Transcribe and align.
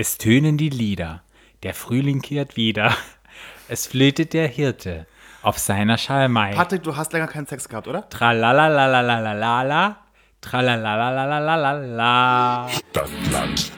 Es 0.00 0.16
tönen 0.16 0.56
die 0.56 0.70
Lieder, 0.70 1.22
der 1.62 1.74
Frühling 1.74 2.22
kehrt 2.22 2.56
wieder. 2.56 2.96
Es 3.68 3.86
flötet 3.86 4.32
der 4.32 4.48
Hirte 4.48 5.06
auf 5.42 5.58
seiner 5.58 5.98
Schalmei. 5.98 6.54
Patrick, 6.54 6.82
du 6.82 6.96
hast 6.96 7.12
länger 7.12 7.26
keinen 7.26 7.46
Sex 7.46 7.68
gehabt, 7.68 7.86
oder? 7.86 8.08
Tralalalalalalala, 8.08 9.98
tralalalalalalala. 10.40 12.70
Stadtland. 12.70 13.72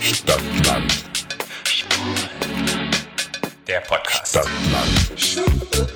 Stadtland. 0.00 1.04
Der 3.66 3.80
Podcast. 3.80 4.28
Stadtland. 4.28 5.95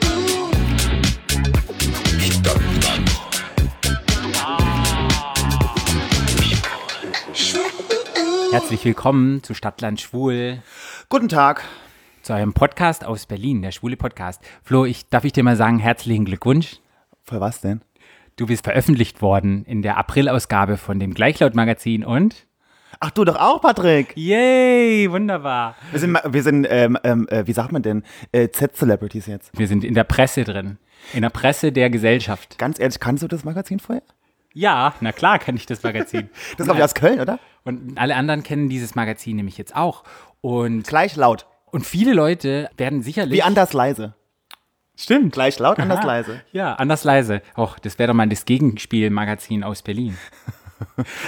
Herzlich 8.51 8.85
willkommen 8.85 9.43
zu 9.43 9.55
Stadtland 9.55 10.01
Schwul, 10.01 10.63
Guten 11.09 11.29
Tag. 11.29 11.63
zu 12.23 12.33
einem 12.33 12.53
Podcast 12.53 13.05
aus 13.05 13.27
Berlin, 13.27 13.63
der 13.63 13.71
Schwule 13.71 13.97
Podcast. 13.97 14.43
Flo, 14.63 14.85
ich, 14.85 15.09
darf 15.09 15.25
ich 15.25 15.33
dir 15.33 15.45
mal 15.45 15.57
sagen, 15.57 15.79
herzlichen 15.79 16.25
Glückwunsch. 16.25 16.79
Für 17.23 17.41
was 17.41 17.61
denn? 17.61 17.81
Du 18.37 18.47
bist 18.47 18.65
veröffentlicht 18.65 19.23
worden 19.23 19.65
in 19.67 19.83
der 19.83 19.99
Aprilausgabe 19.99 20.77
von 20.77 20.99
dem 20.99 21.15
Gleichlaut-Magazin 21.15 22.05
und? 22.05 22.47
Ach, 22.99 23.11
du 23.11 23.25
doch 23.25 23.37
auch, 23.37 23.61
Patrick. 23.61 24.17
Yay, 24.17 25.11
wunderbar. 25.11 25.77
Wir 25.93 26.01
sind, 26.01 26.19
wir 26.27 26.43
sind 26.43 26.67
ähm, 26.69 26.99
ähm, 27.05 27.29
äh, 27.29 27.47
wie 27.47 27.53
sagt 27.53 27.73
man 27.73 27.83
denn, 27.83 28.03
äh, 28.33 28.49
Z-Celebrities 28.49 29.27
jetzt. 29.27 29.57
Wir 29.57 29.69
sind 29.69 29.85
in 29.85 29.95
der 29.95 30.05
Presse 30.05 30.45
drin. 30.45 30.79
In 31.15 31.23
der 31.23 31.31
Presse 31.31 31.73
der 31.73 31.89
Gesellschaft. 31.89 32.59
Ganz 32.59 32.79
ehrlich, 32.81 32.99
kannst 33.01 33.23
du 33.23 33.29
das 33.29 33.45
Magazin 33.45 33.79
vorher? 33.81 34.03
Ja, 34.53 34.95
na 35.01 35.13
klar 35.13 35.39
kann 35.39 35.57
ich 35.57 35.67
das 35.67 35.83
Magazin. 35.83 36.29
Das 36.57 36.67
kommt 36.67 36.79
ja 36.79 36.85
aus 36.85 36.95
Köln, 36.95 37.21
oder? 37.21 37.39
Und 37.65 37.99
alle 37.99 38.17
anderen 38.17 38.43
kennen 38.43 38.69
dieses 38.69 38.95
Magazin 38.95 39.37
nämlich 39.37 39.59
jetzt 39.59 39.77
auch. 39.77 40.03
Und, 40.41 40.87
Gleich 40.87 41.17
laut. 41.17 41.47
und 41.67 41.87
viele 41.87 42.15
Leute 42.15 42.71
werden 42.77 43.03
sicherlich. 43.03 43.39
Wie 43.39 43.43
anders 43.43 43.73
leise. 43.73 44.15
Stimmt. 44.97 45.33
Gleich 45.33 45.59
laut, 45.59 45.79
anders 45.79 46.01
Aha. 46.01 46.07
leise. 46.07 46.41
Ja, 46.53 46.75
anders 46.75 47.05
leise. 47.05 47.43
Och, 47.57 47.79
das 47.79 47.99
wäre 47.99 48.09
doch 48.09 48.15
mal 48.15 48.29
das 48.29 48.45
Gegenspiel-Magazin 48.45 49.65
aus 49.65 49.83
Berlin. 49.83 50.17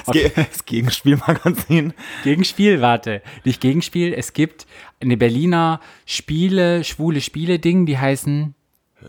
Das, 0.07 0.15
Ge 0.15 0.33
das 0.35 0.65
Gegenspielmagazin. 0.65 1.93
Gegenspiel, 2.25 2.81
warte. 2.81 3.21
Nicht 3.45 3.61
Gegenspiel, 3.61 4.15
es 4.15 4.33
gibt 4.33 4.67
eine 4.99 5.19
Berliner 5.19 5.81
Spiele, 6.07 6.85
schwule 6.85 7.21
Spiele-Ding, 7.21 7.85
die 7.85 7.99
heißen 7.99 8.55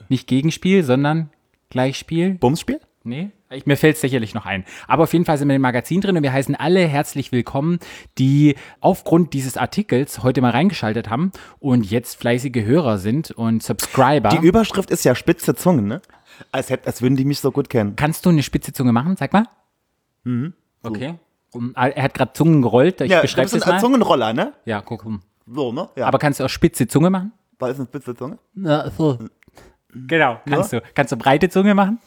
nicht 0.10 0.28
Gegenspiel, 0.28 0.84
sondern 0.84 1.30
Gleichspiel. 1.70 2.32
Bumsspiel? 2.36 2.82
Nee, 3.06 3.32
ich, 3.50 3.66
mir 3.66 3.76
fällt 3.76 3.96
es 3.96 4.02
sicherlich 4.02 4.34
noch 4.34 4.46
ein. 4.46 4.64
Aber 4.88 5.04
auf 5.04 5.12
jeden 5.12 5.26
Fall 5.26 5.38
sind 5.38 5.50
wir 5.50 5.56
im 5.58 5.62
Magazin 5.62 6.00
drin 6.00 6.16
und 6.16 6.24
wir 6.24 6.32
heißen 6.32 6.56
alle 6.56 6.88
herzlich 6.88 7.34
willkommen, 7.34 7.80
die 8.18 8.56
aufgrund 8.80 9.34
dieses 9.34 9.58
Artikels 9.58 10.24
heute 10.24 10.40
mal 10.40 10.52
reingeschaltet 10.52 11.10
haben 11.10 11.34
und 11.60 11.90
jetzt 11.92 12.16
fleißige 12.16 12.64
Hörer 12.64 12.98
sind 13.00 13.32
und 13.32 13.62
Subscriber. 13.62 14.30
Die 14.30 14.48
Überschrift 14.48 14.90
ist 14.90 15.04
ja 15.04 15.16
spitze 15.16 15.54
Zungen, 15.54 15.86
ne? 15.86 16.02
Als, 16.54 16.70
hätt, 16.70 16.88
als 16.88 17.02
würden 17.02 17.18
die 17.18 17.26
mich 17.26 17.42
so 17.42 17.52
gut 17.52 17.70
kennen. 17.70 17.98
Kannst 17.98 18.26
du 18.26 18.30
eine 18.30 18.42
spitze 18.42 18.72
Zunge 18.72 18.94
machen? 18.94 19.18
Sag 19.18 19.34
mal. 19.34 19.48
Mhm. 20.24 20.54
Okay. 20.82 21.16
Um, 21.52 21.74
er 21.76 22.04
hat 22.04 22.14
gerade 22.14 22.32
Zungen 22.32 22.62
gerollt. 22.62 23.02
Ich 23.02 23.12
Ja, 23.12 23.18
du 23.18 23.24
beschreibe 23.24 23.52
ein 23.52 23.60
mal. 23.60 23.80
Zungenroller, 23.82 24.32
ne? 24.32 24.54
Ja, 24.64 24.80
guck. 24.80 25.04
rum. 25.04 25.22
So, 25.46 25.74
ne? 25.74 25.90
Ja. 25.98 26.08
Aber 26.08 26.20
kannst 26.20 26.40
du 26.40 26.46
auch 26.46 26.50
spitze 26.50 26.88
Zunge 26.88 27.10
machen? 27.10 27.34
da 27.60 27.68
ist 27.68 27.78
eine 27.80 27.86
spitze 27.86 28.16
Zunge. 28.16 28.40
Ja, 28.56 28.90
so. 28.90 29.20
Genau, 29.94 30.40
kannst 30.48 30.72
du. 30.72 30.82
Kannst 30.96 31.12
du 31.12 31.18
breite 31.18 31.50
Zunge 31.50 31.76
machen? 31.76 32.00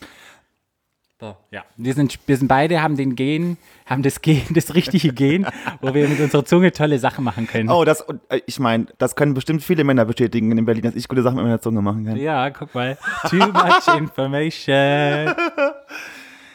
So, 1.19 1.35
ja. 1.51 1.65
Wir 1.79 1.95
sind, 1.95 2.19
wir 2.27 2.37
sind 2.37 2.47
beide, 2.47 2.83
haben 2.83 2.97
den 2.97 3.17
Gen, 3.17 3.57
haben 3.87 4.03
das 4.03 4.21
Gen, 4.21 4.43
das 4.51 4.75
richtige 4.75 5.15
Gen, 5.15 5.47
wo 5.81 5.95
wir 5.95 6.07
mit 6.09 6.21
unserer 6.21 6.45
Zunge 6.45 6.73
tolle 6.73 6.99
Sachen 6.99 7.25
machen 7.25 7.47
können. 7.47 7.71
Oh, 7.71 7.87
das, 7.87 8.05
äh, 8.29 8.41
ich 8.45 8.59
meine, 8.59 8.87
das 8.99 9.17
können 9.17 9.33
bestimmt 9.33 9.63
viele 9.63 9.83
Männer 9.83 10.05
bestätigen 10.05 10.53
in 10.57 10.65
Berlin, 10.67 10.83
dass 10.83 10.95
ich 10.95 11.09
gute 11.09 11.23
Sachen 11.23 11.37
mit 11.37 11.45
meiner 11.45 11.61
Zunge 11.61 11.81
machen 11.81 12.05
kann. 12.05 12.19
Ja, 12.19 12.51
guck 12.51 12.75
mal. 12.75 12.99
Too 13.31 13.37
much 13.37 13.89
information. 13.97 15.35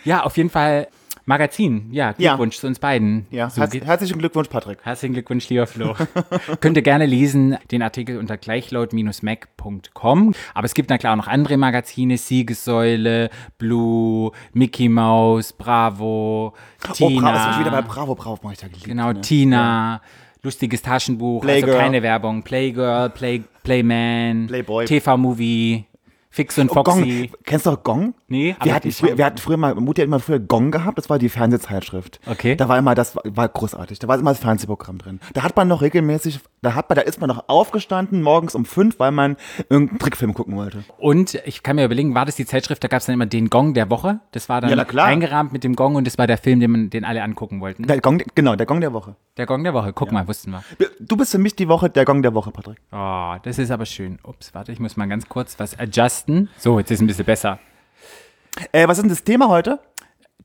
Ja, 0.04 0.24
auf 0.24 0.36
jeden 0.36 0.50
Fall 0.50 0.88
Magazin. 1.32 1.88
Ja, 1.92 2.14
Ja. 2.18 2.32
Glückwunsch 2.34 2.58
zu 2.58 2.68
uns 2.68 2.78
beiden. 2.80 3.26
Ja, 3.32 3.50
so 3.50 3.62
herz, 3.62 3.74
herzlichen 3.74 4.20
Glückwunsch, 4.20 4.50
Patrick. 4.50 4.80
Herzlichen 4.84 5.14
Glückwunsch, 5.14 5.48
lieber 5.50 5.66
Flo. 5.66 5.96
Könnt 6.60 6.76
ihr 6.78 6.84
gerne 6.84 7.06
lesen, 7.06 7.58
den 7.72 7.82
Artikel 7.82 8.18
unter 8.18 8.38
gleichlaut-mac.com. 8.38 10.34
Aber 10.54 10.66
es 10.66 10.74
gibt 10.74 10.90
na 10.90 10.98
klar 10.98 11.14
auch 11.14 11.18
noch 11.18 11.28
andere 11.28 11.58
Magazine, 11.58 12.18
Siegessäule, 12.18 13.30
Blue, 13.58 14.32
Mickey 14.54 14.90
Mouse, 14.90 15.54
Bravo, 15.54 16.54
Oh, 16.54 16.94
Tina. 16.94 17.22
Bravo, 17.32 17.52
ist 17.52 17.60
wieder 17.60 17.72
bei 17.72 17.82
Bravo, 17.82 18.16
Bravo, 18.16 18.40
mach 18.44 18.52
ich 18.54 18.58
da 18.60 18.68
geliebt. 18.68 18.86
genau, 18.86 19.14
ne? 19.14 19.22
Tina. 19.22 20.02
Lustiges 20.44 20.82
Taschenbuch, 20.82 21.44
also 21.44 21.48
Playgirl. 21.54 21.78
keine 21.78 22.02
Werbung. 22.02 22.42
Playgirl, 22.42 23.12
Play, 23.12 23.44
Playman, 23.64 24.48
Playboy. 24.48 24.86
TV-Movie, 24.86 25.86
Fix 26.32 26.58
und 26.58 26.72
Oh, 26.72 26.74
Foxy. 26.76 27.28
Gong. 27.30 27.40
Kennst 27.46 27.66
du 27.68 27.70
auch 27.72 27.84
Gong? 27.84 28.16
Nee, 28.32 28.56
wir 28.64 28.74
hatten, 28.74 28.90
früher, 28.94 29.18
wir 29.18 29.26
hatten 29.26 29.40
früher 29.40 29.58
mal, 29.58 29.76
Mutti 29.76 30.00
hat 30.00 30.08
immer 30.08 30.22
früher 30.22 30.40
Gong 30.40 30.72
gehabt, 30.72 30.98
das 30.98 31.10
war 31.10 31.20
die 31.20 31.28
Fernsehzeitschrift. 31.28 32.22
Okay. 32.26 32.56
Da 32.56 32.70
war 32.70 32.78
immer, 32.78 32.96
das 32.96 33.18
war, 33.26 33.50
großartig, 33.50 34.00
da 34.00 34.08
war 34.08 34.18
immer 34.18 34.32
das 34.32 34.40
Fernsehprogramm 34.40 35.00
drin. 35.00 35.20
Da 35.34 35.44
hat 35.44 35.58
man 35.58 35.68
noch 35.68 35.82
regelmäßig, 35.82 36.40
da 36.62 36.74
hat 36.74 36.88
man, 36.88 36.96
da 36.96 37.02
ist 37.02 37.20
man 37.20 37.28
noch 37.28 37.50
aufgestanden 37.50 38.22
morgens 38.22 38.56
um 38.56 38.64
fünf, 38.64 39.00
weil 39.00 39.12
man 39.12 39.36
irgendeinen 39.68 40.00
Trickfilm 40.00 40.34
gucken 40.34 40.56
wollte. 40.56 40.86
Und 40.98 41.36
ich 41.46 41.62
kann 41.62 41.76
mir 41.76 41.84
überlegen, 41.84 42.16
war 42.16 42.26
das 42.26 42.38
die 42.38 42.46
Zeitschrift, 42.46 42.82
da 42.82 42.88
gab 42.88 43.02
es 43.02 43.06
dann 43.08 43.16
immer 43.16 43.26
den 43.26 43.50
Gong 43.50 43.74
der 43.74 43.90
Woche. 43.90 44.22
Das 44.32 44.48
war 44.48 44.62
dann 44.62 44.70
Ja, 44.70 45.04
eingerahmt 45.04 45.52
mit 45.52 45.66
dem 45.66 45.76
Gong 45.76 45.96
und 45.96 46.08
das 46.08 46.18
war 46.18 46.26
der 46.26 46.38
Film, 46.38 46.62
den, 46.62 46.72
man, 46.72 46.90
den 46.90 47.04
alle 47.04 47.24
angucken 47.24 47.60
wollten. 47.60 47.84
Der 47.84 48.00
Gong, 48.00 48.24
genau, 48.34 48.56
der 48.56 48.66
Gong 48.66 48.80
der 48.80 48.94
Woche. 48.94 49.18
Der 49.36 49.46
Gong 49.46 49.66
der 49.66 49.74
Woche, 49.74 49.92
guck 49.92 50.14
mal, 50.14 50.26
wussten 50.26 50.52
wir. 50.52 50.64
Du 51.02 51.18
bist 51.18 51.32
für 51.34 51.38
mich 51.38 51.58
die 51.58 51.68
Woche, 51.68 51.90
der 51.90 52.06
Gong 52.06 52.22
der 52.22 52.34
Woche, 52.34 52.52
Patrick. 52.52 52.78
Oh, 52.94 53.36
das 53.44 53.60
ist 53.60 53.72
aber 53.72 53.86
schön. 53.86 54.20
Ups, 54.24 54.54
warte, 54.54 54.72
ich 54.72 54.80
muss 54.80 54.96
mal 54.96 55.08
ganz 55.08 55.28
kurz 55.28 55.60
was 55.60 55.78
adjusten. 55.78 56.48
So, 56.58 56.80
jetzt 56.80 56.92
ist 56.92 57.02
ein 57.02 57.08
bisschen 57.08 57.26
besser. 57.26 57.60
Äh, 58.72 58.88
was 58.88 58.98
ist 58.98 59.04
denn 59.04 59.10
das 59.10 59.24
Thema 59.24 59.48
heute? 59.48 59.80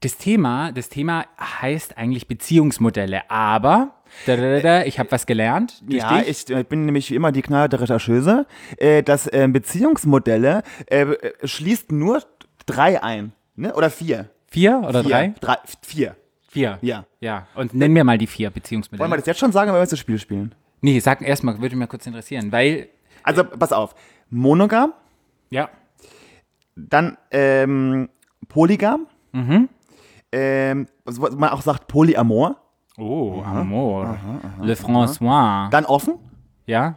Das 0.01 0.19
Thema, 0.19 0.73
das 0.73 0.89
Thema 0.91 1.25
heißt 1.41 1.97
eigentlich 1.97 2.29
Beziehungsmodelle, 2.29 3.31
aber 3.31 3.95
da, 4.27 4.37
da, 4.37 4.43
da, 4.43 4.61
da, 4.61 4.85
ich 4.85 4.99
habe 4.99 5.11
was 5.11 5.27
gelernt. 5.27 5.83
Ja, 5.89 6.21
ich 6.21 6.49
äh, 6.51 6.65
bin 6.65 6.85
nämlich 6.85 7.11
wie 7.11 7.15
immer 7.15 7.33
die 7.33 7.43
knallharte 7.43 7.81
Rechercheuse. 7.81 8.47
Äh, 8.77 9.03
das 9.03 9.27
äh, 9.27 9.49
Beziehungsmodelle 9.51 10.63
äh, 10.91 11.03
äh, 11.03 11.33
schließt 11.47 11.93
nur 11.93 12.23
drei 12.67 13.03
ein. 13.03 13.33
Ne? 13.57 13.75
Oder 13.75 13.91
vier. 13.91 14.29
Vier 14.49 14.83
oder 14.87 15.03
vier. 15.03 15.11
drei? 15.11 15.35
drei? 15.41 15.57
Vier. 15.83 16.17
Vier. 16.49 16.79
Ja. 16.83 17.05
Ja. 17.21 17.47
Und 17.55 17.75
nenn 17.75 17.93
mir 17.93 18.05
mal 18.05 18.19
die 18.19 18.27
vier 18.27 18.49
Wollen 18.49 18.55
wir 18.55 18.61
Beziehungsmodelle. 18.61 19.17
das 19.17 19.27
jetzt 19.27 19.41
schon 19.41 19.53
sagen, 19.53 19.69
wenn 19.69 19.77
wir 19.77 19.81
jetzt 19.83 19.93
das 19.93 19.99
Spiel 19.99 20.19
spielen? 20.19 20.55
Nee, 20.83 21.01
sag 21.01 21.23
erstmal, 21.23 21.55
würde 21.55 21.75
mich 21.75 21.81
mal 21.81 21.87
kurz 21.87 22.07
interessieren, 22.07 22.53
weil, 22.53 22.89
Also, 23.23 23.45
pass 23.45 23.73
auf. 23.73 23.95
Monogam, 24.31 24.93
ja, 25.51 25.69
dann 26.77 27.17
ähm, 27.31 28.09
Polygam, 28.49 29.07
Mhm. 29.33 29.69
ähm, 30.33 30.87
was 31.05 31.19
man 31.19 31.51
auch 31.51 31.63
sagt 31.63 31.89
Polyamor, 31.89 32.57
Oh, 32.99 33.43
Amour. 33.45 34.17
Le 34.63 34.73
François. 34.75 35.69
dann 35.71 35.85
offen, 35.85 36.15
Ja? 36.67 36.97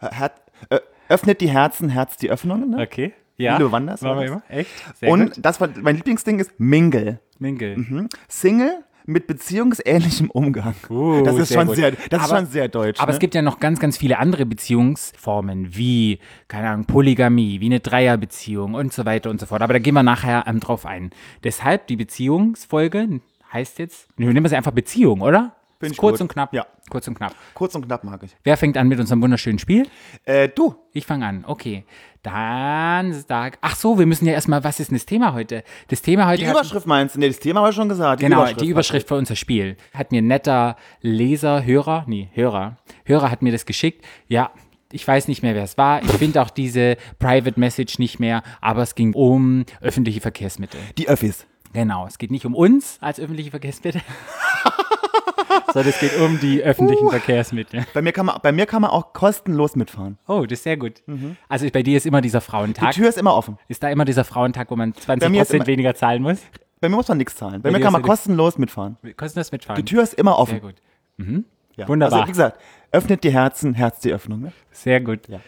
Her 0.00 0.32
äh, 0.70 0.80
öffnet 1.08 1.40
die 1.40 1.48
Herzen, 1.48 1.88
Herz 1.88 2.16
die 2.16 2.30
Öffnungen. 2.30 2.70
Ne? 2.70 2.82
Okay. 2.82 3.12
Ja. 3.36 3.56
Lilo 3.56 3.70
Wanders 3.70 4.02
war 4.02 4.16
War 4.16 4.24
immer? 4.24 4.42
Echt? 4.48 4.70
Sehr 4.96 5.10
Und 5.10 5.34
gut. 5.34 5.44
das 5.44 5.60
war 5.60 5.68
mein 5.80 5.94
Lieblingsding 5.96 6.38
ist 6.40 6.58
Mingle. 6.58 7.20
Mingle. 7.38 8.08
Single 8.28 8.82
mit 9.06 9.26
beziehungsähnlichem 9.26 10.30
Umgang. 10.30 10.74
Uh, 10.90 11.22
das 11.22 11.36
ist 11.36 11.48
sehr 11.48 11.58
schon 11.58 11.66
gut. 11.68 11.76
sehr, 11.76 11.90
das 11.92 12.00
ist 12.00 12.12
Aber- 12.30 12.38
schon 12.38 12.46
sehr 12.46 12.68
deutsch. 12.68 13.00
Aber 13.00 13.12
ne? 13.12 13.14
es 13.14 13.20
gibt 13.20 13.34
ja 13.34 13.42
noch 13.42 13.60
ganz, 13.60 13.78
ganz 13.80 13.96
viele 13.96 14.18
andere 14.18 14.46
Beziehungsformen, 14.46 15.76
wie, 15.76 16.18
keine 16.48 16.68
Ahnung, 16.70 16.86
Polygamie, 16.86 17.60
wie 17.60 17.66
eine 17.66 17.80
Dreierbeziehung 17.80 18.74
und 18.74 18.92
so 18.92 19.04
weiter 19.04 19.30
und 19.30 19.40
so 19.40 19.46
fort. 19.46 19.62
Aber 19.62 19.72
da 19.72 19.78
gehen 19.78 19.94
wir 19.94 20.02
nachher 20.02 20.44
ähm, 20.46 20.60
drauf 20.60 20.86
ein. 20.86 21.10
Deshalb 21.44 21.86
die 21.86 21.96
Beziehungsfolge 21.96 23.20
heißt 23.52 23.78
jetzt, 23.78 24.08
wir 24.16 24.26
nehmen 24.32 24.44
es 24.46 24.52
einfach 24.52 24.72
Beziehung, 24.72 25.20
oder? 25.20 25.54
Ist 25.80 25.92
ich 25.92 25.98
kurz 25.98 26.14
gut. 26.14 26.22
und 26.22 26.28
knapp. 26.28 26.52
Ja. 26.54 26.66
Kurz 26.88 27.06
und 27.08 27.14
knapp. 27.16 27.34
Kurz 27.54 27.74
und 27.74 27.84
knapp 27.86 28.02
mag 28.04 28.22
ich. 28.22 28.36
Wer 28.44 28.56
fängt 28.56 28.76
an 28.76 28.88
mit 28.88 28.98
unserem 28.98 29.20
wunderschönen 29.22 29.58
Spiel? 29.58 29.86
Äh, 30.24 30.48
du, 30.48 30.74
Ich 30.92 31.04
fange 31.06 31.26
an. 31.26 31.44
Okay. 31.46 31.84
Dann 32.22 33.12
sag. 33.12 33.58
Ach 33.60 33.76
so, 33.76 33.98
wir 33.98 34.06
müssen 34.06 34.26
ja 34.26 34.32
erstmal, 34.32 34.64
was 34.64 34.80
ist 34.80 34.90
denn 34.90 34.96
das 34.96 35.06
Thema 35.06 35.32
heute? 35.32 35.62
Das 35.88 36.02
Thema 36.02 36.26
heute 36.26 36.42
die 36.44 36.50
Überschrift 36.50 36.86
meinst 36.86 37.14
du? 37.14 37.20
Nee, 37.20 37.28
das 37.28 37.38
Thema 37.38 37.60
haben 37.60 37.68
wir 37.68 37.72
schon 37.72 37.88
gesagt. 37.88 38.20
Genau, 38.20 38.38
Überschrift. 38.38 38.60
die 38.62 38.68
Überschrift 38.68 39.08
für 39.08 39.14
unser 39.14 39.36
Spiel. 39.36 39.76
Hat 39.94 40.10
mir 40.12 40.22
ein 40.22 40.26
netter 40.26 40.76
Leser, 41.02 41.64
Hörer, 41.64 42.04
nee, 42.08 42.28
Hörer, 42.32 42.78
Hörer 43.04 43.30
hat 43.30 43.42
mir 43.42 43.52
das 43.52 43.64
geschickt. 43.66 44.04
Ja, 44.28 44.50
ich 44.90 45.06
weiß 45.06 45.28
nicht 45.28 45.42
mehr, 45.42 45.54
wer 45.54 45.62
es 45.64 45.78
war. 45.78 46.02
Ich 46.02 46.10
finde 46.12 46.40
auch 46.42 46.50
diese 46.50 46.96
Private 47.18 47.58
Message 47.60 47.98
nicht 47.98 48.18
mehr, 48.18 48.42
aber 48.60 48.82
es 48.82 48.94
ging 48.94 49.12
um 49.14 49.64
öffentliche 49.80 50.20
Verkehrsmittel. 50.20 50.80
Die 50.98 51.08
Öffis. 51.08 51.46
Genau, 51.72 52.06
es 52.06 52.18
geht 52.18 52.30
nicht 52.30 52.46
um 52.46 52.54
uns 52.54 52.96
als 53.00 53.20
öffentliche 53.20 53.50
Verkehrsmittel, 53.50 54.00
sondern 55.72 55.90
es 55.90 55.98
geht 56.00 56.18
um 56.18 56.38
die 56.40 56.62
öffentlichen 56.62 57.10
Verkehrsmittel. 57.10 57.86
Bei 57.94 58.02
mir, 58.02 58.12
kann 58.12 58.26
man, 58.26 58.38
bei 58.42 58.52
mir 58.52 58.66
kann 58.66 58.82
man 58.82 58.90
auch 58.90 59.12
kostenlos 59.12 59.76
mitfahren. 59.76 60.18
Oh, 60.26 60.42
das 60.42 60.58
ist 60.58 60.62
sehr 60.64 60.76
gut. 60.76 61.02
Also 61.48 61.68
bei 61.70 61.82
dir 61.82 61.96
ist 61.96 62.06
immer 62.06 62.20
dieser 62.20 62.40
Die 62.40 62.44
Frauentag. 62.46 62.92
Tür 62.92 63.08
ist 63.08 63.18
immer 63.18 63.34
offen. 63.34 63.58
Ist 63.68 63.82
da 63.82 63.90
immer 63.90 64.04
dieser 64.04 64.24
Frauentag, 64.24 64.70
wo 64.70 64.76
man 64.76 64.94
20 64.94 65.28
mir 65.30 65.42
ist 65.42 65.48
Prozent 65.48 65.60
immer- 65.62 65.66
weniger 65.66 65.94
zahlen 65.94 66.22
muss? 66.22 66.38
Bei 66.80 66.88
mir 66.88 66.96
muss 66.96 67.08
man 67.08 67.18
nichts 67.18 67.36
zahlen. 67.36 67.62
Bei, 67.62 67.70
Bei 67.70 67.78
mir 67.78 67.82
kann 67.82 67.92
man 67.92 68.02
kostenlos 68.02 68.58
mitfahren. 68.58 68.98
Kostenlos 69.16 69.50
mitfahren. 69.50 69.76
Die 69.82 69.84
Tür 69.84 70.02
ist 70.02 70.14
immer 70.14 70.38
offen. 70.38 70.52
Sehr 70.52 70.60
gut. 70.60 70.74
Mhm. 71.16 71.44
Ja. 71.76 71.88
Wunderbar. 71.88 72.18
Also, 72.20 72.28
wie 72.28 72.32
gesagt, 72.32 72.60
öffnet 72.92 73.24
die 73.24 73.30
Herzen, 73.30 73.74
Herz 73.74 74.00
die 74.00 74.12
Öffnung. 74.12 74.40
Ne? 74.40 74.52
Sehr 74.72 75.00
gut. 75.00 75.28
Ja. 75.28 75.40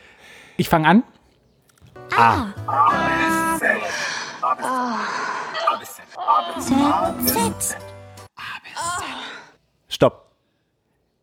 Ich 0.57 0.69
fange 0.69 0.89
an. 0.89 1.03
Z, 6.59 7.61
Z, 7.61 7.77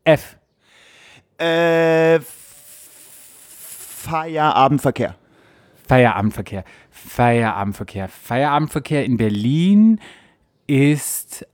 F. 0.05 0.37
Äh, 1.37 2.19
Feierabendverkehr. 4.05 5.15
Feierabendverkehr. 5.87 6.63
Feierabendverkehr. 6.91 8.07
Feierabendverkehr 8.07 9.03
in 9.03 9.17
Berlin 9.17 9.99
ist 10.67 11.45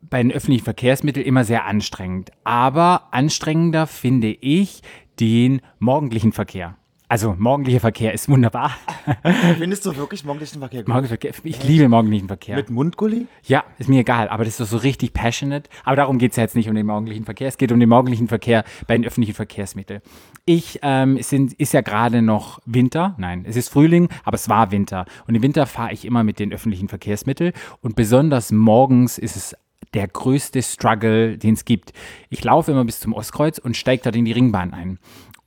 bei 0.00 0.22
den 0.22 0.32
öffentlichen 0.32 0.64
Verkehrsmitteln 0.64 1.26
immer 1.26 1.44
sehr 1.44 1.66
anstrengend. 1.66 2.30
Aber 2.44 3.08
anstrengender 3.10 3.86
finde 3.86 4.28
ich 4.28 4.82
den 5.18 5.60
morgendlichen 5.78 6.32
Verkehr. 6.32 6.76
Also 7.10 7.34
morgendlicher 7.36 7.80
Verkehr 7.80 8.14
ist 8.14 8.28
wunderbar. 8.28 8.70
Findest 9.58 9.84
du 9.84 9.96
wirklich 9.96 10.24
morgendlichen 10.24 10.60
Verkehr 10.60 10.84
gut? 10.84 10.94
Morgenverkehr, 10.94 11.32
ich 11.42 11.64
liebe 11.64 11.88
morgendlichen 11.88 12.28
Verkehr. 12.28 12.54
Mit 12.54 12.70
Mundgulli? 12.70 13.26
Ja, 13.42 13.64
ist 13.78 13.88
mir 13.88 14.02
egal, 14.02 14.28
aber 14.28 14.44
das 14.44 14.60
ist 14.60 14.70
so 14.70 14.76
richtig 14.76 15.12
passionate. 15.12 15.68
Aber 15.82 15.96
darum 15.96 16.18
geht 16.18 16.30
es 16.30 16.36
ja 16.36 16.44
jetzt 16.44 16.54
nicht 16.54 16.68
um 16.68 16.76
den 16.76 16.86
morgendlichen 16.86 17.24
Verkehr. 17.24 17.48
Es 17.48 17.58
geht 17.58 17.72
um 17.72 17.80
den 17.80 17.88
morgendlichen 17.88 18.28
Verkehr 18.28 18.62
bei 18.86 18.96
den 18.96 19.04
öffentlichen 19.04 19.34
Verkehrsmitteln. 19.34 20.02
Ich, 20.44 20.78
ähm, 20.82 21.16
es 21.16 21.28
sind, 21.30 21.52
ist 21.54 21.72
ja 21.72 21.80
gerade 21.80 22.22
noch 22.22 22.60
Winter. 22.64 23.16
Nein, 23.18 23.44
es 23.44 23.56
ist 23.56 23.70
Frühling, 23.70 24.08
aber 24.22 24.36
es 24.36 24.48
war 24.48 24.70
Winter. 24.70 25.04
Und 25.26 25.34
im 25.34 25.42
Winter 25.42 25.66
fahre 25.66 25.92
ich 25.92 26.04
immer 26.04 26.22
mit 26.22 26.38
den 26.38 26.52
öffentlichen 26.52 26.86
Verkehrsmitteln. 26.86 27.54
Und 27.80 27.96
besonders 27.96 28.52
morgens 28.52 29.18
ist 29.18 29.34
es 29.34 29.56
der 29.94 30.06
größte 30.06 30.62
Struggle, 30.62 31.36
den 31.36 31.54
es 31.54 31.64
gibt. 31.64 31.92
Ich 32.28 32.44
laufe 32.44 32.70
immer 32.70 32.84
bis 32.84 33.00
zum 33.00 33.12
Ostkreuz 33.12 33.58
und 33.58 33.76
steige 33.76 34.04
dort 34.04 34.16
in 34.16 34.24
die 34.24 34.32
Ringbahn 34.32 34.72
ein. 34.72 34.98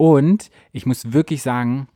Und 0.03 0.50
ich 0.73 0.85
muss 0.85 1.13
wirklich 1.13 1.41
sagen, 1.44 1.88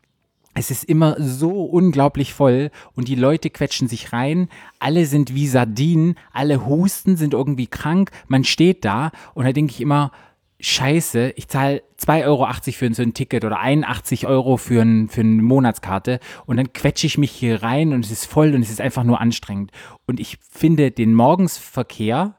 es 0.53 0.71
ist 0.71 0.85
immer 0.85 1.17
so 1.19 1.65
unglaublich 1.65 2.33
voll 2.33 2.71
und 2.95 3.09
die 3.09 3.15
Leute 3.15 3.49
quetschen 3.49 3.89
sich 3.89 4.13
rein. 4.13 4.47
Alle 4.79 5.05
sind 5.05 5.35
wie 5.35 5.45
Sardinen, 5.45 6.15
alle 6.31 6.65
husten, 6.65 7.17
sind 7.17 7.33
irgendwie 7.33 7.67
krank. 7.67 8.11
Man 8.29 8.45
steht 8.45 8.85
da 8.85 9.11
und 9.33 9.43
da 9.43 9.51
denke 9.51 9.73
ich 9.73 9.81
immer, 9.81 10.13
Scheiße, 10.61 11.33
ich 11.35 11.49
zahle 11.49 11.83
2,80 11.99 12.23
Euro 12.23 12.47
für 12.71 12.93
so 12.93 13.01
ein 13.03 13.13
Ticket 13.13 13.43
oder 13.43 13.59
81 13.59 14.25
Euro 14.25 14.55
für, 14.55 14.83
ein, 14.83 15.09
für 15.09 15.19
eine 15.19 15.41
Monatskarte 15.41 16.21
und 16.45 16.55
dann 16.55 16.71
quetsche 16.71 17.07
ich 17.07 17.17
mich 17.17 17.31
hier 17.31 17.61
rein 17.61 17.91
und 17.91 18.05
es 18.05 18.11
ist 18.11 18.25
voll 18.25 18.55
und 18.55 18.61
es 18.61 18.69
ist 18.69 18.79
einfach 18.79 19.03
nur 19.03 19.19
anstrengend. 19.19 19.71
Und 20.05 20.21
ich 20.21 20.37
finde 20.49 20.91
den 20.91 21.13
Morgensverkehr 21.13 22.37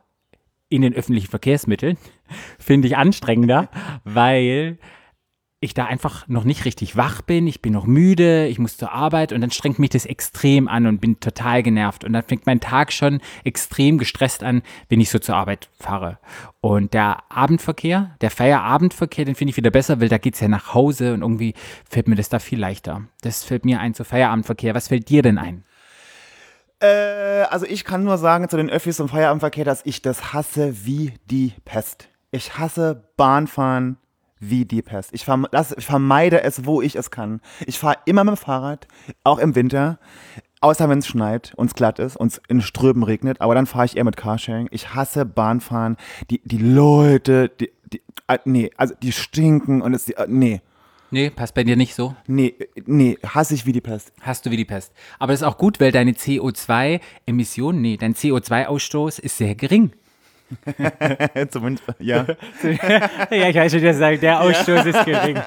in 0.71 0.81
den 0.81 0.95
öffentlichen 0.95 1.29
Verkehrsmitteln 1.29 1.99
finde 2.59 2.89
ich 2.89 2.97
anstrengender, 2.97 3.69
weil 4.05 4.79
ich 5.61 5.75
da 5.75 5.87
einfach 5.87 6.29
noch 6.29 6.45
nicht 6.45 6.65
richtig 6.65 6.97
wach 6.97 7.21
bin, 7.21 7.49
ich 7.49 7.61
bin 7.61 7.73
noch 7.73 7.85
müde, 7.85 8.47
ich 8.47 8.61
muss 8.61 8.77
zur 8.77 8.93
Arbeit 8.93 9.33
und 9.33 9.41
dann 9.41 9.51
strengt 9.51 9.81
mich 9.81 9.91
das 9.91 10.07
extrem 10.07 10.69
an 10.69 10.87
und 10.87 11.01
bin 11.01 11.19
total 11.19 11.65
genervt. 11.65 12.05
Und 12.05 12.13
dann 12.13 12.23
fängt 12.23 12.47
mein 12.47 12.61
Tag 12.61 12.93
schon 12.93 13.21
extrem 13.43 13.99
gestresst 13.99 14.45
an, 14.45 14.63
wenn 14.89 15.01
ich 15.01 15.11
so 15.11 15.19
zur 15.19 15.35
Arbeit 15.35 15.69
fahre. 15.79 16.19
Und 16.61 16.95
der 16.95 17.25
Abendverkehr, 17.29 18.15
der 18.21 18.31
Feierabendverkehr, 18.31 19.25
den 19.25 19.35
finde 19.35 19.51
ich 19.51 19.57
wieder 19.57 19.73
besser, 19.73 20.01
weil 20.01 20.09
da 20.09 20.19
geht 20.19 20.35
es 20.35 20.41
ja 20.41 20.49
nach 20.49 20.75
Hause 20.75 21.13
und 21.13 21.23
irgendwie 21.23 21.55
fällt 21.89 22.07
mir 22.07 22.17
das 22.17 22.29
da 22.29 22.39
viel 22.39 22.61
leichter. 22.61 23.03
Das 23.23 23.43
fällt 23.43 23.65
mir 23.65 23.81
ein, 23.81 23.95
so 23.95 24.05
Feierabendverkehr. 24.05 24.77
Was 24.77 24.89
fällt 24.89 25.09
dir 25.09 25.23
denn 25.23 25.39
ein? 25.39 25.65
Äh, 26.81 27.43
also 27.51 27.67
ich 27.67 27.85
kann 27.85 28.05
nur 28.05 28.19
sagen 28.19 28.49
zu 28.49 28.57
den 28.57 28.71
Öffis 28.71 29.01
und 29.01 29.09
Feierabendverkehr, 29.09 29.65
dass 29.65 29.85
ich 29.85 30.03
das 30.03 30.33
hasse 30.33 30.87
wie 30.87 31.15
die 31.27 31.55
Pest. 31.65 32.09
Ich 32.31 32.59
hasse 32.59 33.09
Bahnfahren 33.17 33.97
wie 34.41 34.65
die 34.65 34.83
Pest. 34.83 35.11
Ich, 35.13 35.25
verm 35.25 35.47
das, 35.53 35.75
ich 35.77 35.87
vermeide 35.87 36.43
es, 36.43 36.65
wo 36.65 36.83
ich 36.83 36.97
es 36.97 37.11
kann. 37.11 37.41
Ich 37.67 37.79
fahre 37.79 37.97
immer 38.07 38.25
mit 38.25 38.35
dem 38.35 38.39
Fahrrad, 38.39 38.87
auch 39.25 39.39
im 39.39 39.55
Winter. 39.55 39.99
Außer 40.61 40.89
wenn 40.89 40.99
es 40.99 41.07
schneit 41.07 41.53
und 41.57 41.67
es 41.69 41.75
glatt 41.75 42.01
ist 42.01 42.17
und 42.17 42.33
es 42.33 42.41
in 42.49 42.61
Strömen 42.61 43.05
regnet, 43.05 43.41
aber 43.41 43.55
dann 43.55 43.67
fahre 43.67 43.85
ich 43.85 43.97
eher 43.97 44.03
mit 44.05 44.17
Carsharing. 44.17 44.69
Ich 44.73 44.93
hasse 44.93 45.25
Bahnfahren. 45.25 45.97
Die, 46.31 46.41
die 46.45 46.59
Leute, 46.59 47.49
die, 47.49 47.71
die, 47.93 48.03
äh, 48.27 48.39
nee, 48.45 48.71
also 48.77 48.95
die 49.01 49.13
stinken 49.13 49.83
und 49.83 49.95
es, 49.95 50.09
äh, 50.09 50.27
nee, 50.29 50.61
Nee, 51.11 51.31
passt 51.31 51.55
bei 51.55 51.65
dir 51.65 51.75
nicht 51.77 51.95
so? 51.95 52.15
nee, 52.27 52.55
nee, 52.85 53.17
hasse 53.25 53.55
ich 53.55 53.65
wie 53.65 53.73
die 53.73 53.81
Pest. 53.81 54.13
Hast 54.21 54.45
du 54.45 54.51
wie 54.51 54.59
die 54.59 54.67
Pest. 54.67 54.93
Aber 55.19 55.33
das 55.33 55.41
ist 55.41 55.47
auch 55.47 55.57
gut, 55.57 55.81
weil 55.81 55.91
deine 55.91 56.13
CO2-Emissionen, 56.13 57.81
nee, 57.81 57.97
dein 57.97 58.15
CO2-Ausstoß 58.15 59.19
ist 59.21 59.39
sehr 59.39 59.55
gering. 59.55 59.93
Zumindest, 61.51 61.85
ja. 61.99 62.27
ja, 63.31 63.49
ich 63.49 63.57
weiß 63.57 63.73
schon, 63.73 63.83
dass 63.83 63.99
sagen, 63.99 64.21
der 64.21 64.41
Ausstoß 64.41 64.87
ist 64.87 65.05
gering. 65.05 65.39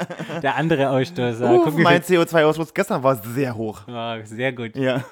Der 0.42 0.56
andere 0.56 0.90
Ausstoß. 0.90 1.42
Uh, 1.42 1.68
Uff, 1.68 1.78
mein 1.78 2.02
CO2-Ausstoß 2.02 2.74
gestern 2.74 3.04
war 3.04 3.16
sehr 3.16 3.56
hoch. 3.56 3.82
oh, 3.88 4.16
sehr 4.24 4.54
gut. 4.54 4.76
Ja. 4.76 5.04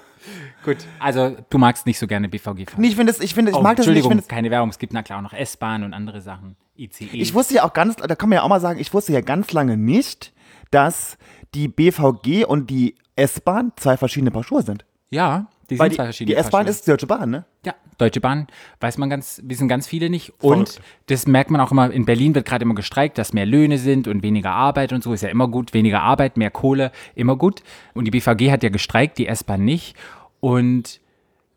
Gut. 0.64 0.78
Also, 0.98 1.36
du 1.48 1.58
magst 1.58 1.86
nicht 1.86 1.98
so 1.98 2.06
gerne 2.06 2.28
BVG 2.28 2.70
fahren. 2.70 2.80
Nee, 2.80 2.88
ich 2.88 2.96
finde 2.96 3.12
es, 3.12 3.20
ich 3.20 3.34
finde, 3.34 3.52
ich 3.52 3.56
oh, 3.56 3.62
mag 3.62 3.76
das 3.76 3.86
nicht. 3.86 3.96
Ich, 3.96 4.04
Entschuldigung, 4.04 4.10
finde 4.10 4.22
es, 4.22 4.28
keine 4.28 4.50
Werbung. 4.50 4.68
Es 4.68 4.78
gibt 4.78 4.92
na 4.92 5.02
klar 5.02 5.18
auch 5.18 5.22
noch 5.22 5.32
S-Bahn 5.32 5.82
und 5.82 5.94
andere 5.94 6.20
Sachen. 6.20 6.56
ICE. 6.76 7.08
ich 7.12 7.34
wusste 7.34 7.54
ja 7.54 7.64
auch 7.64 7.74
ganz, 7.74 7.96
da 7.96 8.14
kann 8.14 8.28
man 8.30 8.36
ja 8.36 8.42
auch 8.42 8.48
mal 8.48 8.60
sagen, 8.60 8.80
ich 8.80 8.92
wusste 8.94 9.12
ja 9.12 9.20
ganz 9.20 9.52
lange 9.52 9.76
nicht, 9.76 10.32
dass 10.70 11.18
die 11.54 11.68
BVG 11.68 12.44
und 12.46 12.70
die 12.70 12.94
S-Bahn 13.16 13.72
zwei 13.76 13.96
verschiedene 13.96 14.30
Paar 14.30 14.44
Schuhe 14.44 14.62
sind. 14.62 14.84
Ja, 15.10 15.46
die 15.68 15.78
Weil 15.78 15.90
sind 15.90 15.92
die, 15.92 15.96
zwei 15.96 16.02
die 16.02 16.06
verschiedene 16.06 16.36
S-Bahn 16.38 16.50
Paar 16.50 16.60
Schuhe. 16.62 16.70
ist 16.70 16.86
die 16.86 16.90
Deutsche 16.90 17.06
Bahn, 17.06 17.30
ne? 17.30 17.44
Ja, 17.64 17.74
Deutsche 17.98 18.20
Bahn, 18.20 18.46
weiß 18.80 18.98
man 18.98 19.10
ganz, 19.10 19.40
wissen 19.44 19.68
ganz 19.68 19.86
viele 19.86 20.10
nicht. 20.10 20.32
Und 20.40 20.70
Verrückt. 20.70 20.82
das 21.06 21.26
merkt 21.26 21.50
man 21.50 21.60
auch 21.60 21.70
immer, 21.70 21.90
in 21.90 22.06
Berlin 22.06 22.34
wird 22.34 22.46
gerade 22.46 22.64
immer 22.64 22.74
gestreikt, 22.74 23.18
dass 23.18 23.32
mehr 23.32 23.46
Löhne 23.46 23.78
sind 23.78 24.08
und 24.08 24.22
weniger 24.22 24.52
Arbeit 24.52 24.92
und 24.92 25.02
so, 25.04 25.12
ist 25.12 25.22
ja 25.22 25.28
immer 25.28 25.48
gut. 25.48 25.74
Weniger 25.74 26.02
Arbeit, 26.02 26.36
mehr 26.36 26.50
Kohle, 26.50 26.92
immer 27.14 27.36
gut. 27.36 27.62
Und 27.94 28.06
die 28.06 28.10
BVG 28.10 28.50
hat 28.50 28.62
ja 28.62 28.70
gestreikt, 28.70 29.18
die 29.18 29.26
S-Bahn 29.26 29.64
nicht. 29.64 29.96
Und 30.40 31.00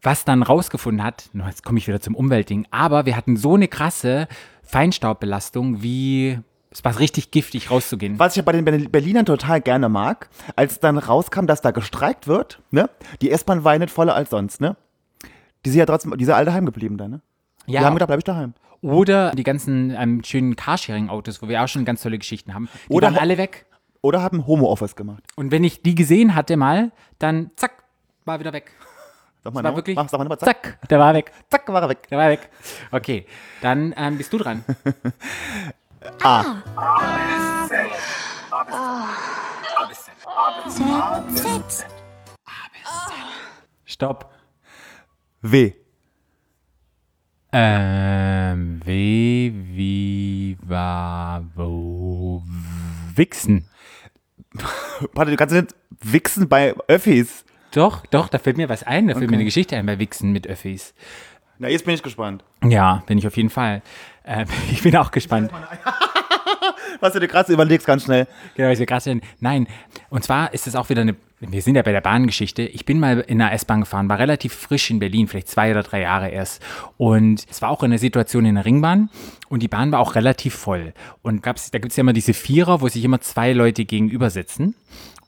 was 0.01 0.25
dann 0.25 0.43
rausgefunden 0.43 1.03
hat, 1.03 1.29
jetzt 1.47 1.63
komme 1.63 1.79
ich 1.79 1.87
wieder 1.87 2.01
zum 2.01 2.13
Umweltding, 2.13 2.67
aber 2.71 3.05
wir 3.05 3.15
hatten 3.15 3.37
so 3.37 3.55
eine 3.55 3.69
krasse 3.69 4.27
Feinstaubbelastung, 4.63 5.81
wie 5.81 6.39
es 6.73 6.83
war 6.83 6.97
richtig 6.99 7.31
giftig 7.31 7.69
rauszugehen. 7.71 8.17
Was 8.19 8.33
ich 8.33 8.37
ja 8.37 8.41
bei 8.43 8.51
den 8.51 8.65
Berl- 8.65 8.89
Berlinern 8.89 9.25
total 9.25 9.61
gerne 9.61 9.89
mag, 9.89 10.29
als 10.55 10.79
dann 10.79 10.97
rauskam, 10.97 11.45
dass 11.45 11.61
da 11.61 11.71
gestreikt 11.71 12.27
wird, 12.27 12.59
ne? 12.71 12.89
Die 13.21 13.29
S-Bahn 13.31 13.63
war 13.63 13.73
ja 13.73 13.79
nicht 13.79 13.91
voller 13.93 14.15
als 14.15 14.31
sonst, 14.31 14.59
ne? 14.59 14.75
Die 15.65 15.69
sind 15.69 15.79
ja 15.79 15.85
trotzdem, 15.85 16.17
die 16.17 16.25
sind 16.25 16.33
alle 16.33 16.45
daheim 16.45 16.65
geblieben 16.65 16.97
da, 16.97 17.07
ne? 17.07 17.21
Die 17.67 17.79
haben 17.79 17.93
gedacht, 17.93 18.07
bleib 18.07 18.17
ich 18.19 18.25
daheim. 18.25 18.53
Oder 18.81 19.31
die 19.31 19.43
ganzen 19.43 19.91
ähm, 19.97 20.21
schönen 20.25 20.55
Carsharing-Autos, 20.57 21.41
wo 21.41 21.47
wir 21.47 21.63
auch 21.63 21.67
schon 21.69 21.85
ganz 21.85 22.01
tolle 22.01 22.17
Geschichten 22.17 22.53
haben. 22.53 22.67
Die 22.89 22.93
Oder 22.93 23.07
waren 23.07 23.17
alle 23.17 23.37
weg. 23.37 23.65
Oder 24.01 24.21
haben 24.21 24.45
Homo-Office 24.45 24.97
gemacht. 24.97 25.23
Und 25.37 25.51
wenn 25.53 25.63
ich 25.63 25.81
die 25.83 25.95
gesehen 25.95 26.35
hatte 26.35 26.57
mal, 26.57 26.91
dann 27.19 27.51
zack, 27.55 27.71
war 28.25 28.41
wieder 28.41 28.51
weg. 28.51 28.71
Sag 29.41 29.53
mal, 29.53 29.63
war 29.63 29.71
noch- 29.71 29.77
wirklich- 29.77 29.95
mach, 29.95 30.09
sag 30.09 30.17
mal 30.17 30.25
nochmal, 30.25 30.39
zack, 30.39 30.77
Zack, 30.81 30.89
der 30.89 30.99
war 30.99 31.13
weg. 31.13 31.31
zack, 31.49 31.67
war 31.71 31.81
er 31.83 31.89
weg. 31.89 32.07
Der 32.09 32.17
war 32.17 32.29
weg. 32.29 32.49
Okay, 32.91 33.25
dann 33.61 33.93
ähm, 33.95 34.17
bist 34.17 34.33
du 34.33 34.37
dran. 34.37 34.63
Z, 40.69 40.85
Z, 41.35 41.85
Stopp. 43.85 44.33
W. 45.41 45.73
Ähm, 47.51 48.81
wie, 48.83 49.53
wie, 49.53 50.57
war, 50.61 51.45
wo, 51.55 52.43
wichsen. 53.15 53.69
Warte, 55.13 55.31
du 55.31 55.37
kannst 55.37 55.55
nicht 55.55 55.75
wichsen 56.01 56.49
bei 56.49 56.73
Öffis. 56.87 57.45
Doch, 57.73 58.05
doch, 58.07 58.27
da 58.27 58.39
fällt 58.39 58.57
mir 58.57 58.69
was 58.69 58.83
ein. 58.83 59.07
Da 59.07 59.15
fällt 59.15 59.29
mir 59.29 59.37
eine 59.37 59.45
Geschichte 59.45 59.77
ein 59.77 59.85
bei 59.85 59.99
Wichsen 59.99 60.31
mit 60.31 60.47
Öffis. 60.47 60.93
Na, 61.59 61.69
jetzt 61.69 61.85
bin 61.85 61.93
ich 61.93 62.03
gespannt. 62.03 62.43
Ja, 62.63 63.03
bin 63.05 63.17
ich 63.17 63.27
auf 63.27 63.37
jeden 63.37 63.49
Fall. 63.49 63.81
Ähm, 64.25 64.47
ich 64.71 64.81
bin 64.81 64.95
auch 64.95 65.11
gespannt. 65.11 65.51
Was 66.99 67.13
du 67.13 67.19
dir 67.19 67.27
gerade 67.27 67.51
überlegst, 67.51 67.85
ganz 67.85 68.03
schnell. 68.03 68.27
Genau, 68.55 68.77
wir 68.77 68.85
gerade. 68.85 69.19
Nein, 69.39 69.67
und 70.09 70.23
zwar 70.23 70.53
ist 70.53 70.67
es 70.67 70.75
auch 70.75 70.89
wieder 70.89 71.01
eine, 71.01 71.15
wir 71.39 71.61
sind 71.61 71.75
ja 71.75 71.81
bei 71.81 71.91
der 71.91 72.01
Bahngeschichte. 72.01 72.61
Ich 72.61 72.85
bin 72.85 72.99
mal 72.99 73.19
in 73.19 73.41
einer 73.41 73.51
S-Bahn 73.51 73.81
gefahren, 73.81 74.07
war 74.07 74.19
relativ 74.19 74.53
frisch 74.53 74.89
in 74.89 74.99
Berlin, 74.99 75.27
vielleicht 75.27 75.49
zwei 75.49 75.71
oder 75.71 75.83
drei 75.83 76.01
Jahre 76.01 76.29
erst. 76.29 76.61
Und 76.97 77.45
es 77.49 77.61
war 77.61 77.69
auch 77.69 77.83
eine 77.83 77.97
Situation 77.97 78.45
in 78.45 78.55
der 78.55 78.65
Ringbahn 78.65 79.09
und 79.49 79.61
die 79.61 79.67
Bahn 79.67 79.91
war 79.91 79.99
auch 79.99 80.15
relativ 80.15 80.55
voll. 80.55 80.93
Und 81.21 81.43
gab's, 81.43 81.71
da 81.71 81.79
gibt 81.79 81.91
es 81.91 81.97
ja 81.97 82.01
immer 82.01 82.13
diese 82.13 82.33
Vierer, 82.33 82.79
wo 82.79 82.87
sich 82.87 83.03
immer 83.03 83.19
zwei 83.19 83.51
Leute 83.51 83.83
gegenüber 83.83 84.29
sitzen. 84.29 84.75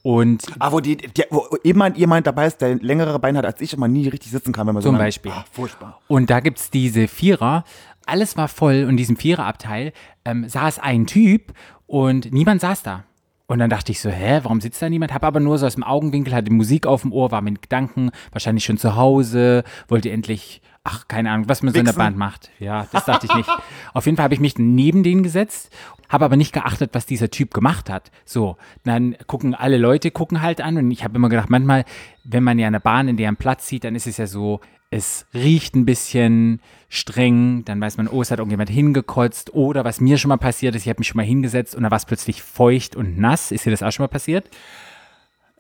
Und 0.06 0.44
Ah, 0.60 0.72
wo, 0.72 0.82
die, 0.82 0.98
die, 0.98 1.24
wo 1.32 1.48
jemand, 1.64 1.98
jemand 1.98 2.28
dabei 2.28 2.46
ist, 2.46 2.62
der 2.62 2.76
längere 2.76 3.18
Beine 3.18 3.40
hat 3.40 3.46
als 3.46 3.60
ich 3.60 3.74
und 3.74 3.80
man 3.80 3.92
nie 3.92 4.08
richtig 4.08 4.32
sitzen 4.32 4.54
kann, 4.54 4.68
wenn 4.68 4.76
man 4.76 4.84
so 4.84 4.90
Zum 4.90 5.00
Beispiel. 5.00 5.32
Ah, 5.32 5.44
furchtbar. 5.52 6.00
Und 6.08 6.30
da 6.30 6.42
gibt 6.42 6.60
es 6.60 6.70
diese 6.70 7.08
Vierer. 7.08 7.66
Alles 8.06 8.38
war 8.38 8.48
voll 8.48 8.84
und 8.84 8.92
in 8.92 8.98
diesem 8.98 9.18
Viererabteil 9.18 9.94
ähm, 10.24 10.48
saß 10.48 10.80
ein 10.80 11.06
Typ 11.06 11.54
und 11.88 12.32
niemand 12.32 12.62
saß 12.62 12.84
da. 12.84 13.04
Und 13.48 13.60
dann 13.60 13.70
dachte 13.70 13.92
ich 13.92 14.02
so, 14.02 14.10
hä, 14.10 14.40
warum 14.42 14.60
sitzt 14.60 14.82
da 14.82 14.90
niemand? 14.90 15.14
Hab 15.14 15.24
aber 15.24 15.40
nur 15.40 15.58
so 15.60 15.68
aus 15.68 15.76
dem 15.76 15.84
Augenwinkel, 15.84 16.34
hatte 16.34 16.52
Musik 16.52 16.88
auf 16.88 17.04
dem 17.04 17.14
Ohr, 17.14 17.32
war 17.32 17.42
mit 17.42 17.62
Gedanken, 17.62 18.10
wahrscheinlich 18.32 18.66
schon 18.66 18.78
zu 18.78 18.96
Hause, 18.96 19.64
wollte 19.88 20.10
endlich, 20.10 20.64
ach, 20.84 21.08
keine 21.08 21.30
Ahnung, 21.30 21.48
was 21.48 21.62
man 21.62 21.72
so 21.72 21.80
in 21.80 21.86
der. 21.86 21.94
Band 21.94 22.18
macht. 22.18 22.50
Ja, 22.60 22.88
das 22.92 23.06
dachte 23.06 23.28
ich 23.28 23.36
nicht. 23.36 23.50
auf 23.94 24.06
jeden 24.06 24.16
Fall 24.16 24.24
habe 24.24 24.34
ich 24.34 24.40
mich 24.40 24.58
neben 24.58 25.04
den 25.04 25.22
gesetzt, 25.22 25.72
habe 26.10 26.26
aber 26.26 26.38
nicht 26.38 26.54
geachtet, 26.54 26.92
was 26.94 27.06
dieser 27.06 27.30
Typ 27.30 27.54
gemacht 27.54 27.88
hat. 27.88 28.10
So, 28.26 28.58
dann 28.84 29.16
gucken 29.28 29.54
alle 29.54 29.78
Leute, 29.78 30.10
gucken 30.10 30.42
halt 30.42 30.60
an 30.60 30.78
und 30.78 30.90
ich 30.90 31.04
habe 31.04 31.16
immer 31.16 31.30
gedacht, 31.30 31.52
manchmal, 31.52 31.86
wenn 32.24 32.44
man 32.44 32.58
ja 32.58 32.66
eine 32.66 32.80
Bahn 32.80 33.08
in 33.08 33.18
deren 33.18 33.36
Platz 33.36 33.68
sieht, 33.68 33.84
dann 33.84 33.94
ist 33.94 34.08
es 34.08 34.18
ja 34.18 34.26
so, 34.26 34.60
es 34.96 35.26
riecht 35.34 35.76
ein 35.76 35.86
bisschen 35.86 36.62
streng, 36.90 37.66
dann 37.66 37.82
weiß 37.82 37.98
man, 37.98 38.08
oh, 38.08 38.22
es 38.22 38.32
hat 38.32 38.40
irgendjemand 38.40 38.70
hingekotzt. 38.70 39.54
Oder 39.54 39.84
was 39.84 40.00
mir 40.00 40.18
schon 40.18 40.30
mal 40.30 40.38
passiert 40.38 40.76
ist, 40.76 40.84
ich 40.84 40.90
habe 40.90 41.00
mich 41.00 41.08
schon 41.08 41.18
mal 41.18 41.26
hingesetzt 41.26 41.76
und 41.76 41.84
da 41.84 41.92
war 41.92 41.98
es 41.98 42.06
plötzlich 42.06 42.42
feucht 42.42 42.96
und 42.96 43.18
nass. 43.18 43.52
Ist 43.52 43.66
dir 43.66 43.72
das 43.72 43.84
auch 43.84 43.92
schon 43.92 44.04
mal 44.04 44.08
passiert? 44.10 44.50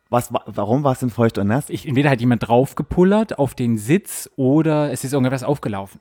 Was, 0.10 0.32
wa- 0.32 0.44
warum 0.46 0.84
war 0.84 0.92
es 0.94 1.00
denn 1.00 1.10
feucht 1.10 1.38
und 1.39 1.48
nass? 1.48 1.70
Ich, 1.70 1.88
entweder 1.88 2.12
hat 2.12 2.22
jemand 2.22 2.48
draufgepullert 2.48 3.39
auf 3.39 3.56
den 3.56 3.77
Sitz 3.77 4.30
oder 4.36 4.92
es 4.92 5.04
ist 5.04 5.13
irgendwas 5.13 5.44
aufgelaufen. 5.44 6.00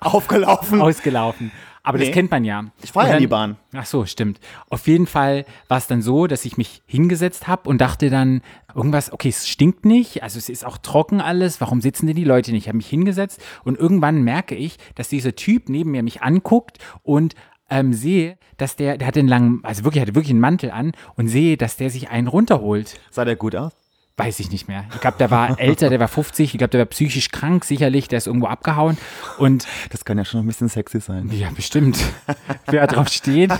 Aufgelaufen. 0.00 0.80
Ausgelaufen. 0.82 1.50
Aber 1.86 1.98
das 1.98 2.08
Nee. 2.08 2.14
kennt 2.14 2.32
man 2.32 2.44
ja. 2.44 2.64
Ich 2.82 2.90
fahr 2.90 3.04
Und 3.04 3.10
ja 3.10 3.18
die 3.18 3.28
Bahn. 3.28 3.56
Ach 3.72 3.86
so, 3.86 4.04
stimmt. 4.06 4.40
Auf 4.68 4.88
jeden 4.88 5.06
Fall 5.06 5.44
war 5.68 5.78
es 5.78 5.86
dann 5.86 6.02
so, 6.02 6.26
dass 6.26 6.44
ich 6.44 6.56
mich 6.56 6.82
hingesetzt 6.84 7.46
habe 7.46 7.70
und 7.70 7.80
dachte 7.80 8.10
dann, 8.10 8.42
irgendwas, 8.74 9.12
okay, 9.12 9.28
es 9.28 9.46
stinkt 9.46 9.84
nicht, 9.84 10.24
also 10.24 10.36
es 10.36 10.48
ist 10.48 10.66
auch 10.66 10.78
trocken 10.78 11.20
alles, 11.20 11.60
warum 11.60 11.80
sitzen 11.80 12.08
denn 12.08 12.16
die 12.16 12.24
Leute 12.24 12.50
nicht? 12.50 12.64
Ich 12.64 12.68
habe 12.68 12.78
mich 12.78 12.88
hingesetzt 12.88 13.40
und 13.62 13.78
irgendwann 13.78 14.22
merke 14.22 14.56
ich, 14.56 14.78
dass 14.96 15.08
dieser 15.08 15.36
Typ 15.36 15.68
neben 15.68 15.92
mir 15.92 16.02
mich 16.02 16.22
anguckt 16.22 16.78
und 17.04 17.36
ähm, 17.70 17.92
sehe, 17.92 18.36
dass 18.56 18.74
der, 18.74 18.98
der 18.98 19.06
hat 19.06 19.14
den 19.14 19.28
langen, 19.28 19.60
also 19.62 19.84
wirklich, 19.84 20.02
hatte 20.02 20.16
wirklich 20.16 20.30
einen 20.32 20.40
Mantel 20.40 20.72
an 20.72 20.90
und 21.14 21.28
sehe, 21.28 21.56
dass 21.56 21.76
der 21.76 21.90
sich 21.90 22.10
einen 22.10 22.26
runterholt. 22.26 22.98
Sah 23.12 23.24
der 23.24 23.36
gut 23.36 23.54
aus? 23.54 23.72
Weiß 24.18 24.40
ich 24.40 24.50
nicht 24.50 24.66
mehr. 24.66 24.84
Ich 24.94 25.00
glaube, 25.00 25.18
der 25.18 25.30
war 25.30 25.58
älter, 25.60 25.90
der 25.90 26.00
war 26.00 26.08
50, 26.08 26.54
ich 26.54 26.58
glaube, 26.58 26.70
der 26.70 26.80
war 26.80 26.86
psychisch 26.86 27.30
krank, 27.30 27.64
sicherlich, 27.66 28.08
der 28.08 28.16
ist 28.18 28.26
irgendwo 28.26 28.46
abgehauen 28.46 28.96
und 29.38 29.66
Das 29.90 30.04
kann 30.06 30.16
ja 30.16 30.24
schon 30.24 30.40
ein 30.40 30.46
bisschen 30.46 30.68
sexy 30.68 31.00
sein. 31.00 31.28
ja, 31.32 31.48
bestimmt. 31.54 31.98
Wer 32.66 32.86
drauf 32.86 33.08
steht. 33.08 33.52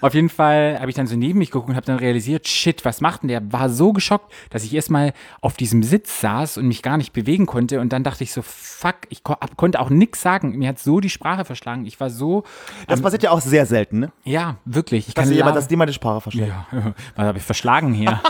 Auf 0.00 0.14
jeden 0.14 0.28
Fall 0.28 0.78
habe 0.80 0.88
ich 0.90 0.96
dann 0.96 1.06
so 1.06 1.16
neben 1.16 1.38
mich 1.38 1.50
geguckt 1.50 1.68
und 1.68 1.76
habe 1.76 1.86
dann 1.86 1.98
realisiert, 1.98 2.46
shit, 2.48 2.84
was 2.84 3.00
macht 3.00 3.22
denn 3.22 3.28
der? 3.28 3.52
War 3.52 3.68
so 3.70 3.92
geschockt, 3.92 4.32
dass 4.50 4.62
ich 4.64 4.74
erstmal 4.74 5.12
auf 5.40 5.56
diesem 5.56 5.82
Sitz 5.82 6.20
saß 6.20 6.58
und 6.58 6.68
mich 6.68 6.82
gar 6.82 6.96
nicht 6.96 7.12
bewegen 7.12 7.46
konnte. 7.46 7.80
Und 7.80 7.92
dann 7.92 8.02
dachte 8.04 8.22
ich 8.24 8.32
so, 8.32 8.42
fuck, 8.42 8.96
ich 9.08 9.22
ko 9.24 9.34
konnte 9.56 9.80
auch 9.80 9.90
nichts 9.90 10.20
sagen. 10.20 10.56
Mir 10.58 10.68
hat 10.68 10.78
so 10.78 11.00
die 11.00 11.10
Sprache 11.10 11.44
verschlagen. 11.44 11.86
Ich 11.86 11.98
war 12.00 12.10
so, 12.10 12.44
Das 12.86 13.00
passiert 13.00 13.22
ja 13.24 13.30
auch 13.30 13.40
sehr 13.40 13.66
selten, 13.66 14.00
ne? 14.00 14.12
ja, 14.24 14.56
wirklich. 14.64 15.08
Ich 15.08 15.14
Dass, 15.14 15.24
kann 15.26 15.34
jemand, 15.34 15.56
dass 15.56 15.70
niemand 15.70 15.88
die 15.90 15.94
Sprache 15.94 16.20
versteht. 16.20 16.48
ja, 16.48 16.66
was 17.16 17.26
habe 17.26 17.38
ich 17.38 17.44
verschlagen 17.44 17.92
hier? 17.94 18.20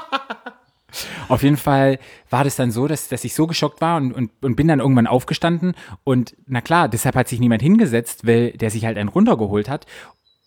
Auf 1.29 1.43
jeden 1.43 1.57
Fall 1.57 1.99
war 2.31 2.45
das 2.45 2.57
dann 2.57 2.71
so, 2.71 2.87
dass, 2.87 3.09
dass 3.09 3.25
ich 3.25 3.35
so 3.35 3.47
geschockt 3.47 3.81
war 3.81 3.97
und, 3.97 4.13
und, 4.13 4.31
und 4.43 4.57
bin 4.57 4.69
dann 4.69 4.81
irgendwann 4.81 5.07
aufgestanden. 5.07 5.75
Und 6.05 6.37
na 6.47 6.61
klar, 6.61 6.89
deshalb 6.89 7.17
hat 7.17 7.29
sich 7.29 7.41
niemand 7.41 7.63
hingesetzt, 7.63 8.27
weil 8.27 8.53
der 8.53 8.71
sich 8.71 8.85
halt 8.85 8.99
einen 8.99 9.09
runtergeholt 9.09 9.69
hat. 9.69 9.87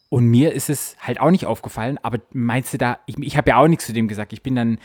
Und 0.10 0.27
mir 0.27 0.53
ist 0.53 0.69
es 0.69 0.96
halt 1.01 1.19
auch 1.19 1.31
nicht 1.31 1.46
aufgefallen, 1.46 2.00
aber 2.01 2.19
meinst 2.31 2.74
du 2.74 2.77
da, 2.77 3.00
ich, 3.07 3.17
ich 3.19 3.36
habe 3.36 3.50
ja 3.50 3.57
auch 3.57 3.67
nichts 3.67 3.86
zu 3.86 3.91
dem 3.91 4.07
gesagt. 4.07 4.31
Ich 4.31 4.41
bin 4.41 4.55
dann 4.55 4.77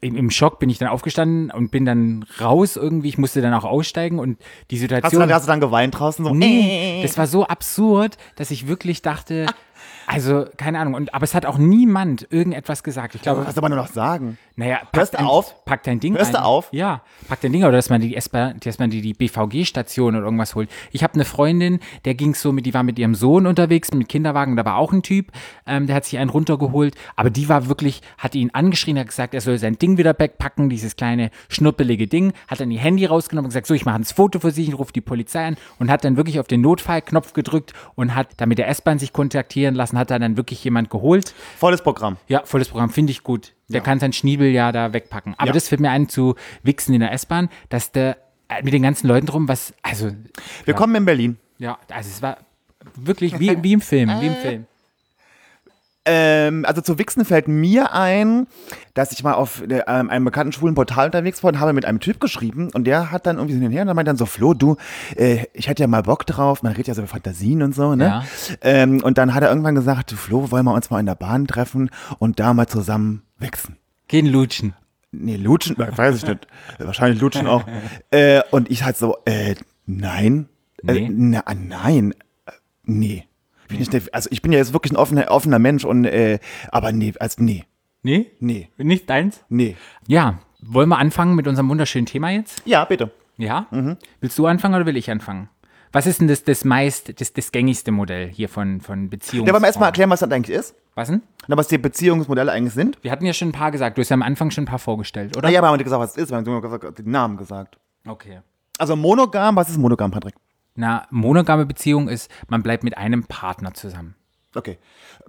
im, 0.00 0.30
Schock, 0.30 0.60
bin 0.60 0.70
ich 0.70 0.78
dann 0.78 0.88
aufgestanden 0.88 1.50
und 1.50 1.72
bin 1.72 1.84
dann 1.84 2.24
raus 2.40 2.76
irgendwie. 2.76 3.08
Ich 3.08 3.18
musste 3.18 3.42
dann 3.42 3.52
auch 3.52 3.64
aussteigen 3.64 4.20
und 4.20 4.38
die 4.70 4.76
Hast 4.76 4.82
du, 4.82 4.94
Situation. 4.94 5.20
dann, 5.20 5.32
hast 5.32 5.46
du 5.46 5.50
dann 5.50 5.60
geweint 5.60 5.98
draußen? 5.98 6.24
So, 6.24 6.32
Nee, 6.32 7.00
das 7.02 7.18
war 7.18 7.26
so 7.26 7.46
absurd, 7.46 8.16
dass 8.36 8.52
ich 8.52 8.68
wirklich 8.68 9.02
dachte, 9.02 9.46
also 10.06 10.46
keine 10.56 10.78
Ahnung. 10.78 10.94
Und, 10.94 11.14
aber 11.14 11.24
es 11.24 11.34
hat 11.34 11.46
auch 11.46 11.58
niemand 11.58 12.28
irgendetwas 12.30 12.82
gesagt. 12.82 13.14
Ich 13.16 13.22
glaube, 13.22 13.46
Was 13.46 13.54
soll 13.54 13.62
man 13.62 13.72
nur 13.72 13.80
noch 13.80 13.92
sagen? 13.92 14.38
Naja, 14.60 14.80
pack 14.92 15.00
Hörst 15.00 15.14
du 15.14 15.16
dein, 15.16 15.26
auf? 15.26 15.64
Pack 15.64 15.84
dein 15.84 16.00
Ding 16.00 16.14
Hörst 16.18 16.34
du 16.34 16.42
auf? 16.42 16.68
Ja, 16.70 17.00
pack 17.28 17.40
dein 17.40 17.50
Ding 17.50 17.62
oder 17.62 17.72
dass 17.72 17.88
man 17.88 18.02
die 18.02 18.14
S-Bahn, 18.14 18.60
dass 18.62 18.78
man 18.78 18.90
die, 18.90 19.00
die 19.00 19.14
BVG-Station 19.14 20.14
oder 20.14 20.26
irgendwas 20.26 20.54
holt. 20.54 20.68
Ich 20.92 21.02
habe 21.02 21.14
eine 21.14 21.24
Freundin, 21.24 21.80
der 22.04 22.14
ging 22.14 22.34
so 22.34 22.52
mit, 22.52 22.66
die 22.66 22.74
war 22.74 22.82
mit 22.82 22.98
ihrem 22.98 23.14
Sohn 23.14 23.46
unterwegs, 23.46 23.90
mit 23.94 24.10
Kinderwagen, 24.10 24.56
da 24.56 24.64
war 24.66 24.76
auch 24.76 24.92
ein 24.92 25.02
Typ, 25.02 25.32
ähm, 25.66 25.86
der 25.86 25.96
hat 25.96 26.04
sich 26.04 26.18
einen 26.18 26.28
runtergeholt, 26.28 26.94
aber 27.16 27.30
die 27.30 27.48
war 27.48 27.68
wirklich, 27.68 28.02
hat 28.18 28.34
ihn 28.34 28.50
angeschrien, 28.52 28.98
hat 28.98 29.06
gesagt, 29.06 29.32
er 29.32 29.40
soll 29.40 29.56
sein 29.56 29.78
Ding 29.78 29.96
wieder 29.96 30.14
wegpacken, 30.18 30.68
dieses 30.68 30.94
kleine 30.94 31.30
schnuppelige 31.48 32.06
Ding, 32.06 32.34
hat 32.46 32.60
dann 32.60 32.70
ihr 32.70 32.80
Handy 32.80 33.06
rausgenommen 33.06 33.46
und 33.46 33.50
gesagt, 33.50 33.66
so, 33.66 33.72
ich 33.72 33.86
mache 33.86 33.96
ein 33.96 34.04
Foto 34.04 34.40
für 34.40 34.50
sie, 34.50 34.64
ich 34.64 34.78
rufe 34.78 34.92
die 34.92 35.00
Polizei 35.00 35.46
an 35.46 35.56
und 35.78 35.90
hat 35.90 36.04
dann 36.04 36.18
wirklich 36.18 36.38
auf 36.38 36.48
den 36.48 36.60
Notfallknopf 36.60 37.32
gedrückt 37.32 37.72
und 37.94 38.14
hat 38.14 38.28
damit 38.36 38.58
der 38.58 38.68
S-Bahn 38.68 38.98
sich 38.98 39.14
kontaktieren 39.14 39.74
lassen, 39.74 39.96
hat 39.96 40.10
dann, 40.10 40.20
dann 40.20 40.36
wirklich 40.36 40.62
jemand 40.64 40.90
geholt. 40.90 41.34
Volles 41.56 41.80
Programm. 41.80 42.18
Ja, 42.28 42.42
volles 42.44 42.68
Programm, 42.68 42.90
finde 42.90 43.12
ich 43.12 43.22
gut. 43.22 43.54
Der 43.72 43.80
kann 43.80 43.98
sein 44.00 44.12
Schniebel 44.12 44.48
ja 44.50 44.72
da 44.72 44.92
wegpacken. 44.92 45.34
Aber 45.38 45.48
Ja. 45.48 45.52
das 45.52 45.68
fällt 45.68 45.80
mir 45.80 45.90
ein 45.90 46.08
zu 46.08 46.34
wichsen 46.62 46.92
in 46.94 47.00
der 47.00 47.12
S-Bahn, 47.12 47.48
dass 47.68 47.92
der 47.92 48.16
äh, 48.48 48.62
mit 48.62 48.72
den 48.72 48.82
ganzen 48.82 49.06
Leuten 49.06 49.26
drum, 49.26 49.48
was, 49.48 49.72
also, 49.82 50.10
Willkommen 50.64 50.94
in 50.96 51.04
Berlin. 51.04 51.36
ja, 51.58 51.78
also 51.88 52.08
es 52.08 52.20
war 52.20 52.38
wirklich 52.96 53.38
wie, 53.38 53.62
wie 53.62 53.72
im 53.72 53.80
Film, 53.80 54.10
wie 54.20 54.26
im 54.26 54.34
Film. 54.36 54.66
Ähm, 56.06 56.64
also 56.64 56.80
zu 56.80 56.98
Wichsen 56.98 57.26
fällt 57.26 57.46
mir 57.46 57.92
ein, 57.92 58.46
dass 58.94 59.12
ich 59.12 59.22
mal 59.22 59.34
auf 59.34 59.62
äh, 59.68 59.82
einem 59.82 60.24
bekannten 60.24 60.50
schwulen 60.50 60.74
Portal 60.74 61.06
unterwegs 61.06 61.42
war 61.44 61.52
und 61.52 61.60
habe 61.60 61.74
mit 61.74 61.84
einem 61.84 62.00
Typ 62.00 62.20
geschrieben 62.20 62.70
und 62.72 62.84
der 62.84 63.12
hat 63.12 63.26
dann 63.26 63.36
irgendwie 63.36 63.52
so 63.54 63.60
hin 63.60 63.68
und 63.68 63.72
her 63.74 63.86
und 63.86 64.06
dann 64.06 64.16
so, 64.16 64.24
Flo, 64.24 64.54
du, 64.54 64.76
äh, 65.16 65.44
ich 65.52 65.68
hätte 65.68 65.82
ja 65.82 65.86
mal 65.86 66.02
Bock 66.02 66.24
drauf, 66.24 66.62
man 66.62 66.72
redet 66.72 66.88
ja 66.88 66.94
so 66.94 67.02
über 67.02 67.08
Fantasien 67.08 67.62
und 67.62 67.74
so, 67.74 67.94
ne? 67.94 68.04
Ja. 68.06 68.24
Ähm, 68.62 69.02
und 69.04 69.18
dann 69.18 69.34
hat 69.34 69.42
er 69.42 69.50
irgendwann 69.50 69.74
gesagt, 69.74 70.10
Flo, 70.12 70.50
wollen 70.50 70.64
wir 70.64 70.72
uns 70.72 70.88
mal 70.88 71.00
in 71.00 71.06
der 71.06 71.16
Bahn 71.16 71.46
treffen 71.46 71.90
und 72.18 72.40
da 72.40 72.54
mal 72.54 72.66
zusammen 72.66 73.22
wichsen. 73.40 73.76
Gehen 74.08 74.26
lutschen. 74.26 74.74
Nee, 75.12 75.36
Lutschen, 75.36 75.76
äh, 75.80 75.96
weiß 75.96 76.16
ich 76.18 76.26
nicht. 76.26 76.46
Äh, 76.78 76.84
Wahrscheinlich 76.86 77.20
Lutschen 77.20 77.46
auch. 77.48 77.64
Äh, 78.10 78.42
und 78.52 78.70
ich 78.70 78.84
halt 78.84 78.96
so, 78.96 79.16
äh, 79.24 79.56
nein. 79.86 80.48
Nee. 80.82 81.06
Äh, 81.06 81.08
na, 81.10 81.42
nein. 81.54 82.14
Äh, 82.46 82.52
nee. 82.84 83.24
Bin 83.68 83.80
ich 83.80 83.90
nicht, 83.90 84.14
also 84.14 84.28
ich 84.32 84.40
bin 84.42 84.52
ja 84.52 84.58
jetzt 84.58 84.72
wirklich 84.72 84.92
ein 84.92 84.96
offener, 84.96 85.30
offener 85.30 85.58
Mensch 85.58 85.84
und, 85.84 86.04
äh, 86.04 86.38
aber 86.70 86.92
nee, 86.92 87.12
also 87.18 87.42
nee, 87.42 87.64
Nee? 88.02 88.30
nee, 88.40 88.68
Nicht 88.78 89.10
deins? 89.10 89.44
nee. 89.48 89.76
Ja, 90.06 90.40
wollen 90.60 90.88
wir 90.88 90.98
anfangen 90.98 91.34
mit 91.34 91.46
unserem 91.46 91.68
wunderschönen 91.68 92.06
Thema 92.06 92.30
jetzt? 92.30 92.62
Ja, 92.64 92.84
bitte. 92.84 93.10
Ja? 93.36 93.66
Willst 94.20 94.38
du 94.38 94.46
anfangen 94.46 94.74
oder 94.74 94.86
will 94.86 94.96
ich 94.96 95.10
anfangen? 95.10 95.48
Was 95.92 96.06
ist 96.06 96.20
denn 96.20 96.28
das, 96.28 96.44
das 96.44 96.64
meist, 96.64 97.20
das, 97.20 97.32
das 97.32 97.52
gängigste 97.52 97.90
Modell 97.90 98.28
hier 98.28 98.48
von, 98.48 98.80
von 98.80 99.10
Beziehungen? 99.10 99.46
Ja, 99.48 99.52
wollen 99.52 99.62
wir 99.62 99.66
erstmal 99.66 99.88
erklären, 99.88 100.08
was 100.10 100.20
das 100.20 100.30
eigentlich 100.30 100.56
ist? 100.56 100.74
Was 101.00 101.08
denn? 101.08 101.22
Na, 101.46 101.56
was 101.56 101.68
die 101.68 101.78
Beziehungsmodelle 101.78 102.52
eigentlich 102.52 102.74
sind? 102.74 103.02
Wir 103.02 103.10
hatten 103.10 103.24
ja 103.24 103.32
schon 103.32 103.48
ein 103.48 103.52
paar 103.52 103.70
gesagt. 103.70 103.96
Du 103.96 104.02
hast 104.02 104.10
ja 104.10 104.14
am 104.14 104.22
Anfang 104.22 104.50
schon 104.50 104.64
ein 104.64 104.66
paar 104.66 104.78
vorgestellt, 104.78 105.34
oder? 105.34 105.48
Na 105.48 105.50
ja, 105.50 105.60
aber 105.60 105.68
haben 105.68 105.72
wir 105.72 105.78
nicht 105.78 105.84
gesagt, 105.84 106.02
was 106.02 106.10
es 106.10 106.24
ist, 106.24 106.28
wir 106.28 106.36
haben 106.36 106.44
nur 106.44 106.60
gesagt, 106.60 106.98
den 106.98 107.10
Namen 107.10 107.38
gesagt. 107.38 107.78
Okay. 108.06 108.40
Also 108.76 108.96
monogam, 108.96 109.56
was 109.56 109.70
ist 109.70 109.78
monogam, 109.78 110.10
Patrick? 110.10 110.34
Na, 110.74 111.06
monogame 111.08 111.64
Beziehung 111.64 112.10
ist, 112.10 112.30
man 112.48 112.62
bleibt 112.62 112.84
mit 112.84 112.98
einem 112.98 113.24
Partner 113.24 113.72
zusammen. 113.72 114.14
Okay. 114.54 114.76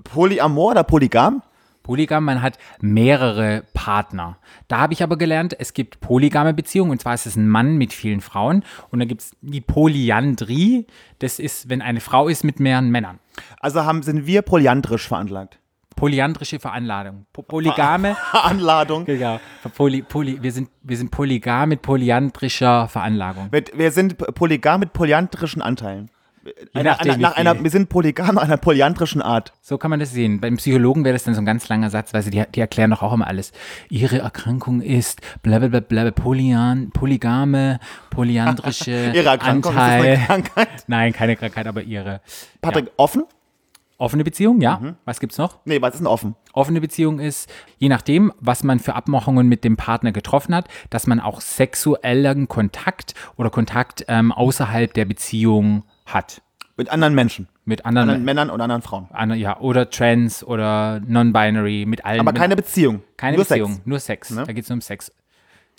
Polyamor 0.03 0.71
oder 0.71 0.83
polygam? 0.83 1.41
Polygam, 1.83 2.25
man 2.25 2.41
hat 2.41 2.57
mehrere 2.81 3.63
Partner. 3.73 4.39
Da 4.67 4.79
habe 4.79 4.91
ich 4.91 5.01
aber 5.03 5.17
gelernt, 5.17 5.55
es 5.57 5.73
gibt 5.73 6.01
polygame 6.01 6.53
Beziehungen 6.53 6.91
und 6.91 7.01
zwar 7.01 7.13
ist 7.13 7.27
es 7.27 7.37
ein 7.37 7.47
Mann 7.47 7.77
mit 7.77 7.93
vielen 7.93 8.19
Frauen 8.19 8.65
und 8.89 8.99
dann 8.99 9.07
gibt 9.07 9.21
es 9.21 9.31
die 9.39 9.61
Polyandrie, 9.61 10.85
das 11.19 11.39
ist, 11.39 11.69
wenn 11.69 11.81
eine 11.81 12.01
Frau 12.01 12.27
ist 12.27 12.43
mit 12.43 12.59
mehreren 12.59 12.91
Männern. 12.91 13.19
Also 13.61 13.85
haben, 13.85 14.03
sind 14.03 14.27
wir 14.27 14.41
polyandrisch 14.41 15.07
veranlagt. 15.07 15.60
Polyandrische 15.95 16.59
Veranladung. 16.59 17.25
Po 17.33 17.41
Polygame, 17.41 18.15
Anladung. 18.31 19.05
genau. 19.05 19.39
Poly, 19.75 20.01
poly, 20.01 20.41
wir, 20.41 20.51
sind, 20.51 20.69
wir 20.81 20.97
sind 20.97 21.11
polygam 21.11 21.69
mit 21.69 21.81
polyandrischer 21.81 22.87
Veranlagung. 22.87 23.49
Mit, 23.51 23.77
wir 23.77 23.91
sind 23.91 24.17
polygam 24.17 24.79
mit 24.79 24.93
polyandrischen 24.93 25.61
Anteilen. 25.61 26.09
Einer, 26.73 26.91
nachdem, 26.91 27.11
einer, 27.13 27.21
nach 27.21 27.35
einer, 27.37 27.63
wir 27.63 27.69
sind 27.69 27.89
polygam 27.89 28.39
einer 28.39 28.57
polyandrischen 28.57 29.21
Art. 29.21 29.53
So 29.61 29.77
kann 29.77 29.91
man 29.91 29.99
das 29.99 30.09
sehen. 30.11 30.41
Beim 30.41 30.57
Psychologen 30.57 31.05
wäre 31.05 31.13
das 31.13 31.23
dann 31.23 31.35
so 31.35 31.41
ein 31.41 31.45
ganz 31.45 31.69
langer 31.69 31.91
Satz, 31.91 32.15
weil 32.15 32.23
sie, 32.23 32.31
die, 32.31 32.43
die 32.55 32.59
erklären 32.61 32.89
doch 32.89 33.03
auch 33.03 33.13
immer 33.13 33.27
alles. 33.27 33.51
Ihre 33.89 34.19
Erkrankung 34.19 34.81
ist 34.81 35.21
blablabla, 35.43 35.81
bla, 35.81 36.09
Polyan, 36.09 36.89
polygame, 36.91 37.79
polyandrische 38.09 39.11
Ihre 39.13 39.29
Erkrankung, 39.29 39.71
ist 39.71 39.77
Anteil. 39.77 40.15
eine 40.15 40.25
Krankheit? 40.25 40.69
Nein, 40.87 41.13
keine 41.13 41.35
Krankheit, 41.35 41.67
aber 41.67 41.83
ihre. 41.83 42.21
Patrick, 42.59 42.89
offen? 42.97 43.25
Offene 44.01 44.23
Beziehung, 44.23 44.61
ja. 44.61 44.79
Mhm. 44.81 44.95
Was 45.05 45.19
gibt's 45.19 45.37
noch? 45.37 45.59
Nee, 45.65 45.79
was 45.81 45.93
ist 45.93 45.99
denn 45.99 46.07
offen? 46.07 46.35
Offene 46.53 46.81
Beziehung 46.81 47.19
ist, 47.19 47.47
je 47.77 47.87
nachdem, 47.87 48.33
was 48.39 48.63
man 48.63 48.79
für 48.79 48.95
Abmachungen 48.95 49.47
mit 49.47 49.63
dem 49.63 49.77
Partner 49.77 50.11
getroffen 50.11 50.55
hat, 50.55 50.67
dass 50.89 51.05
man 51.05 51.19
auch 51.19 51.39
sexuellen 51.39 52.47
Kontakt 52.47 53.13
oder 53.37 53.51
Kontakt 53.51 54.03
ähm, 54.07 54.31
außerhalb 54.31 54.91
der 54.93 55.05
Beziehung 55.05 55.83
hat. 56.07 56.41
Mit 56.77 56.89
anderen 56.89 57.13
Menschen. 57.13 57.47
Mit 57.63 57.85
anderen, 57.85 58.09
Anderen 58.09 58.25
Männern 58.25 58.49
und 58.49 58.59
anderen 58.59 58.81
Frauen. 58.81 59.07
Ander- 59.11 59.35
ja, 59.35 59.59
oder 59.59 59.89
Trans 59.91 60.43
oder 60.43 60.99
Non-Binary, 61.05 61.85
mit 61.85 62.03
allen. 62.03 62.19
Aber 62.21 62.33
keine 62.33 62.55
Beziehung. 62.55 63.03
keine 63.17 63.37
Nur 63.37 63.45
Beziehung, 63.45 63.73
Sex. 63.73 63.85
nur 63.85 63.99
Sex. 63.99 64.29
Ne? 64.31 64.43
Da 64.47 64.51
geht 64.53 64.63
es 64.63 64.69
nur 64.69 64.77
um 64.77 64.81
Sex. 64.81 65.11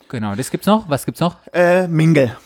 Genau, 0.08 0.36
das 0.36 0.50
gibt's 0.52 0.68
noch. 0.68 0.88
Was 0.88 1.04
gibt's 1.06 1.20
noch? 1.20 1.38
Äh, 1.52 1.88
Mingle. 1.88 2.36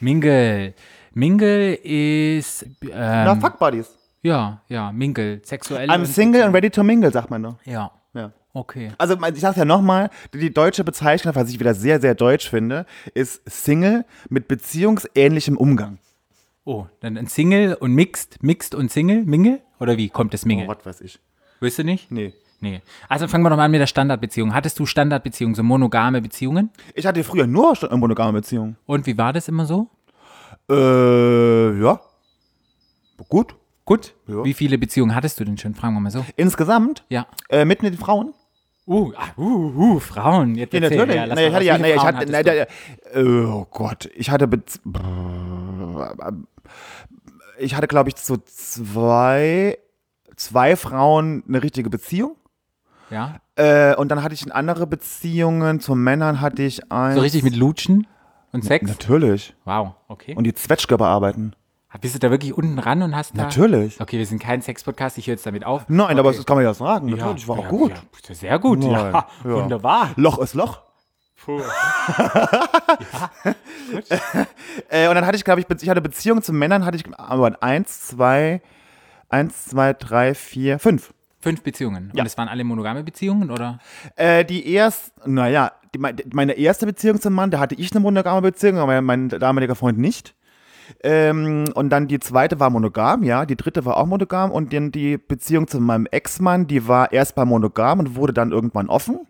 Mingle. 0.00 0.74
Mingle 1.14 1.74
ist. 1.74 2.66
Na, 2.82 3.32
Ähm, 3.32 3.40
Fuck 3.40 3.58
Buddies. 3.58 3.96
Ja, 4.22 4.62
ja, 4.68 4.92
Mingle. 4.92 5.40
Sexuell. 5.44 5.90
I'm 5.90 6.04
single 6.06 6.42
and 6.42 6.54
ready 6.54 6.70
to 6.70 6.82
mingle, 6.82 7.12
sagt 7.12 7.30
man 7.30 7.42
doch. 7.42 7.56
Ja. 7.64 7.90
Okay. 8.54 8.92
Also 8.98 9.16
ich 9.34 9.40
sag's 9.40 9.56
ja 9.56 9.64
nochmal, 9.64 10.10
die 10.34 10.52
deutsche 10.52 10.84
Bezeichnung, 10.84 11.34
was 11.34 11.48
ich 11.48 11.58
wieder 11.58 11.74
sehr, 11.74 12.00
sehr 12.00 12.14
deutsch 12.14 12.50
finde, 12.50 12.84
ist 13.14 13.40
Single 13.46 14.04
mit 14.28 14.46
beziehungsähnlichem 14.46 15.56
Umgang. 15.56 15.98
Oh, 16.64 16.86
dann 17.00 17.16
ein 17.16 17.26
Single 17.26 17.74
und 17.74 17.94
Mixed, 17.94 18.42
Mixed 18.42 18.74
und 18.74 18.90
Single, 18.92 19.24
Mingle? 19.24 19.60
Oder 19.80 19.96
wie 19.96 20.10
kommt 20.10 20.34
das 20.34 20.44
Mingle? 20.44 20.66
Oh, 20.68 20.74
was 20.76 20.84
weiß 20.84 21.00
ich. 21.00 21.18
Weißt 21.60 21.78
du 21.78 21.84
nicht? 21.84 22.10
Nee. 22.10 22.34
Nee. 22.60 22.82
Also 23.08 23.26
fangen 23.26 23.42
wir 23.42 23.50
doch 23.50 23.56
mal 23.56 23.64
an 23.64 23.70
mit 23.70 23.80
der 23.80 23.86
Standardbeziehung. 23.86 24.54
Hattest 24.54 24.78
du 24.78 24.86
Standardbeziehungen, 24.86 25.54
so 25.54 25.62
monogame 25.62 26.20
Beziehungen? 26.20 26.70
Ich 26.94 27.06
hatte 27.06 27.24
früher 27.24 27.46
nur 27.46 27.74
monogame 27.90 28.34
Beziehung. 28.34 28.76
Und 28.84 29.06
wie 29.06 29.16
war 29.16 29.32
das 29.32 29.48
immer 29.48 29.64
so? 29.64 29.88
Äh, 30.70 31.80
ja. 31.82 32.00
Gut. 33.28 33.56
Gut. 33.84 34.14
Ja. 34.26 34.44
Wie 34.44 34.54
viele 34.54 34.78
Beziehungen 34.78 35.14
hattest 35.14 35.40
du 35.40 35.44
denn 35.44 35.58
schon? 35.58 35.74
Fragen 35.74 35.94
wir 35.94 36.00
mal 36.00 36.10
so. 36.10 36.24
Insgesamt, 36.36 37.04
Ja. 37.08 37.26
äh, 37.48 37.64
mit 37.64 37.82
den 37.82 37.96
Frauen? 37.96 38.34
Uh, 38.86 39.12
ah, 39.16 39.40
uh, 39.40 39.94
uh, 39.94 40.00
Frauen. 40.00 40.56
Jetzt 40.56 40.74
Ja, 40.74 40.80
natürlich. 40.80 41.14
Ja, 41.14 41.26
nee, 41.34 41.46
ich 41.46 41.54
hatte 41.54 41.64
ja, 41.64 41.76
viele 41.76 41.94
ich 41.94 42.02
hatte, 42.02 42.42
der, 42.42 42.68
oh 43.14 43.64
Gott, 43.70 44.10
ich 44.16 44.30
hatte, 44.30 44.48
Bez 44.48 44.80
ich 47.58 47.76
hatte, 47.76 47.86
glaube 47.86 48.10
ich, 48.10 48.16
so 48.16 48.36
zwei, 48.38 49.78
zwei 50.34 50.74
Frauen 50.74 51.44
eine 51.46 51.62
richtige 51.62 51.90
Beziehung. 51.90 52.36
Ja. 53.10 53.36
Äh, 53.54 53.94
und 53.94 54.08
dann 54.08 54.22
hatte 54.22 54.34
ich 54.34 54.44
in 54.44 54.50
andere 54.50 54.86
Beziehungen, 54.88 55.78
zu 55.78 55.94
Männern 55.94 56.40
hatte 56.40 56.62
ich 56.62 56.90
ein. 56.90 57.14
So 57.14 57.20
richtig 57.20 57.44
mit 57.44 57.54
Lutschen 57.54 58.08
und 58.52 58.64
Sex? 58.64 58.88
Natürlich. 58.88 59.54
Wow, 59.64 59.94
okay. 60.08 60.34
Und 60.34 60.44
die 60.44 60.54
Zwetschge 60.54 60.96
bearbeiten. 60.96 61.54
Bist 62.00 62.14
du 62.14 62.18
da 62.18 62.30
wirklich 62.30 62.54
unten 62.54 62.78
ran 62.78 63.02
und 63.02 63.14
hast 63.14 63.36
da... 63.36 63.42
Natürlich. 63.44 64.00
Okay, 64.00 64.18
wir 64.18 64.26
sind 64.26 64.40
kein 64.40 64.62
Sex-Podcast, 64.62 65.18
ich 65.18 65.26
höre 65.26 65.34
jetzt 65.34 65.44
damit 65.44 65.66
auf. 65.66 65.84
Nein, 65.88 66.18
aber 66.18 66.30
okay. 66.30 66.38
das 66.38 66.46
kann 66.46 66.56
man 66.56 66.64
ja 66.64 66.72
sagen. 66.72 67.10
Natürlich, 67.10 67.46
war 67.46 67.58
auch 67.58 67.64
ja, 67.64 67.68
gut. 67.68 67.92
Ja, 68.28 68.34
sehr 68.34 68.58
gut, 68.58 68.78
Nein, 68.78 68.90
ja. 68.90 69.10
ja. 69.12 69.26
Wunderbar. 69.44 70.10
Loch 70.16 70.38
ist 70.38 70.54
Loch. 70.54 70.80
äh, 74.88 75.08
und 75.08 75.14
dann 75.16 75.26
hatte 75.26 75.36
ich, 75.36 75.44
glaube 75.44 75.60
ich, 75.60 75.66
ich 75.82 75.88
hatte 75.88 76.00
Beziehungen 76.00 76.40
zu 76.42 76.52
Männern, 76.52 76.84
hatte 76.84 76.96
ich 76.96 77.04
aber 77.18 77.60
eins, 77.60 78.06
zwei, 78.06 78.62
eins, 79.28 79.66
zwei, 79.66 79.92
drei, 79.92 80.34
vier, 80.34 80.78
fünf. 80.78 81.12
Fünf 81.40 81.62
Beziehungen. 81.62 82.12
Ja. 82.14 82.22
Und 82.22 82.26
es 82.28 82.38
waren 82.38 82.46
alle 82.48 82.62
monogame 82.62 83.02
Beziehungen, 83.02 83.50
oder? 83.50 83.80
Äh, 84.14 84.44
die 84.44 84.68
erste, 84.68 85.10
naja, 85.28 85.72
meine 86.32 86.52
erste 86.52 86.86
Beziehung 86.86 87.20
zum 87.20 87.34
Mann, 87.34 87.50
da 87.50 87.58
hatte 87.58 87.74
ich 87.74 87.90
eine 87.90 88.00
monogame 88.00 88.42
Beziehung, 88.42 88.78
aber 88.78 89.00
mein 89.02 89.28
damaliger 89.28 89.74
Freund 89.74 89.98
nicht. 89.98 90.36
Ähm, 91.02 91.64
und 91.74 91.90
dann 91.90 92.08
die 92.08 92.18
zweite 92.20 92.60
war 92.60 92.70
monogam, 92.70 93.22
ja, 93.22 93.46
die 93.46 93.56
dritte 93.56 93.84
war 93.84 93.96
auch 93.96 94.06
monogam 94.06 94.50
und 94.50 94.72
dann 94.72 94.92
die 94.92 95.18
Beziehung 95.18 95.66
zu 95.68 95.80
meinem 95.80 96.06
Ex-Mann, 96.06 96.66
die 96.66 96.86
war 96.88 97.12
erst 97.12 97.36
mal 97.36 97.44
monogam 97.44 98.00
und 98.00 98.16
wurde 98.16 98.32
dann 98.32 98.52
irgendwann 98.52 98.88
offen. 98.88 99.20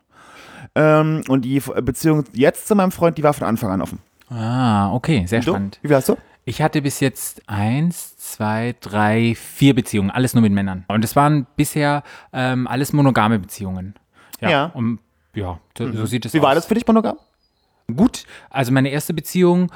Ähm, 0.74 1.22
und 1.28 1.44
die 1.44 1.60
Beziehung 1.60 2.24
jetzt 2.32 2.68
zu 2.68 2.74
meinem 2.74 2.92
Freund, 2.92 3.18
die 3.18 3.22
war 3.22 3.32
von 3.34 3.46
Anfang 3.46 3.70
an 3.70 3.82
offen. 3.82 3.98
Ah, 4.30 4.92
okay, 4.92 5.26
sehr 5.26 5.42
spannend. 5.42 5.78
Wie 5.82 5.90
warst 5.90 6.08
du? 6.08 6.16
Ich 6.44 6.60
hatte 6.60 6.82
bis 6.82 6.98
jetzt 7.00 7.42
eins, 7.46 8.16
zwei, 8.16 8.74
drei, 8.80 9.34
vier 9.36 9.74
Beziehungen, 9.74 10.10
alles 10.10 10.34
nur 10.34 10.42
mit 10.42 10.52
Männern. 10.52 10.84
Und 10.88 11.04
es 11.04 11.14
waren 11.14 11.46
bisher 11.56 12.02
ähm, 12.32 12.66
alles 12.66 12.92
monogame 12.92 13.38
Beziehungen. 13.38 13.94
Ja. 14.40 14.66
Und, 14.74 14.98
ja, 15.34 15.60
so, 15.78 15.92
so 15.92 16.06
sieht 16.06 16.26
es 16.26 16.34
Wie 16.34 16.40
aus. 16.40 16.44
war 16.44 16.54
das 16.54 16.66
für 16.66 16.74
dich 16.74 16.86
monogam? 16.86 17.16
Gut, 17.94 18.24
also 18.50 18.72
meine 18.72 18.90
erste 18.90 19.14
Beziehung, 19.14 19.70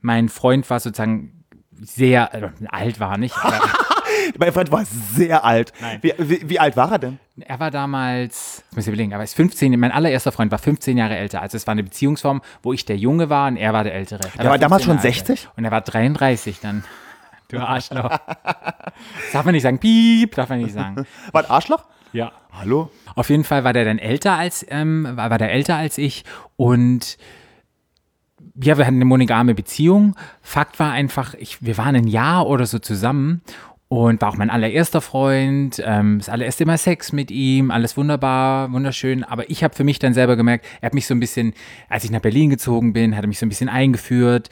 mein 0.00 0.28
Freund 0.28 0.68
war 0.70 0.80
sozusagen 0.80 1.44
sehr, 1.72 2.34
äh, 2.34 2.50
alt 2.68 3.00
war 3.00 3.18
nicht, 3.18 3.34
Mein 4.38 4.52
Freund 4.52 4.72
war 4.72 4.84
sehr 4.84 5.44
alt. 5.44 5.72
Wie, 6.00 6.12
wie, 6.18 6.48
wie 6.48 6.58
alt 6.58 6.76
war 6.76 6.92
er 6.92 6.98
denn? 6.98 7.18
er 7.40 7.60
war 7.60 7.70
damals, 7.70 8.64
ich 8.70 8.76
muss 8.76 8.86
ich 8.86 8.88
überlegen, 8.88 9.12
aber 9.12 9.22
er 9.22 9.24
ist 9.24 9.34
15, 9.34 9.78
mein 9.78 9.92
allererster 9.92 10.32
Freund 10.32 10.50
war 10.50 10.58
15 10.58 10.96
Jahre 10.96 11.16
älter. 11.16 11.42
Also 11.42 11.56
es 11.56 11.66
war 11.66 11.72
eine 11.72 11.82
Beziehungsform, 11.82 12.40
wo 12.62 12.72
ich 12.72 12.84
der 12.84 12.96
Junge 12.96 13.28
war 13.28 13.48
und 13.48 13.56
er 13.56 13.72
war 13.72 13.84
der 13.84 13.94
Ältere. 13.94 14.22
Er 14.38 14.48
war 14.48 14.58
damals 14.58 14.84
15 14.84 14.86
schon 14.86 14.96
Jahre 14.96 15.08
alt. 15.08 15.26
60? 15.26 15.48
Und 15.56 15.64
er 15.64 15.70
war 15.70 15.80
33 15.82 16.60
dann. 16.60 16.84
Du 17.48 17.60
Arschloch. 17.60 18.08
Das 18.08 19.32
darf 19.32 19.44
man 19.44 19.52
nicht 19.54 19.62
sagen. 19.62 19.78
Piep, 19.78 20.34
darf 20.34 20.48
man 20.48 20.58
nicht 20.58 20.74
sagen. 20.74 21.06
War 21.32 21.44
ein 21.44 21.48
Arschloch? 21.50 21.84
Ja. 22.12 22.32
Hallo? 22.50 22.90
Auf 23.14 23.30
jeden 23.30 23.44
Fall 23.44 23.62
war 23.62 23.72
der 23.72 23.84
dann 23.84 24.00
älter 24.00 24.32
als, 24.32 24.66
ähm, 24.68 25.06
war, 25.12 25.30
war 25.30 25.38
der 25.38 25.52
älter 25.52 25.76
als 25.76 25.96
ich 25.96 26.24
und 26.56 27.18
ja, 28.54 28.78
wir 28.78 28.86
hatten 28.86 28.96
eine 28.96 29.04
monogame 29.04 29.54
Beziehung. 29.54 30.14
Fakt 30.42 30.78
war 30.78 30.92
einfach, 30.92 31.34
ich, 31.34 31.64
wir 31.64 31.76
waren 31.78 31.96
ein 31.96 32.06
Jahr 32.06 32.46
oder 32.46 32.66
so 32.66 32.78
zusammen 32.78 33.42
und 33.88 34.20
war 34.20 34.30
auch 34.30 34.36
mein 34.36 34.50
allererster 34.50 35.00
Freund, 35.00 35.80
ähm, 35.84 36.18
das 36.18 36.28
allererste 36.28 36.66
Mal 36.66 36.76
Sex 36.76 37.12
mit 37.12 37.30
ihm, 37.30 37.70
alles 37.70 37.96
wunderbar, 37.96 38.72
wunderschön. 38.72 39.22
Aber 39.22 39.48
ich 39.48 39.62
habe 39.62 39.74
für 39.74 39.84
mich 39.84 39.98
dann 40.00 40.12
selber 40.12 40.36
gemerkt, 40.36 40.66
er 40.80 40.86
hat 40.86 40.94
mich 40.94 41.06
so 41.06 41.14
ein 41.14 41.20
bisschen, 41.20 41.54
als 41.88 42.04
ich 42.04 42.10
nach 42.10 42.20
Berlin 42.20 42.50
gezogen 42.50 42.92
bin, 42.92 43.16
hat 43.16 43.24
er 43.24 43.28
mich 43.28 43.38
so 43.38 43.46
ein 43.46 43.48
bisschen 43.48 43.68
eingeführt, 43.68 44.50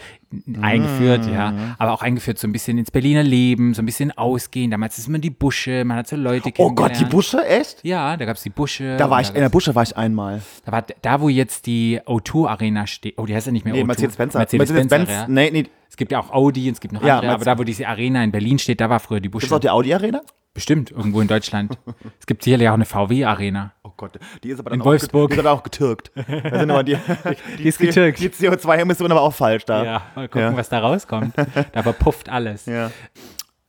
eingeführt, 0.61 1.27
ja, 1.27 1.75
aber 1.79 1.92
auch 1.92 2.03
eingeführt 2.03 2.38
so 2.38 2.47
ein 2.49 2.53
bisschen 2.53 2.79
ins 2.79 2.90
Berliner 2.90 3.23
Leben, 3.23 3.75
so 3.75 3.83
ein 3.83 3.87
bisschen 3.87 4.11
ausgehen. 4.12 4.70
Damals 4.70 4.99
ist 4.99 5.09
man 5.09 5.20
die 5.20 5.31
Busche, 5.31 5.85
man 5.85 5.99
hat 5.99 6.09
so 6.09 6.16
Leute 6.16 6.51
Oh 6.59 6.70
Gott, 6.73 6.90
die 6.90 7.05
kennengelernt. 7.05 7.11
Busche, 7.11 7.47
echt? 7.47 7.79
Ja, 7.85 8.16
da 8.16 8.25
gab 8.25 8.37
es 8.37 8.42
die 8.42 8.51
Busche. 8.51 8.97
Da 8.97 9.11
war 9.11 9.20
ich, 9.20 9.29
da 9.29 9.35
in 9.35 9.40
der 9.40 9.49
Busche 9.49 9.75
war 9.75 9.83
ich 9.83 9.97
einmal. 9.97 10.42
da 10.64 10.73
war 10.73 10.85
da, 11.03 11.20
wo 11.20 11.29
jetzt 11.29 11.66
die 11.66 12.01
O2 12.07 12.49
Arena 12.49 12.87
steht. 12.87 13.14
Oh, 13.18 13.27
die 13.27 13.35
heißt 13.35 13.47
ja 13.47 13.53
nicht 13.53 13.64
mehr 13.64 13.75
Nee, 13.75 13.83
O2. 13.83 13.87
Mercedes-Benz. 13.87 14.35
Mercedes-Benz. 14.35 14.90
Mercedes-Benz. 14.90 15.29
Nee, 15.29 15.51
nee. 15.51 15.66
Es 15.88 15.97
gibt 15.97 16.11
ja 16.12 16.18
auch 16.20 16.31
Audi, 16.33 16.68
es 16.68 16.81
gibt 16.81 16.92
noch 16.94 17.03
Ja, 17.05 17.16
andere, 17.16 17.31
aber 17.33 17.38
Mercedes- 17.44 17.55
da, 17.55 17.59
wo 17.59 17.64
diese 17.64 17.87
Arena 17.88 18.25
in 18.25 18.33
Berlin 18.33 18.59
steht, 18.59 18.81
da 18.81 18.90
war 18.90 18.99
früher 19.01 19.20
die 19.20 19.29
Ist 19.29 19.35
auch 19.37 19.40
Busche. 19.49 19.61
die 19.61 19.70
Audi-Arena? 19.70 20.23
Bestimmt, 20.55 20.93
irgendwo 20.93 21.21
in 21.21 21.27
Deutschland. 21.29 21.77
es 22.21 22.27
gibt 22.27 22.45
sicherlich 22.45 22.69
auch 22.69 22.75
eine 22.75 22.85
VW-Arena. 22.85 23.73
Oh 23.83 23.90
Gott, 23.97 24.12
die 24.45 24.51
ist 24.51 24.61
aber 24.61 24.71
dann 24.71 24.79
In 24.79 24.83
auch, 24.83 24.87
Wolfsburg. 24.87 25.31
Die 25.31 25.35
ist 25.35 25.40
aber 25.40 25.51
auch 25.51 25.62
getürkt. 25.64 26.12
Da 26.14 26.61
sind 26.61 26.71
aber 26.71 26.85
die, 26.85 26.97
die, 27.59 27.64
ist 27.64 27.79
getürkt. 27.79 28.21
Die 28.21 28.29
CO2-Emissionen 28.29 29.11
aber 29.12 29.23
auch 29.23 29.35
falsch 29.35 29.64
da. 29.64 29.85
Ja, 29.85 30.03
mal 30.14 30.29
gucken, 30.29 30.53
Ja. 30.53 30.57
was 30.57 30.69
da 30.69 30.79
rauskommt. 30.79 31.35
Da 31.73 31.83
verpufft 31.83 32.29
alles. 32.29 32.67
Ja. 32.67 32.90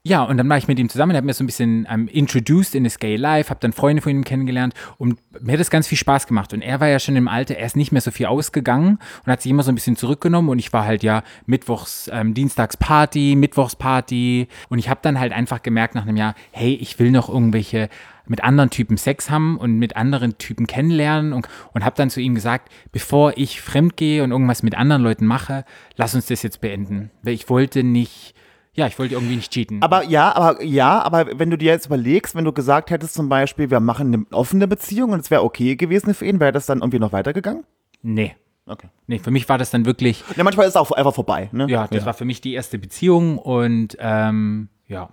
Ja, 0.08 0.22
und 0.22 0.38
dann 0.38 0.48
war 0.48 0.58
ich 0.60 0.68
mit 0.68 0.78
ihm 0.78 0.88
zusammen, 0.88 1.14
er 1.14 1.18
hat 1.18 1.26
mir 1.26 1.34
so 1.34 1.44
ein 1.44 1.48
bisschen 1.48 1.88
ähm, 1.90 2.08
introduced 2.08 2.76
in 2.76 2.84
das 2.84 3.00
Gay 3.00 3.16
Life, 3.16 3.50
habe 3.50 3.60
dann 3.60 3.74
Freunde 3.74 4.04
von 4.04 4.12
ihm 4.12 4.24
kennengelernt 4.24 4.76
und 5.00 5.18
mir 5.42 5.54
hat 5.54 5.60
das 5.60 5.72
ganz 5.72 5.88
viel 5.88 5.98
Spaß 5.98 6.28
gemacht. 6.28 6.54
Und 6.54 6.62
er 6.62 6.80
war 6.80 6.88
ja 6.88 7.00
schon 7.00 7.16
im 7.16 7.28
Alter, 7.28 7.56
er 7.56 7.66
ist 7.66 7.76
nicht 7.76 7.92
mehr 7.92 8.02
so 8.02 8.12
viel 8.12 8.28
ausgegangen 8.28 9.00
und 9.26 9.32
hat 9.32 9.42
sich 9.42 9.50
immer 9.50 9.64
so 9.64 9.72
ein 9.72 9.76
bisschen 9.76 9.96
zurückgenommen 9.96 10.50
und 10.50 10.60
ich 10.60 10.72
war 10.74 10.86
halt 10.86 11.02
ja 11.02 11.24
Mittwochs, 11.48 12.08
ähm, 12.14 12.36
Dienstags 12.36 12.78
Party, 12.78 13.34
Mittwochs 13.36 13.76
Party 13.76 14.48
und 14.70 14.78
ich 14.78 14.90
habe 14.90 15.00
dann 15.02 15.20
halt 15.20 15.34
einfach 15.34 15.64
gemerkt 15.64 15.96
nach 15.96 16.04
einem 16.04 16.18
Jahr, 16.18 16.36
hey, 16.52 16.76
ich 16.76 17.00
will 17.00 17.10
noch 17.10 17.28
irgendwelche 17.28 17.90
mit 18.28 18.44
anderen 18.44 18.70
Typen 18.70 18.98
Sex 18.98 19.32
haben 19.32 19.58
und 19.58 19.80
mit 19.80 19.96
anderen 19.96 20.38
Typen 20.38 20.68
kennenlernen 20.68 21.34
und, 21.34 21.50
und 21.74 21.84
habe 21.84 21.96
dann 21.96 22.12
zu 22.12 22.22
ihm 22.22 22.36
gesagt, 22.36 22.72
bevor 22.92 23.34
ich 23.38 23.60
fremd 23.60 23.98
gehe 23.98 24.24
und 24.24 24.30
irgendwas 24.30 24.62
mit 24.62 24.76
anderen 24.76 25.02
Leuten 25.02 25.26
mache, 25.26 25.66
lass 25.96 26.14
uns 26.14 26.28
das 26.28 26.44
jetzt 26.44 26.62
beenden. 26.62 27.10
Weil 27.24 27.34
ich 27.34 27.50
wollte 27.50 27.84
nicht, 27.84 28.36
ja, 28.76 28.88
ich 28.88 29.00
wollte 29.00 29.16
irgendwie 29.16 29.38
nicht 29.38 29.52
cheaten. 29.52 29.82
Aber 29.82 30.04
ja, 30.04 30.36
aber 30.36 30.62
ja, 30.62 31.02
aber 31.02 31.40
wenn 31.40 31.50
du 31.50 31.58
dir 31.58 31.72
jetzt 31.72 31.88
überlegst, 31.88 32.36
wenn 32.36 32.46
du 32.46 32.52
gesagt 32.52 32.92
hättest 32.92 33.14
zum 33.14 33.30
Beispiel, 33.30 33.70
wir 33.70 33.80
machen 33.80 34.14
eine 34.14 34.26
offene 34.32 34.68
Beziehung 34.68 35.12
und 35.12 35.20
es 35.22 35.32
wäre 35.32 35.44
okay 35.44 35.76
gewesen 35.76 36.14
für 36.14 36.26
ihn, 36.26 36.40
wäre 36.40 36.52
das 36.52 36.66
dann 36.66 36.80
irgendwie 36.80 37.00
noch 37.00 37.14
weitergegangen? 37.14 37.64
Nee. 38.02 38.36
Okay. 38.68 38.88
Nee, 39.08 39.20
für 39.20 39.32
mich 39.32 39.48
war 39.48 39.58
das 39.58 39.70
dann 39.70 39.86
wirklich, 39.86 40.24
Ja, 40.36 40.44
manchmal 40.44 40.66
ist 40.66 40.72
es 40.72 40.76
auch 40.76 40.92
einfach 40.92 41.14
vorbei, 41.14 41.50
ne? 41.52 41.68
ja, 41.70 41.88
das 41.88 42.06
war 42.06 42.16
für 42.16 42.26
mich 42.26 42.42
die 42.42 42.54
erste 42.54 42.80
Beziehung 42.80 43.38
und 43.38 43.96
ähm, 44.00 44.70
ja, 44.88 45.10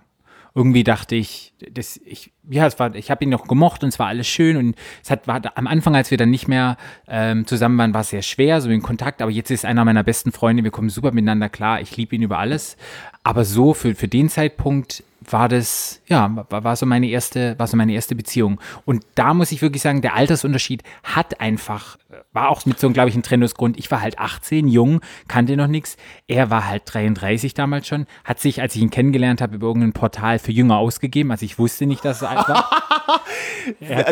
irgendwie 0.55 0.83
dachte 0.83 1.15
ich, 1.15 1.53
das, 1.71 1.99
ich, 2.05 2.31
ja, 2.49 2.67
es 2.67 2.77
war, 2.77 2.93
ich 2.93 3.09
habe 3.09 3.23
ihn 3.23 3.31
noch 3.31 3.47
gemocht 3.47 3.83
und 3.83 3.89
es 3.89 3.97
war 3.97 4.07
alles 4.07 4.27
schön 4.27 4.55
und 4.57 4.75
es 5.03 5.09
hat, 5.09 5.27
war 5.27 5.41
am 5.55 5.65
Anfang, 5.65 5.95
als 5.95 6.11
wir 6.11 6.17
dann 6.17 6.29
nicht 6.29 6.47
mehr 6.47 6.77
ähm, 7.07 7.47
zusammen 7.47 7.77
waren, 7.79 7.93
war 7.93 8.01
es 8.01 8.09
sehr 8.09 8.21
schwer, 8.21 8.61
so 8.61 8.69
in 8.69 8.83
Kontakt, 8.83 9.21
aber 9.23 9.31
jetzt 9.31 9.49
ist 9.49 9.65
einer 9.65 9.83
meiner 9.83 10.03
besten 10.03 10.31
Freunde, 10.31 10.63
wir 10.63 10.71
kommen 10.71 10.89
super 10.89 11.11
miteinander 11.11 11.49
klar, 11.49 11.81
ich 11.81 11.97
liebe 11.97 12.15
ihn 12.15 12.21
über 12.21 12.37
alles, 12.37 12.77
aber 13.23 13.45
so 13.45 13.73
für, 13.73 13.95
für 13.95 14.07
den 14.07 14.29
Zeitpunkt 14.29 15.03
war 15.29 15.47
das, 15.47 16.01
ja, 16.07 16.45
war, 16.49 16.63
war 16.63 16.75
so 16.75 16.85
meine 16.85 17.07
erste, 17.07 17.57
war 17.57 17.67
so 17.67 17.77
meine 17.77 17.93
erste 17.93 18.15
Beziehung. 18.15 18.59
Und 18.85 19.05
da 19.15 19.33
muss 19.33 19.51
ich 19.51 19.61
wirklich 19.61 19.81
sagen, 19.81 20.01
der 20.01 20.15
Altersunterschied 20.15 20.83
hat 21.03 21.39
einfach, 21.39 21.97
war 22.33 22.49
auch 22.49 22.65
mit 22.65 22.79
so, 22.79 22.89
glaube 22.89 23.09
ich, 23.09 23.15
ein 23.15 23.23
Trennungsgrund. 23.23 23.77
Ich 23.77 23.89
war 23.91 24.01
halt 24.01 24.19
18, 24.19 24.67
jung, 24.67 25.01
kannte 25.27 25.55
noch 25.55 25.67
nichts. 25.67 25.97
Er 26.27 26.49
war 26.49 26.67
halt 26.67 26.83
33 26.85 27.53
damals 27.53 27.87
schon, 27.87 28.05
hat 28.23 28.39
sich, 28.39 28.61
als 28.61 28.75
ich 28.75 28.81
ihn 28.81 28.89
kennengelernt 28.89 29.41
habe, 29.41 29.55
über 29.55 29.67
irgendein 29.67 29.93
Portal 29.93 30.39
für 30.39 30.51
Jünger 30.51 30.77
ausgegeben. 30.77 31.31
Also 31.31 31.45
ich 31.45 31.57
wusste 31.57 31.85
nicht, 31.85 32.03
dass 32.03 32.21
er 32.21 32.31
alt 32.31 32.49
war. 32.49 32.69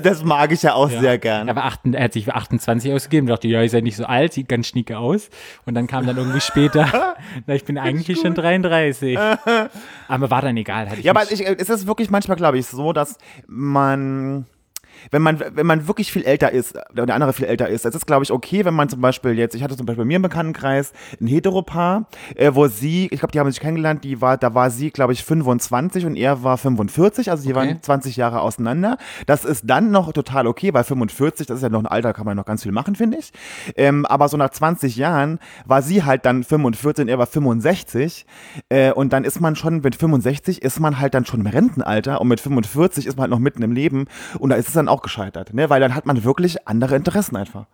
Das 0.04 0.24
mag 0.24 0.52
ich 0.52 0.63
ja 0.63 0.74
auch 0.74 0.89
sehr 0.89 1.17
gern. 1.17 1.48
Er, 1.48 1.56
war 1.56 1.65
8, 1.65 1.80
er 1.94 2.04
hat 2.04 2.13
sich 2.13 2.26
für 2.26 2.36
28 2.36 2.94
ausgegeben, 2.94 3.28
dachte, 3.28 3.48
ja, 3.48 3.62
ist 3.62 3.74
ja 3.74 3.82
nicht 3.82 3.96
so 3.96 4.06
alt, 4.06 4.34
sieht 4.34 4.48
ganz 4.48 4.67
schnieke 4.67 4.98
aus. 4.98 5.30
Und 5.65 5.76
dann 5.76 5.88
kam 5.88 6.06
dann 6.06 6.17
irgendwie 6.17 6.41
später, 6.41 7.15
na, 7.48 7.56
ich 7.56 7.65
bin 7.65 7.78
eigentlich 7.78 8.20
schon 8.20 8.34
33. 8.34 9.17
Aber 10.08 10.30
war 10.30 10.41
dann 10.41 10.58
egal. 10.58 10.88
Ja, 11.02 11.12
aber 11.12 11.32
ich, 11.32 11.46
es 11.46 11.70
ist 11.70 11.88
wirklich 11.88 12.10
manchmal, 12.10 12.38
glaube 12.38 12.58
ich, 12.58 12.67
so, 12.67 12.94
dass 12.94 13.17
man 13.48 14.46
wenn 15.10 15.22
man, 15.22 15.40
wenn 15.40 15.66
man 15.66 15.88
wirklich 15.88 16.12
viel 16.12 16.24
älter 16.24 16.52
ist, 16.52 16.76
oder 16.92 17.06
der 17.06 17.16
andere 17.16 17.34
viel 17.34 17.46
älter 17.46 17.68
ist, 17.68 17.86
das 17.86 17.96
ist, 17.96 18.06
glaube 18.06 18.24
ich, 18.24 18.32
okay, 18.32 18.66
wenn 18.66 18.74
man 18.74 18.90
zum 18.90 19.02
Beispiel 19.02 19.38
jetzt, 19.38 19.56
ich 19.56 19.64
hatte 19.64 19.76
zum 19.76 19.86
Beispiel 19.86 20.04
bei 20.04 20.08
mir 20.08 20.18
im 20.18 20.22
Bekanntenkreis 20.22 20.94
ein 21.20 21.28
Heteropaar, 21.28 22.06
äh, 22.36 22.52
wo 22.54 22.68
sie, 22.68 23.08
ich 23.12 23.20
glaube, 23.20 23.32
die 23.32 23.40
haben 23.40 23.50
sich 23.52 23.60
kennengelernt, 23.60 24.04
die 24.04 24.22
war, 24.22 24.38
da 24.38 24.54
war 24.54 24.70
sie, 24.70 24.92
glaube 24.92 25.14
ich, 25.14 25.24
25 25.24 26.06
und 26.06 26.16
er 26.16 26.44
war 26.44 26.58
45, 26.58 27.30
also 27.32 27.44
die 27.44 27.52
Okay. 27.52 27.56
waren 27.56 27.82
20 27.82 28.16
Jahre 28.16 28.42
auseinander. 28.42 28.98
Das 29.26 29.44
ist 29.46 29.64
dann 29.66 29.92
noch 29.92 30.12
total 30.14 30.48
okay, 30.48 30.74
weil 30.74 30.84
45, 30.84 31.48
das 31.48 31.58
ist 31.58 31.64
ja 31.64 31.70
noch 31.70 31.80
ein 31.80 31.88
Alter, 31.88 32.14
kann 32.14 32.26
man 32.26 32.38
noch 32.38 32.46
ganz 32.46 32.64
viel 32.64 32.72
machen, 32.72 32.96
finde 32.96 33.18
ich. 33.18 33.32
Ähm, 33.76 34.06
aber 34.06 34.30
so 34.30 34.38
nach 34.38 34.50
20 34.52 34.96
Jahren 34.96 35.40
war 35.66 35.82
sie 35.82 36.04
halt 36.04 36.26
dann 36.26 36.44
45 36.44 37.04
und 37.04 37.10
er 37.10 37.18
war 37.20 37.28
65. 37.28 38.26
Äh, 38.70 38.92
und 38.94 39.12
dann 39.14 39.24
ist 39.24 39.42
man 39.42 39.56
schon, 39.56 39.82
mit 39.82 39.96
65 39.96 40.62
ist 40.62 40.80
man 40.80 41.00
halt 41.00 41.14
dann 41.14 41.26
schon 41.26 41.42
im 41.42 41.48
Rentenalter 41.48 42.22
und 42.22 42.28
mit 42.28 42.40
45 42.40 43.06
ist 43.06 43.16
man 43.18 43.24
halt 43.24 43.32
noch 43.32 43.40
mitten 43.40 43.64
im 43.64 43.72
Leben 43.72 44.06
und 44.40 44.50
da 44.50 44.56
ist 44.56 44.68
es 44.70 44.74
dann 44.74 44.88
auch 44.91 45.01
gescheitert, 45.01 45.54
ne? 45.54 45.69
Weil 45.69 45.82
dann 45.82 45.95
hat 45.95 46.06
man 46.06 46.23
wirklich 46.23 46.67
andere 46.67 46.95
Interessen 46.95 47.36
einfach. 47.36 47.65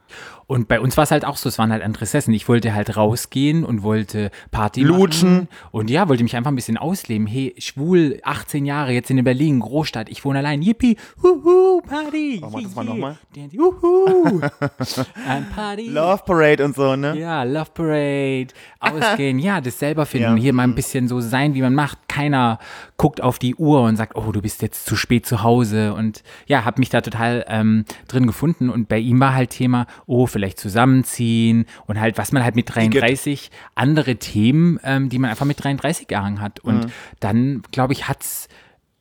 Und 0.45 0.67
bei 0.69 0.79
uns 0.79 0.95
war 0.95 1.03
es 1.03 1.11
halt 1.11 1.25
auch 1.25 1.35
so, 1.35 1.49
es 1.49 1.57
waren 1.59 1.71
halt 1.71 1.83
andere 1.83 1.97
Interessen. 2.05 2.33
Ich 2.33 2.47
wollte 2.47 2.73
halt 2.73 2.95
rausgehen 2.95 3.65
und 3.65 3.83
wollte 3.83 4.31
Party 4.51 4.83
Lutschen. 4.83 5.33
machen. 5.33 5.47
Und 5.71 5.89
ja, 5.89 6.07
wollte 6.07 6.23
mich 6.23 6.35
einfach 6.35 6.51
ein 6.51 6.55
bisschen 6.55 6.77
ausleben. 6.77 7.27
Hey, 7.27 7.53
schwul, 7.57 8.19
18 8.23 8.65
Jahre, 8.65 8.91
jetzt 8.93 9.09
in 9.09 9.21
Berlin, 9.23 9.59
Großstadt, 9.59 10.07
ich 10.09 10.23
wohne 10.23 10.39
allein. 10.39 10.61
Yippie, 10.61 10.95
huhu, 11.21 11.81
Party. 11.81 12.39
Oh, 12.43 12.49
mach 12.51 12.61
das 12.61 12.75
mal 12.75 12.85
nochmal. 12.85 13.17
Juhu. 13.51 14.41
Ein 15.27 15.47
Party. 15.53 15.89
Love 15.89 16.23
Parade 16.25 16.63
und 16.63 16.75
so, 16.75 16.95
ne? 16.95 17.17
Ja, 17.17 17.43
Love 17.43 17.71
Parade, 17.73 18.47
ausgehen, 18.79 19.39
ja, 19.39 19.59
das 19.59 19.79
selber 19.79 20.05
finden, 20.05 20.37
Ja. 20.37 20.41
hier 20.41 20.53
mal 20.53 20.63
ein 20.63 20.75
bisschen 20.75 21.07
so 21.07 21.19
sein, 21.19 21.53
wie 21.53 21.61
man 21.61 21.73
macht. 21.73 21.97
Keiner 22.07 22.59
guckt 22.97 23.21
auf 23.21 23.37
die 23.37 23.55
Uhr 23.55 23.81
und 23.83 23.95
sagt, 23.95 24.15
oh, 24.15 24.31
du 24.31 24.41
bist 24.41 24.61
jetzt 24.63 24.85
zu 24.85 24.95
spät 24.95 25.25
zu 25.25 25.43
Hause. 25.43 25.93
Und 25.93 26.23
ja, 26.47 26.65
habe 26.65 26.79
mich 26.79 26.89
da 26.89 27.01
total 27.01 27.45
ähm, 27.47 27.85
drin 28.07 28.25
gefunden. 28.25 28.69
Und 28.71 28.89
bei 28.89 28.97
ihm 28.97 29.19
war 29.19 29.33
halt 29.35 29.51
Thema, 29.51 29.85
oh, 30.07 30.25
vielleicht 30.25 30.59
zusammenziehen 30.59 31.65
und 31.85 31.99
halt, 31.99 32.17
was 32.17 32.31
man 32.31 32.43
halt 32.43 32.55
mit 32.55 32.73
33, 32.73 33.51
andere 33.75 34.15
Themen, 34.15 34.79
ähm, 34.83 35.09
die 35.09 35.19
man 35.19 35.29
einfach 35.29 35.45
mit 35.45 35.63
33 35.63 36.09
Jahren 36.09 36.41
hat. 36.41 36.59
Und 36.59 36.85
Mhm. 36.85 36.91
dann, 37.19 37.61
glaube 37.71 37.93
ich, 37.93 38.07
hat's 38.07 38.47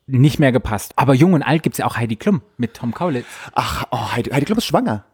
nicht 0.07 0.39
mehr 0.39 0.53
gepasst. 0.53 0.93
Aber 0.97 1.15
jung 1.15 1.33
und 1.33 1.43
alt 1.43 1.63
gibt's 1.63 1.79
ja 1.79 1.87
auch 1.87 1.97
Heidi 1.97 2.17
Klum 2.17 2.43
mit 2.59 2.75
Tom 2.75 2.93
Kaulitz. 2.93 3.27
Ach, 3.55 3.87
oh, 3.91 4.13
Heidi, 4.13 4.31
Heidi 4.31 4.45
Klum 4.45 4.59
ist 4.59 4.67
schwanger. 4.67 5.05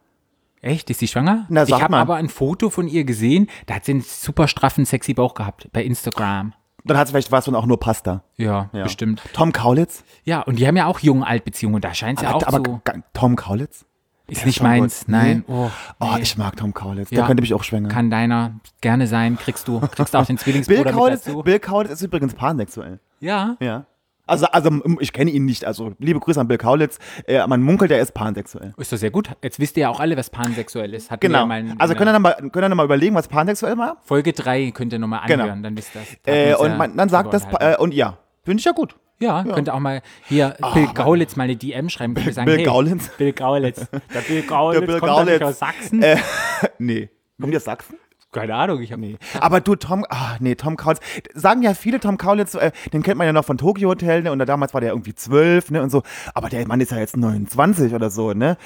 Echt? 0.61 0.89
Ist 0.89 0.99
sie 0.99 1.07
schwanger? 1.07 1.45
Na, 1.49 1.63
ich 1.63 1.73
habe 1.81 1.97
aber 1.97 2.15
ein 2.15 2.29
Foto 2.29 2.69
von 2.69 2.87
ihr 2.87 3.03
gesehen, 3.03 3.47
da 3.65 3.75
hat 3.75 3.85
sie 3.85 3.91
einen 3.93 4.01
super 4.01 4.47
straffen, 4.47 4.85
sexy 4.85 5.13
Bauch 5.13 5.33
gehabt 5.33 5.67
bei 5.73 5.83
Instagram. 5.83 6.53
Dann 6.85 6.97
hat 6.97 7.05
es 7.05 7.11
vielleicht 7.11 7.31
was 7.31 7.45
von 7.45 7.55
auch 7.55 7.65
nur 7.65 7.79
Pasta. 7.79 8.23
Ja, 8.35 8.69
Ja. 8.73 8.83
bestimmt. 8.83 9.21
Tom 9.33 9.51
Kaulitz? 9.53 10.03
Ja, 10.23 10.41
und 10.41 10.57
die 10.59 10.67
haben 10.67 10.75
ja 10.75 10.85
auch 10.87 10.99
Jung-Alt-Beziehungen. 10.99 11.81
Da 11.81 11.93
scheint 11.93 12.19
es 12.19 12.23
ja 12.23 12.33
auch 12.33 12.45
aber 12.45 12.61
so. 12.65 12.81
Tom 13.13 13.35
Kaulitz? 13.35 13.85
Ist 14.27 14.45
nicht 14.45 14.61
meins. 14.63 15.07
Nein. 15.07 15.43
Nee. 15.47 15.53
Oh, 15.53 15.69
Oh, 15.99 16.07
nee. 16.15 16.21
ich 16.21 16.37
mag 16.37 16.55
Tom 16.55 16.73
Kaulitz. 16.73 17.11
Ja. 17.11 17.17
Der 17.17 17.25
könnte 17.27 17.41
mich 17.41 17.53
auch 17.53 17.63
schwängern. 17.63 17.91
Kann 17.91 18.09
deiner 18.09 18.53
gerne 18.81 19.05
sein. 19.07 19.37
Kriegst 19.37 19.67
du. 19.67 19.79
Kriegst 19.81 20.15
auch 20.15 20.25
den 20.25 20.35
Bill 20.37 20.43
Zwillingsbruder 20.43 20.83
mit 20.85 20.93
Kaulitz, 20.93 21.23
dazu. 21.25 21.43
Bill 21.43 21.59
Kaulitz 21.59 21.91
ist 21.91 22.01
übrigens 22.03 22.33
pansexuell. 22.33 22.99
Ja. 23.19 23.57
Ja. 23.59 23.85
Also, 24.25 24.45
also 24.47 24.69
ich 24.99 25.11
kenne 25.11 25.31
ihn 25.31 25.45
nicht. 25.45 25.65
Also 25.65 25.93
liebe 25.99 26.19
Grüße 26.19 26.39
an 26.39 26.47
Bill 26.47 26.57
Kaulitz. 26.57 26.97
Äh, 27.27 27.45
man 27.47 27.61
munkelt, 27.61 27.91
er 27.91 27.99
ist 27.99 28.13
pansexuell. 28.13 28.73
Ist 28.77 28.91
doch 28.93 28.97
sehr 28.97 29.11
gut. 29.11 29.29
Jetzt 29.43 29.59
wisst 29.59 29.75
ihr 29.77 29.81
ja 29.81 29.89
auch 29.89 29.99
alle, 29.99 30.15
was 30.15 30.29
pansexuell 30.29 30.93
ist. 30.93 31.11
Hatten 31.11 31.19
Genau. 31.27 31.39
Ja 31.39 31.45
mal 31.45 31.63
also 31.77 31.93
in 31.93 31.97
können 31.97 32.05
der 32.05 32.05
wir 32.05 32.13
noch 32.13 32.19
mal, 32.19 32.33
können 32.35 32.53
wir 32.63 32.69
noch 32.69 32.75
mal 32.77 32.85
überlegen, 32.85 33.15
was 33.15 33.27
pansexuell 33.27 33.77
war? 33.77 33.97
Folge 34.05 34.31
3 34.33 34.71
könnt 34.71 34.93
ihr 34.93 34.99
nochmal 34.99 35.21
Genau. 35.27 35.43
anhören, 35.43 35.63
dann 35.63 35.75
wisst 35.77 35.93
ihr 35.95 36.01
das. 36.25 36.33
Äh, 36.33 36.55
und 36.55 36.69
ja 36.71 36.75
man, 36.77 36.95
dann 36.95 37.09
sagt 37.09 37.33
das 37.33 37.45
äh, 37.59 37.75
und 37.77 37.93
ja, 37.93 38.17
finde 38.43 38.59
ich 38.59 38.65
ja 38.65 38.71
gut. 38.71 38.95
Ja, 39.19 39.43
könnt 39.43 39.69
ihr 39.69 39.73
auch 39.73 39.79
mal 39.79 40.01
hier 40.27 40.55
Bill 40.73 40.87
Gaulitz 40.93 41.35
mal 41.35 41.43
eine 41.43 41.55
DM 41.55 41.89
schreiben. 41.89 42.13
Könnt 42.13 42.27
ihr 42.27 42.33
sagen, 42.33 42.45
Bill 42.45 42.57
hey, 42.57 42.65
Gaulitz? 42.65 43.09
Bill 43.17 43.31
Gaulitz. 43.33 43.87
Der 44.13 44.19
Bill 44.21 44.41
Gaulitz 44.43 44.79
Der 44.79 44.87
Bill 44.87 44.99
kommt 44.99 45.11
Gaulitz. 45.11 45.41
aus 45.41 45.59
Sachsen. 45.59 46.01
Äh, 46.01 46.17
nee. 46.79 47.09
Kommt 47.39 47.53
ihr 47.53 47.57
aus 47.57 47.63
Sachsen? 47.63 47.97
Keine 48.33 48.55
Ahnung, 48.55 48.81
ich 48.81 48.91
habe 48.91 49.03
Nee. 49.03 49.17
Aber 49.39 49.59
du, 49.59 49.75
Tom, 49.75 50.05
ah, 50.09 50.37
nee, 50.39 50.55
Tom 50.55 50.77
Kaulitz, 50.77 51.01
sagen 51.33 51.61
ja 51.61 51.73
viele 51.73 51.99
Tom 51.99 52.17
Kaulitz, 52.17 52.55
äh, 52.55 52.71
den 52.93 53.03
kennt 53.03 53.17
man 53.17 53.27
ja 53.27 53.33
noch 53.33 53.43
von 53.43 53.57
Tokyo 53.57 53.89
Hotel, 53.89 54.23
ne, 54.23 54.31
und 54.31 54.39
da 54.39 54.45
damals 54.45 54.73
war 54.73 54.81
der 54.81 54.91
irgendwie 54.91 55.13
zwölf, 55.13 55.71
ne, 55.71 55.81
und 55.81 55.89
so, 55.89 56.03
aber 56.33 56.49
der 56.49 56.65
Mann 56.67 56.79
ist 56.79 56.91
ja 56.91 56.97
jetzt 56.97 57.17
29 57.17 57.93
oder 57.93 58.09
so, 58.09 58.33
ne. 58.33 58.57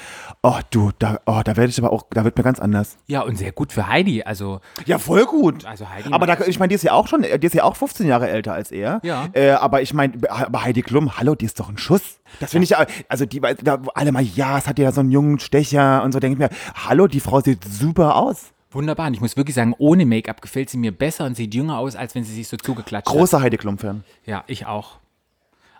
Oh, 0.43 0.59
du, 0.69 0.91
da, 0.99 1.19
oh, 1.25 1.41
da 1.43 1.57
werde 1.57 1.69
ich 1.69 1.79
aber 1.79 1.91
auch, 1.91 2.03
da 2.11 2.23
wird 2.23 2.37
mir 2.37 2.43
ganz 2.43 2.59
anders. 2.59 2.97
Ja, 3.07 3.21
und 3.21 3.37
sehr 3.37 3.51
gut 3.51 3.73
für 3.73 3.87
Heidi. 3.87 4.23
Also, 4.23 4.59
Ja, 4.85 4.99
voll 4.99 5.25
gut. 5.25 5.65
Also 5.65 5.89
Heidi 5.89 6.11
aber 6.11 6.27
da, 6.27 6.37
ich 6.45 6.59
meine, 6.59 6.69
die 6.69 6.75
ist 6.75 6.83
ja 6.83 6.93
auch 6.93 7.07
schon, 7.07 7.23
die 7.23 7.45
ist 7.45 7.55
ja 7.55 7.63
auch 7.63 7.75
15 7.75 8.07
Jahre 8.07 8.29
älter 8.29 8.53
als 8.53 8.71
er. 8.71 8.99
Ja. 9.03 9.27
Äh, 9.33 9.51
aber 9.51 9.81
ich 9.81 9.93
meine, 9.93 10.13
aber 10.29 10.63
Heidi 10.63 10.83
Klum, 10.83 11.17
hallo, 11.17 11.35
die 11.35 11.45
ist 11.45 11.59
doch 11.59 11.69
ein 11.69 11.77
Schuss. 11.77 12.19
Das 12.39 12.51
finde 12.51 12.65
ich 12.65 12.71
ja, 12.71 12.85
also 13.09 13.25
die, 13.25 13.41
da, 13.41 13.79
alle 13.95 14.11
mal, 14.11 14.23
ja, 14.23 14.57
es 14.57 14.67
hat 14.67 14.79
ja 14.79 14.91
so 14.91 15.01
einen 15.01 15.11
jungen 15.11 15.39
Stecher 15.39 16.03
und 16.03 16.11
so, 16.11 16.19
denke 16.19 16.33
ich 16.33 16.39
mir, 16.39 16.57
hallo, 16.87 17.07
die 17.07 17.19
Frau 17.19 17.41
sieht 17.41 17.63
super 17.63 18.15
aus. 18.15 18.53
Wunderbar. 18.77 19.07
Und 19.07 19.15
ich 19.15 19.21
muss 19.21 19.35
wirklich 19.35 19.55
sagen, 19.55 19.75
ohne 19.77 20.05
Make-up 20.05 20.41
gefällt 20.41 20.69
sie 20.69 20.77
mir 20.77 20.91
besser 20.91 21.25
und 21.25 21.35
sieht 21.35 21.53
jünger 21.53 21.77
aus, 21.79 21.95
als 21.95 22.15
wenn 22.15 22.23
sie 22.23 22.33
sich 22.33 22.47
so 22.47 22.55
zugeklatscht 22.55 23.07
hat. 23.07 23.13
Großer 23.13 23.41
Heidi 23.41 23.57
Klum-Fan. 23.57 24.03
Ja, 24.25 24.43
ich 24.47 24.65
auch. 24.65 24.99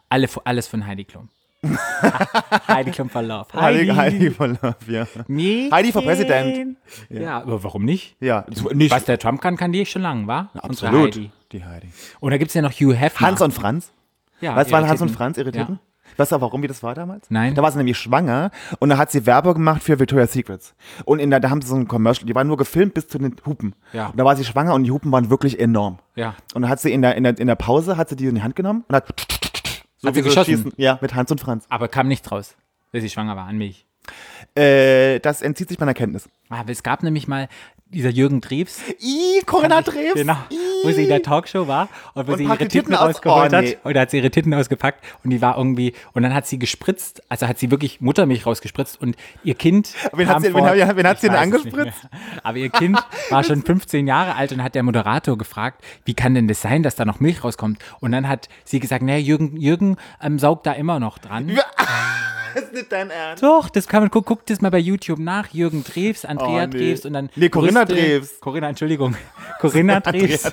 Alle, 0.10 0.28
alles 0.44 0.68
von 0.68 0.86
Heidi 0.86 1.06
Klum. 1.06 1.30
Heidi 2.68 2.92
Klum 2.92 3.10
for 3.10 3.22
Love. 3.22 3.48
Heidi, 3.54 3.88
Heidi 3.88 4.32
von 4.32 4.58
Love, 4.62 4.76
ja. 4.88 5.08
Mädchen. 5.28 5.72
Heidi 5.72 5.92
for 5.92 6.02
President. 6.04 6.78
Ja. 7.10 7.42
aber 7.42 7.64
warum 7.64 7.84
nicht? 7.84 8.16
Ja, 8.20 8.46
nicht. 8.74 8.92
Was 8.92 9.06
der 9.06 9.18
Trump 9.20 9.42
kann, 9.42 9.58
kann 9.58 9.72
die 9.72 9.86
schon 9.86 10.02
lang, 10.02 10.28
wa? 10.28 10.50
Unsere 10.54 10.90
Absolut. 10.90 11.16
Heidi. 11.16 11.32
Die 11.52 11.66
Heidi. 11.66 11.88
Und 12.20 12.32
da 12.32 12.38
gibt 12.38 12.50
es 12.50 12.56
ja 12.56 12.62
noch 12.62 12.72
Hugh 12.72 12.94
Hefner. 12.94 13.28
Hans 13.28 13.42
und 13.42 13.54
Franz. 13.54 13.92
ja, 14.42 14.56
Weißt 14.56 14.70
du, 14.70 14.74
waren 14.74 14.88
Hans 14.88 15.02
und. 15.02 15.10
Franz 15.10 15.38
irritierten? 15.38 15.76
Ja. 15.76 15.87
Weißt 16.18 16.32
du, 16.32 16.42
warum, 16.42 16.64
wie 16.64 16.68
das 16.68 16.84
war 16.84 16.96
damals? 16.96 17.28
Nein. 17.30 17.56
Da 17.56 17.62
war 17.62 17.72
sie 17.72 17.78
nämlich 17.78 17.98
schwanger 17.98 18.52
und 18.80 18.90
da 18.90 18.98
hat 18.98 19.12
sie 19.12 19.26
Werbung 19.26 19.54
gemacht 19.56 19.84
für 19.84 20.00
Victoria's 20.00 20.34
Secrets. 20.34 20.74
Und 21.06 21.20
in 21.20 21.30
der, 21.30 21.40
da 21.40 21.50
haben 21.50 21.62
sie 21.62 21.68
so 21.68 21.76
ein 21.76 21.88
Commercial, 21.88 22.26
die 22.26 22.34
waren 22.36 22.48
nur 22.48 22.58
gefilmt 22.58 22.94
bis 22.96 23.08
zu 23.08 23.18
den 23.20 23.36
Hupen. 23.46 23.76
Ja. 23.94 24.08
Und 24.08 24.18
da 24.18 24.26
war 24.26 24.36
sie 24.36 24.44
schwanger 24.44 24.74
und 24.74 24.84
die 24.84 24.92
Hupen 24.92 25.12
waren 25.12 25.30
wirklich 25.30 25.60
enorm. 25.60 26.00
Ja. 26.16 26.36
Und 26.54 26.64
dann 26.64 26.70
hat 26.72 26.80
sie 26.80 26.92
in 26.92 27.02
der, 27.02 27.16
in 27.16 27.24
der, 27.24 27.38
in 27.38 27.48
der 27.48 27.56
Pause, 27.56 27.98
hat 27.98 28.10
sie 28.10 28.16
die 28.16 28.26
in 28.26 28.36
die 28.36 28.42
Hand 28.44 28.56
genommen 28.56 28.84
und 28.88 28.96
hat, 28.96 29.08
so 29.98 30.08
Hat 30.08 30.16
sie 30.16 30.22
geschossen? 30.24 30.56
schießen. 30.56 30.74
Ja, 30.78 30.98
mit 31.02 31.14
Hans 31.16 31.32
und 31.32 31.40
Franz. 31.40 31.66
Aber 31.70 31.88
kam 31.88 32.08
nichts 32.08 32.32
raus, 32.32 32.56
dass 32.92 33.02
sie 33.02 33.10
schwanger 33.10 33.36
war 33.36 33.46
an 33.46 33.58
mich. 33.58 33.86
Äh, 34.56 35.20
das 35.20 35.42
entzieht 35.42 35.70
sich 35.70 35.80
meiner 35.80 35.94
Kenntnis. 35.94 36.30
Ah, 36.50 36.60
Aber 36.62 36.72
es 36.72 36.82
gab 36.84 37.04
nämlich 37.04 37.28
mal 37.28 37.48
dieser 37.90 38.10
Jürgen 38.10 38.42
Drews. 38.42 38.80
I, 39.02 39.42
Corinna 39.46 39.82
Drews. 39.82 40.14
Genau, 40.16 40.36
wo 40.84 40.92
sie 40.92 41.04
in 41.04 41.10
der 41.10 41.22
Talkshow 41.24 41.68
war 41.68 41.88
und 42.14 42.28
wo 42.28 42.34
Und 42.34 42.38
sie 42.38 42.44
ihre 42.44 42.58
Titten, 42.58 42.70
Titten 42.70 42.96
aus- 42.96 43.16
rausgeholt 43.16 43.54
oh, 43.54 43.62
nee. 43.62 43.72
hat. 43.76 43.86
Und 43.86 43.94
da 43.96 44.02
hat 44.02 44.12
sie 44.12 44.18
ihre 44.18 44.30
Titten 44.30 44.54
ausgepackt 44.54 45.04
und 45.24 45.30
die 45.30 45.42
war 45.42 45.58
irgendwie, 45.58 45.94
und 46.14 46.24
dann 46.24 46.34
hat 46.34 46.46
sie 46.48 46.60
gespritzt, 46.60 47.22
also 47.30 47.48
hat 47.48 47.58
sie 47.60 47.72
wirklich 47.72 48.02
Muttermilch 48.02 48.46
rausgespritzt 48.46 49.02
und 49.02 49.16
ihr 49.44 49.56
Kind. 49.56 49.94
Wen 50.14 50.28
hat 50.28 50.42
sie- 50.42 50.52
vor- 50.52 50.66
wen 50.66 50.98
wen 50.98 51.08
hat 51.08 51.22
sie 51.22 51.28
denn 51.28 51.38
angespritzt? 51.38 52.08
Aber 52.44 52.58
ihr 52.58 52.70
Kind 52.70 53.00
war 53.30 53.44
schon 53.44 53.62
15 53.66 54.06
Jahre 54.08 54.36
alt 54.36 54.52
und 54.52 54.62
hat 54.64 54.76
der 54.76 54.84
Moderator 54.84 55.38
gefragt, 55.38 55.84
wie 56.06 56.14
kann 56.14 56.34
denn 56.34 56.48
das 56.48 56.62
sein, 56.62 56.84
dass 56.84 56.96
da 56.96 57.06
noch 57.06 57.20
Milch 57.20 57.44
rauskommt? 57.44 57.80
Und 58.00 58.12
dann 58.12 58.28
hat 58.28 58.50
sie 58.66 58.80
gesagt, 58.80 59.02
naja, 59.04 59.20
Jürgen, 59.20 59.58
Jürgen 59.58 59.98
ähm, 60.22 60.40
saugt 60.40 60.66
da 60.66 60.74
immer 60.74 61.00
noch 61.00 61.18
dran. 61.20 61.58
Das 62.58 62.66
ist 62.66 62.74
nicht 62.74 62.92
dein 62.92 63.10
Ernst. 63.12 63.44
Doch, 63.44 63.70
das 63.70 63.88
kann 63.88 64.02
man, 64.02 64.10
guck, 64.10 64.26
guck 64.26 64.46
das 64.48 64.62
mal 64.62 64.72
bei 64.72 64.80
YouTube 64.80 65.20
nach. 65.20 65.50
Jürgen 65.54 65.84
Drews, 65.84 66.26
Andrea 66.26 66.64
Oh, 66.64 66.68
nee. 66.68 66.92
Drews 66.92 67.06
und 67.06 67.14
dann. 67.14 67.30
Nee, 67.36 67.50
Corinna 67.50 67.84
Brüste- 67.84 68.18
Drews. 68.20 68.40
Corinna, 68.40 68.70
Entschuldigung. 68.70 69.16
Corinna 69.60 70.00
Drews. 70.00 70.52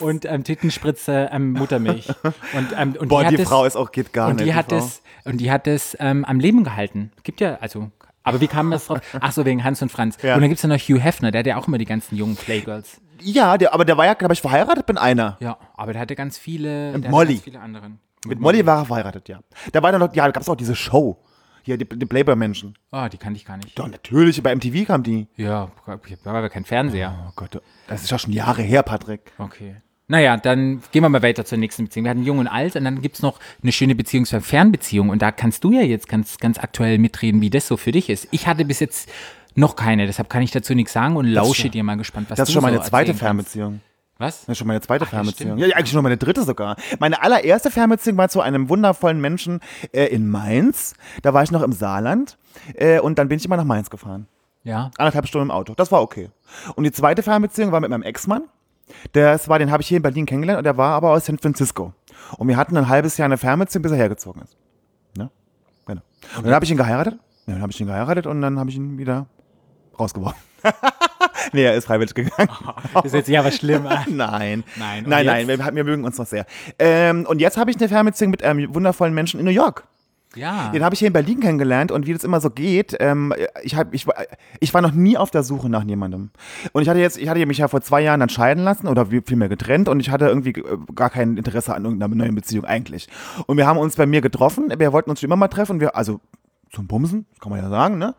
Und 0.00 0.24
ähm, 0.24 0.42
Tittenspritze 0.44 1.28
ähm, 1.32 1.52
Muttermilch. 1.52 2.08
Und, 2.54 2.68
ähm, 2.76 2.96
und 2.98 3.08
Boah, 3.08 3.24
die, 3.24 3.30
die, 3.30 3.36
das, 3.38 3.48
Frau 3.48 3.64
ist 3.64 3.76
auch, 3.76 3.92
geht 3.92 4.12
gar 4.12 4.28
und 4.30 4.36
nicht. 4.36 4.46
die 4.46 4.54
hat 4.54 4.70
es 4.72 5.02
Und 5.24 5.38
die 5.38 5.50
hat 5.50 5.66
es 5.66 5.96
ähm, 6.00 6.24
am 6.24 6.38
Leben 6.40 6.64
gehalten. 6.64 7.10
Gibt 7.22 7.40
ja, 7.40 7.56
also. 7.60 7.90
Aber 8.22 8.40
wie 8.40 8.46
kam 8.48 8.70
das 8.70 8.86
drauf? 8.86 9.00
Ach 9.20 9.32
so, 9.32 9.44
wegen 9.44 9.62
Hans 9.64 9.82
und 9.82 9.90
Franz. 9.92 10.16
Ja. 10.22 10.34
Und 10.34 10.40
dann 10.40 10.48
gibt 10.50 10.58
es 10.58 10.62
ja 10.62 10.68
noch 10.68 10.78
Hugh 10.78 10.98
Hefner, 11.00 11.30
der 11.30 11.40
hat 11.40 11.46
ja 11.46 11.56
auch 11.56 11.68
immer 11.68 11.78
die 11.78 11.84
ganzen 11.84 12.16
jungen 12.16 12.36
Playgirls. 12.36 13.00
Ja, 13.20 13.56
der, 13.58 13.72
aber 13.74 13.84
der 13.84 13.96
war 13.96 14.06
ja, 14.06 14.14
glaube 14.14 14.34
ich, 14.34 14.40
verheiratet 14.40 14.88
mit 14.88 14.98
einer. 14.98 15.36
Ja, 15.40 15.56
aber 15.76 15.92
der 15.92 16.02
hatte 16.02 16.14
ganz 16.16 16.36
viele. 16.38 16.92
Mit 16.92 17.10
Molly. 17.10 17.34
Ganz 17.34 17.44
viele 17.44 17.60
anderen. 17.60 18.00
Mit 18.26 18.40
Molly 18.40 18.64
war 18.64 18.78
er 18.80 18.84
verheiratet, 18.86 19.28
ja. 19.28 19.40
Da 19.72 19.82
war 19.82 19.92
dann 19.92 20.00
noch, 20.00 20.14
ja, 20.14 20.24
da 20.24 20.30
gab 20.30 20.42
es 20.42 20.48
auch 20.48 20.56
diese 20.56 20.74
Show. 20.74 21.18
Hier, 21.64 21.78
die, 21.78 21.86
die 21.88 22.06
Playboy-Menschen. 22.06 22.76
Oh, 22.92 23.06
die 23.10 23.16
kannte 23.16 23.38
ich 23.38 23.44
gar 23.46 23.56
nicht. 23.56 23.78
Doch, 23.78 23.88
natürlich, 23.88 24.42
bei 24.42 24.54
MTV 24.54 24.86
kam 24.86 25.02
die. 25.02 25.26
Ja, 25.36 25.70
ich 26.06 26.24
war 26.24 26.34
aber 26.34 26.50
kein 26.50 26.64
Fernseher. 26.64 27.26
Oh 27.28 27.32
Gott, 27.36 27.60
das 27.88 28.02
ist 28.04 28.10
ja 28.10 28.18
schon 28.18 28.32
Jahre 28.32 28.62
her, 28.62 28.82
Patrick. 28.82 29.32
Okay. 29.38 29.76
Naja, 30.06 30.36
dann 30.36 30.82
gehen 30.92 31.02
wir 31.02 31.08
mal 31.08 31.22
weiter 31.22 31.46
zur 31.46 31.56
nächsten 31.56 31.84
Beziehung. 31.84 32.04
Wir 32.04 32.10
hatten 32.10 32.24
Jung 32.24 32.38
und 32.38 32.46
Alt 32.46 32.76
und 32.76 32.84
dann 32.84 33.00
gibt 33.00 33.16
es 33.16 33.22
noch 33.22 33.40
eine 33.62 33.72
schöne 33.72 33.94
Beziehung, 33.94 34.26
zur 34.26 34.42
Fernbeziehung. 34.42 35.08
Und 35.08 35.22
da 35.22 35.32
kannst 35.32 35.64
du 35.64 35.72
ja 35.72 35.80
jetzt 35.80 36.08
ganz, 36.10 36.36
ganz 36.36 36.58
aktuell 36.58 36.98
mitreden, 36.98 37.40
wie 37.40 37.48
das 37.48 37.66
so 37.66 37.78
für 37.78 37.92
dich 37.92 38.10
ist. 38.10 38.28
Ich 38.30 38.46
hatte 38.46 38.66
bis 38.66 38.80
jetzt 38.80 39.10
noch 39.54 39.74
keine, 39.76 40.04
deshalb 40.06 40.28
kann 40.28 40.42
ich 40.42 40.50
dazu 40.50 40.74
nichts 40.74 40.92
sagen 40.92 41.16
und 41.16 41.24
lausche 41.26 41.62
schon- 41.62 41.70
dir 41.70 41.82
mal 41.84 41.96
gespannt, 41.96 42.28
was 42.28 42.36
Das 42.36 42.48
du 42.48 42.50
ist 42.50 42.54
schon 42.54 42.62
meine 42.62 42.76
so 42.78 42.82
zweite 42.82 43.12
erzählen 43.12 43.36
kannst. 43.38 43.56
Was? 44.18 44.40
Das 44.40 44.50
ist 44.50 44.58
schon 44.58 44.68
meine 44.68 44.80
zweite 44.80 45.04
ja, 45.04 45.10
Fernbeziehung. 45.10 45.58
Ja, 45.58 45.66
ja, 45.66 45.76
eigentlich 45.76 45.90
schon 45.90 46.02
meine 46.02 46.16
dritte 46.16 46.44
sogar. 46.44 46.76
Meine 47.00 47.20
allererste 47.22 47.70
Fernbeziehung 47.70 48.16
war 48.16 48.28
zu 48.28 48.40
einem 48.40 48.68
wundervollen 48.68 49.20
Menschen 49.20 49.60
äh, 49.92 50.06
in 50.06 50.28
Mainz. 50.28 50.94
Da 51.22 51.34
war 51.34 51.42
ich 51.42 51.50
noch 51.50 51.62
im 51.62 51.72
Saarland. 51.72 52.38
Äh, 52.74 53.00
und 53.00 53.18
dann 53.18 53.28
bin 53.28 53.38
ich 53.38 53.44
immer 53.44 53.56
nach 53.56 53.64
Mainz 53.64 53.90
gefahren. 53.90 54.28
Ja. 54.62 54.90
Anderthalb 54.98 55.26
Stunden 55.26 55.48
im 55.48 55.50
Auto. 55.50 55.74
Das 55.74 55.90
war 55.90 56.00
okay. 56.00 56.30
Und 56.76 56.84
die 56.84 56.92
zweite 56.92 57.22
Fernbeziehung 57.22 57.72
war 57.72 57.80
mit 57.80 57.90
meinem 57.90 58.02
Ex-Mann. 58.02 58.44
Das 59.12 59.48
war, 59.48 59.58
den 59.58 59.70
habe 59.70 59.82
ich 59.82 59.88
hier 59.88 59.96
in 59.96 60.02
Berlin 60.02 60.26
kennengelernt 60.26 60.58
und 60.58 60.64
der 60.64 60.76
war 60.76 60.94
aber 60.94 61.10
aus 61.10 61.26
San 61.26 61.38
Francisco. 61.38 61.92
Und 62.38 62.48
wir 62.48 62.56
hatten 62.56 62.76
ein 62.76 62.88
halbes 62.88 63.16
Jahr 63.16 63.26
eine 63.26 63.38
Fernbeziehung, 63.38 63.82
bis 63.82 63.92
er 63.92 63.98
hergezogen 63.98 64.42
ist. 64.42 64.56
Ne? 65.16 65.30
Genau. 65.86 66.02
Und 66.36 66.44
dann 66.44 66.54
habe 66.54 66.64
ich 66.64 66.70
ihn 66.70 66.76
geheiratet. 66.76 67.18
Ja, 67.46 67.54
dann 67.54 67.62
habe 67.62 67.72
ich 67.72 67.80
ihn 67.80 67.86
geheiratet 67.86 68.26
und 68.26 68.40
dann 68.40 68.58
habe 68.58 68.70
ich 68.70 68.76
ihn 68.76 68.96
wieder 68.96 69.26
rausgeworfen. 69.98 70.40
nee, 71.52 71.64
er 71.64 71.74
ist 71.74 71.84
freiwillig 71.86 72.14
gegangen. 72.14 72.48
Das 73.02 73.12
hört 73.12 73.26
sich 73.26 73.38
aber 73.38 73.50
schlimm 73.50 73.86
an. 73.86 74.04
Nein. 74.08 74.64
Nein, 74.76 75.04
Nein, 75.06 75.26
nein, 75.26 75.48
jetzt? 75.48 75.58
wir, 75.64 75.74
wir 75.74 75.84
mögen 75.84 76.04
uns 76.04 76.18
noch 76.18 76.26
sehr. 76.26 76.46
Ähm, 76.78 77.26
und 77.28 77.40
jetzt 77.40 77.56
habe 77.56 77.70
ich 77.70 77.76
eine 77.78 77.88
Fernbeziehung 77.88 78.30
mit 78.30 78.42
einem 78.42 78.74
wundervollen 78.74 79.14
Menschen 79.14 79.38
in 79.40 79.46
New 79.46 79.52
York. 79.52 79.84
Ja. 80.36 80.70
Den 80.72 80.82
habe 80.82 80.94
ich 80.94 80.98
hier 80.98 81.06
in 81.06 81.12
Berlin 81.12 81.38
kennengelernt 81.38 81.92
und 81.92 82.06
wie 82.08 82.12
das 82.12 82.24
immer 82.24 82.40
so 82.40 82.50
geht, 82.50 82.96
ähm, 82.98 83.32
ich, 83.62 83.76
hab, 83.76 83.94
ich, 83.94 84.04
war- 84.08 84.16
ich 84.58 84.74
war 84.74 84.80
noch 84.82 84.90
nie 84.90 85.16
auf 85.16 85.30
der 85.30 85.44
Suche 85.44 85.68
nach 85.68 85.84
jemandem. 85.84 86.30
Und 86.72 86.82
ich 86.82 86.88
hatte 86.88 86.98
jetzt, 86.98 87.18
ich 87.18 87.28
hatte 87.28 87.44
mich 87.46 87.58
ja 87.58 87.68
vor 87.68 87.82
zwei 87.82 88.00
Jahren 88.00 88.18
dann 88.18 88.28
scheiden 88.28 88.64
lassen 88.64 88.88
oder 88.88 89.06
vielmehr 89.06 89.48
getrennt 89.48 89.88
und 89.88 90.00
ich 90.00 90.10
hatte 90.10 90.26
irgendwie 90.26 90.50
äh, 90.50 90.76
gar 90.94 91.10
kein 91.10 91.36
Interesse 91.36 91.72
an 91.72 91.84
irgendeiner 91.84 92.12
neuen 92.16 92.34
Beziehung 92.34 92.64
eigentlich. 92.64 93.08
Und 93.46 93.58
wir 93.58 93.66
haben 93.68 93.78
uns 93.78 93.94
bei 93.94 94.06
mir 94.06 94.20
getroffen, 94.22 94.72
wir 94.76 94.92
wollten 94.92 95.08
uns 95.10 95.20
schon 95.20 95.28
immer 95.28 95.36
mal 95.36 95.46
treffen, 95.46 95.78
wir, 95.80 95.94
also 95.94 96.20
zum 96.72 96.88
Bumsen, 96.88 97.26
das 97.30 97.38
kann 97.38 97.50
man 97.52 97.60
ja 97.62 97.68
sagen, 97.68 97.98
ne? 97.98 98.16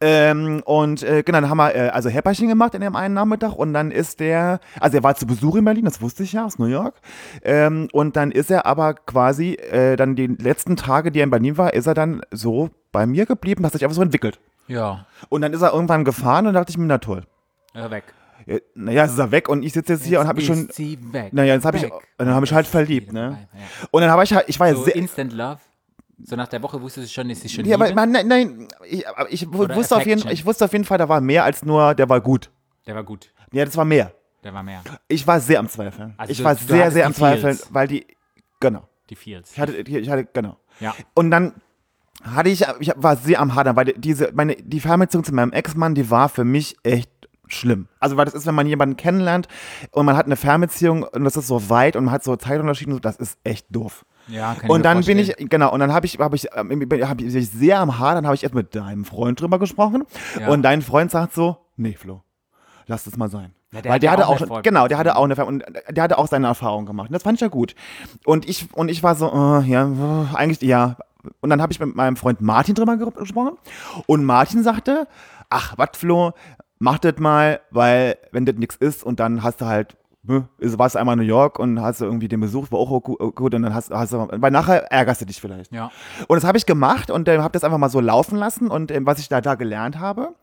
Ähm, 0.00 0.62
und 0.64 1.02
äh, 1.02 1.22
genau, 1.22 1.40
dann 1.40 1.50
haben 1.50 1.58
wir 1.58 1.74
äh, 1.74 1.88
also 1.88 2.08
Häpperchen 2.08 2.48
gemacht 2.48 2.74
in 2.74 2.80
dem 2.80 2.96
einen 2.96 3.14
Nachmittag 3.14 3.54
und 3.54 3.72
dann 3.72 3.90
ist 3.90 4.20
der, 4.20 4.60
also 4.80 4.96
er 4.96 5.02
war 5.02 5.14
zu 5.14 5.26
Besuch 5.26 5.56
in 5.56 5.64
Berlin, 5.64 5.84
das 5.84 6.00
wusste 6.00 6.22
ich 6.22 6.32
ja 6.32 6.44
aus 6.44 6.58
New 6.58 6.66
York. 6.66 6.94
Ähm, 7.42 7.88
und 7.92 8.16
dann 8.16 8.30
ist 8.30 8.50
er 8.50 8.66
aber 8.66 8.94
quasi 8.94 9.54
äh, 9.54 9.96
dann 9.96 10.16
die 10.16 10.26
letzten 10.26 10.76
Tage, 10.76 11.10
die 11.10 11.20
er 11.20 11.24
in 11.24 11.30
Berlin 11.30 11.58
war, 11.58 11.74
ist 11.74 11.86
er 11.86 11.94
dann 11.94 12.22
so 12.30 12.70
bei 12.92 13.06
mir 13.06 13.26
geblieben, 13.26 13.64
hat 13.64 13.72
sich 13.72 13.84
einfach 13.84 13.96
so 13.96 14.02
entwickelt. 14.02 14.38
Ja. 14.66 15.06
Und 15.28 15.42
dann 15.42 15.52
ist 15.52 15.62
er 15.62 15.72
irgendwann 15.72 16.04
gefahren 16.04 16.46
und 16.46 16.54
dachte 16.54 16.70
ich 16.70 16.78
mir, 16.78 16.86
na 16.86 16.98
toll. 16.98 17.24
ja 17.74 17.90
weg. 17.90 18.04
Ja, 18.46 18.58
naja, 18.74 19.02
jetzt 19.04 19.12
ist 19.12 19.18
er 19.18 19.30
weg 19.30 19.48
und 19.48 19.62
ich 19.62 19.72
sitze 19.72 19.94
jetzt 19.94 20.04
hier 20.04 20.20
und 20.20 20.26
habe 20.26 20.36
mich 20.36 20.46
schon. 20.46 20.68
Sie 20.70 20.98
weg. 21.12 21.32
Naja, 21.32 21.54
jetzt 21.54 21.64
habe 21.64 21.78
ich, 21.78 21.90
dann 22.18 22.28
habe 22.28 22.44
ich 22.44 22.52
halt 22.52 22.66
verliebt, 22.66 23.12
ne? 23.12 23.48
ja. 23.52 23.60
Und 23.90 24.02
dann 24.02 24.10
habe 24.10 24.22
ich 24.22 24.34
halt, 24.34 24.44
ich 24.48 24.60
war 24.60 24.68
ja 24.68 24.74
So 24.74 24.84
sehr. 24.84 24.96
Instant 24.96 25.32
Love. 25.32 25.60
So 26.22 26.36
nach 26.36 26.48
der 26.48 26.62
Woche 26.62 26.80
wusstest 26.80 27.08
du 27.08 27.12
schon, 27.12 27.30
ist 27.30 27.42
sie 27.42 27.48
schon 27.48 27.64
Ja, 27.64 27.74
aber 27.76 27.92
man, 27.92 28.12
nein, 28.12 28.28
nein, 28.28 28.68
ich, 28.88 29.04
ich 29.30 29.52
wusste 29.52 29.96
auf 29.96 30.06
jeden, 30.06 30.28
ich 30.30 30.46
wusste 30.46 30.64
auf 30.64 30.72
jeden 30.72 30.84
Fall, 30.84 30.98
da 30.98 31.08
war 31.08 31.20
mehr 31.20 31.44
als 31.44 31.64
nur, 31.64 31.94
der 31.94 32.08
war 32.08 32.20
gut. 32.20 32.50
Der 32.86 32.94
war 32.94 33.02
gut. 33.04 33.32
Ja, 33.52 33.64
das 33.64 33.76
war 33.76 33.84
mehr. 33.84 34.12
Der 34.42 34.52
war 34.54 34.62
mehr. 34.62 34.82
Ich 35.08 35.26
war 35.26 35.40
sehr 35.40 35.58
am 35.58 35.68
Zweifeln. 35.68 36.14
Also 36.16 36.30
ich 36.30 36.38
du- 36.38 36.44
war 36.44 36.54
du 36.54 36.64
sehr, 36.64 36.90
sehr 36.90 37.06
am. 37.06 37.14
Zweifeln, 37.14 37.58
weil 37.70 37.88
die, 37.88 38.06
genau. 38.60 38.88
Die 39.10 39.16
Feels. 39.16 39.52
Ich 39.52 39.60
hatte, 39.60 39.72
ich 39.76 40.08
hatte, 40.10 40.26
genau. 40.32 40.56
Ja. 40.80 40.94
Und 41.14 41.30
dann 41.30 41.54
hatte 42.22 42.48
ich, 42.48 42.64
ich 42.80 42.92
war 42.96 43.16
sehr 43.16 43.40
am 43.40 43.54
Hadern, 43.54 43.76
weil 43.76 43.86
diese, 43.96 44.30
meine, 44.34 44.54
die 44.56 44.80
Fernbeziehung 44.80 45.24
zu 45.24 45.34
meinem 45.34 45.52
Ex-Mann, 45.52 45.94
die 45.94 46.10
war 46.10 46.28
für 46.28 46.44
mich 46.44 46.76
echt 46.82 47.10
schlimm. 47.46 47.88
Also, 48.00 48.16
weil 48.16 48.24
das 48.24 48.34
ist, 48.34 48.46
wenn 48.46 48.54
man 48.54 48.66
jemanden 48.66 48.96
kennenlernt 48.96 49.48
und 49.90 50.06
man 50.06 50.16
hat 50.16 50.26
eine 50.26 50.36
Fernbeziehung 50.36 51.02
und 51.02 51.24
das 51.24 51.36
ist 51.36 51.46
so 51.46 51.68
weit 51.68 51.96
und 51.96 52.04
man 52.04 52.14
hat 52.14 52.24
so 52.24 52.34
Zeitunterschiede, 52.36 52.90
und 52.90 52.96
so, 52.96 53.00
das 53.00 53.16
ist 53.16 53.38
echt 53.44 53.66
doof. 53.70 54.04
Ja, 54.28 54.54
kann 54.54 54.70
Und 54.70 54.84
dann 54.84 55.02
bin 55.04 55.18
ich, 55.18 55.34
genau, 55.36 55.72
und 55.72 55.80
dann 55.80 55.92
habe 55.92 56.06
ich, 56.06 56.18
habe 56.18 56.36
ich, 56.36 56.48
ähm, 56.54 56.70
hab 57.02 57.20
ich 57.20 57.50
sehr 57.50 57.80
am 57.80 57.98
Hadern, 57.98 58.24
habe 58.26 58.34
ich 58.34 58.42
erst 58.42 58.54
mit 58.54 58.74
deinem 58.74 59.04
Freund 59.04 59.40
drüber 59.40 59.58
gesprochen 59.58 60.04
Ja. 60.40 60.48
und 60.48 60.62
dein 60.62 60.82
Freund 60.82 61.10
sagt 61.10 61.34
so, 61.34 61.56
nee, 61.76 61.92
Flo, 61.92 62.22
lass 62.86 63.04
das 63.04 63.16
mal 63.16 63.28
sein. 63.28 63.52
Ja, 63.72 63.82
der 63.82 63.90
Weil 63.90 63.94
hat 63.96 64.02
der 64.04 64.10
hatte 64.12 64.28
auch 64.28 64.40
auch, 64.50 64.62
genau, 64.62 64.86
der 64.88 64.98
hatte 64.98 65.16
auch 65.16 65.24
eine, 65.24 65.44
und 65.44 65.64
der 65.90 66.02
hatte 66.04 66.16
auch 66.18 66.28
seine 66.28 66.46
Erfahrung 66.46 66.86
gemacht. 66.86 67.08
Und 67.08 67.12
das 67.12 67.22
fand 67.24 67.36
ich 67.36 67.40
ja 67.40 67.48
gut. 67.48 67.74
Und 68.24 68.48
ich, 68.48 68.72
und 68.72 68.88
ich 68.88 69.02
war 69.02 69.14
so, 69.16 69.26
äh, 69.26 69.62
ja, 69.68 69.88
äh, 70.32 70.34
eigentlich, 70.36 70.60
ja. 70.62 70.96
Und 71.40 71.50
dann 71.50 71.60
habe 71.60 71.72
ich 71.72 71.80
mit 71.80 71.96
meinem 71.96 72.16
Freund 72.16 72.40
Martin 72.40 72.74
drüber 72.76 72.96
ge- 72.96 73.10
gesprochen. 73.10 73.56
Und 74.06 74.24
Martin 74.24 74.62
sagte, 74.62 75.08
ach, 75.50 75.74
was, 75.76 75.88
Flo, 75.94 76.32
mach 76.78 76.98
das 76.98 77.14
mal, 77.18 77.60
weil, 77.72 78.16
wenn 78.30 78.46
das 78.46 78.54
nichts 78.56 78.76
ist 78.76 79.02
und 79.02 79.18
dann 79.18 79.42
hast 79.42 79.60
du 79.60 79.66
halt, 79.66 79.96
ne, 80.26 80.48
warst 80.58 80.94
du 80.94 80.98
einmal 80.98 81.14
in 81.14 81.20
New 81.20 81.26
York 81.28 81.58
und 81.58 81.80
hast 81.80 82.00
du 82.00 82.04
irgendwie 82.04 82.28
den 82.28 82.40
Besuch, 82.40 82.70
war 82.72 82.78
auch 82.78 83.00
gu- 83.02 83.16
gut, 83.32 83.54
und 83.54 83.62
dann 83.62 83.74
hast, 83.74 83.90
hast 83.90 84.12
du, 84.12 84.26
weil 84.30 84.50
nachher 84.50 84.90
ärgerst 84.92 85.20
du 85.20 85.26
dich 85.26 85.40
vielleicht. 85.40 85.72
Ja. 85.72 85.90
Und 86.28 86.36
das 86.36 86.44
habe 86.44 86.58
ich 86.58 86.66
gemacht 86.66 87.10
und 87.10 87.28
äh, 87.28 87.38
habe 87.38 87.52
das 87.52 87.64
einfach 87.64 87.78
mal 87.78 87.88
so 87.90 88.00
laufen 88.00 88.36
lassen 88.36 88.68
und 88.68 88.90
ähm, 88.90 89.06
was 89.06 89.18
ich 89.18 89.28
da, 89.28 89.40
da 89.40 89.54
gelernt 89.54 89.98
habe, 89.98 90.34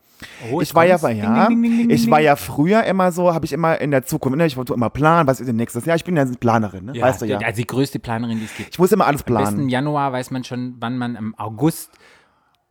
Oh, 0.52 0.60
ich 0.60 0.72
war 0.72 0.84
ja, 0.86 0.98
bei, 0.98 1.14
ja, 1.14 1.48
Ding, 1.48 1.60
ding, 1.62 1.78
ding, 1.78 1.90
ich 1.90 2.08
war 2.08 2.20
ja 2.20 2.36
früher 2.36 2.84
immer 2.84 3.10
so, 3.10 3.34
habe 3.34 3.44
ich 3.44 3.52
immer 3.52 3.80
in 3.80 3.90
der 3.90 4.04
Zukunft, 4.04 4.38
ne, 4.38 4.46
ich 4.46 4.56
wollte 4.56 4.72
immer 4.72 4.88
planen, 4.88 5.26
was 5.26 5.40
ist 5.40 5.48
denn 5.48 5.56
nächstes 5.56 5.84
Jahr, 5.84 5.96
ich 5.96 6.04
bin 6.04 6.14
ja 6.16 6.22
eine 6.22 6.30
Planerin, 6.34 6.84
ne? 6.84 6.92
Ja, 6.94 7.06
weißt 7.06 7.22
du 7.22 7.26
ja. 7.26 7.38
Also 7.38 7.56
die 7.60 7.66
größte 7.66 7.98
Planerin, 7.98 8.38
die 8.38 8.44
es 8.44 8.54
gibt. 8.56 8.68
Ich 8.70 8.78
muss 8.78 8.92
immer 8.92 9.04
alles 9.08 9.26
Am 9.26 9.34
besten 9.34 9.48
im 9.48 9.54
planen. 9.56 9.68
Januar 9.68 10.12
weiß 10.12 10.30
man 10.30 10.44
schon, 10.44 10.76
wann 10.78 10.96
man 10.96 11.16
im 11.16 11.34
August 11.38 11.90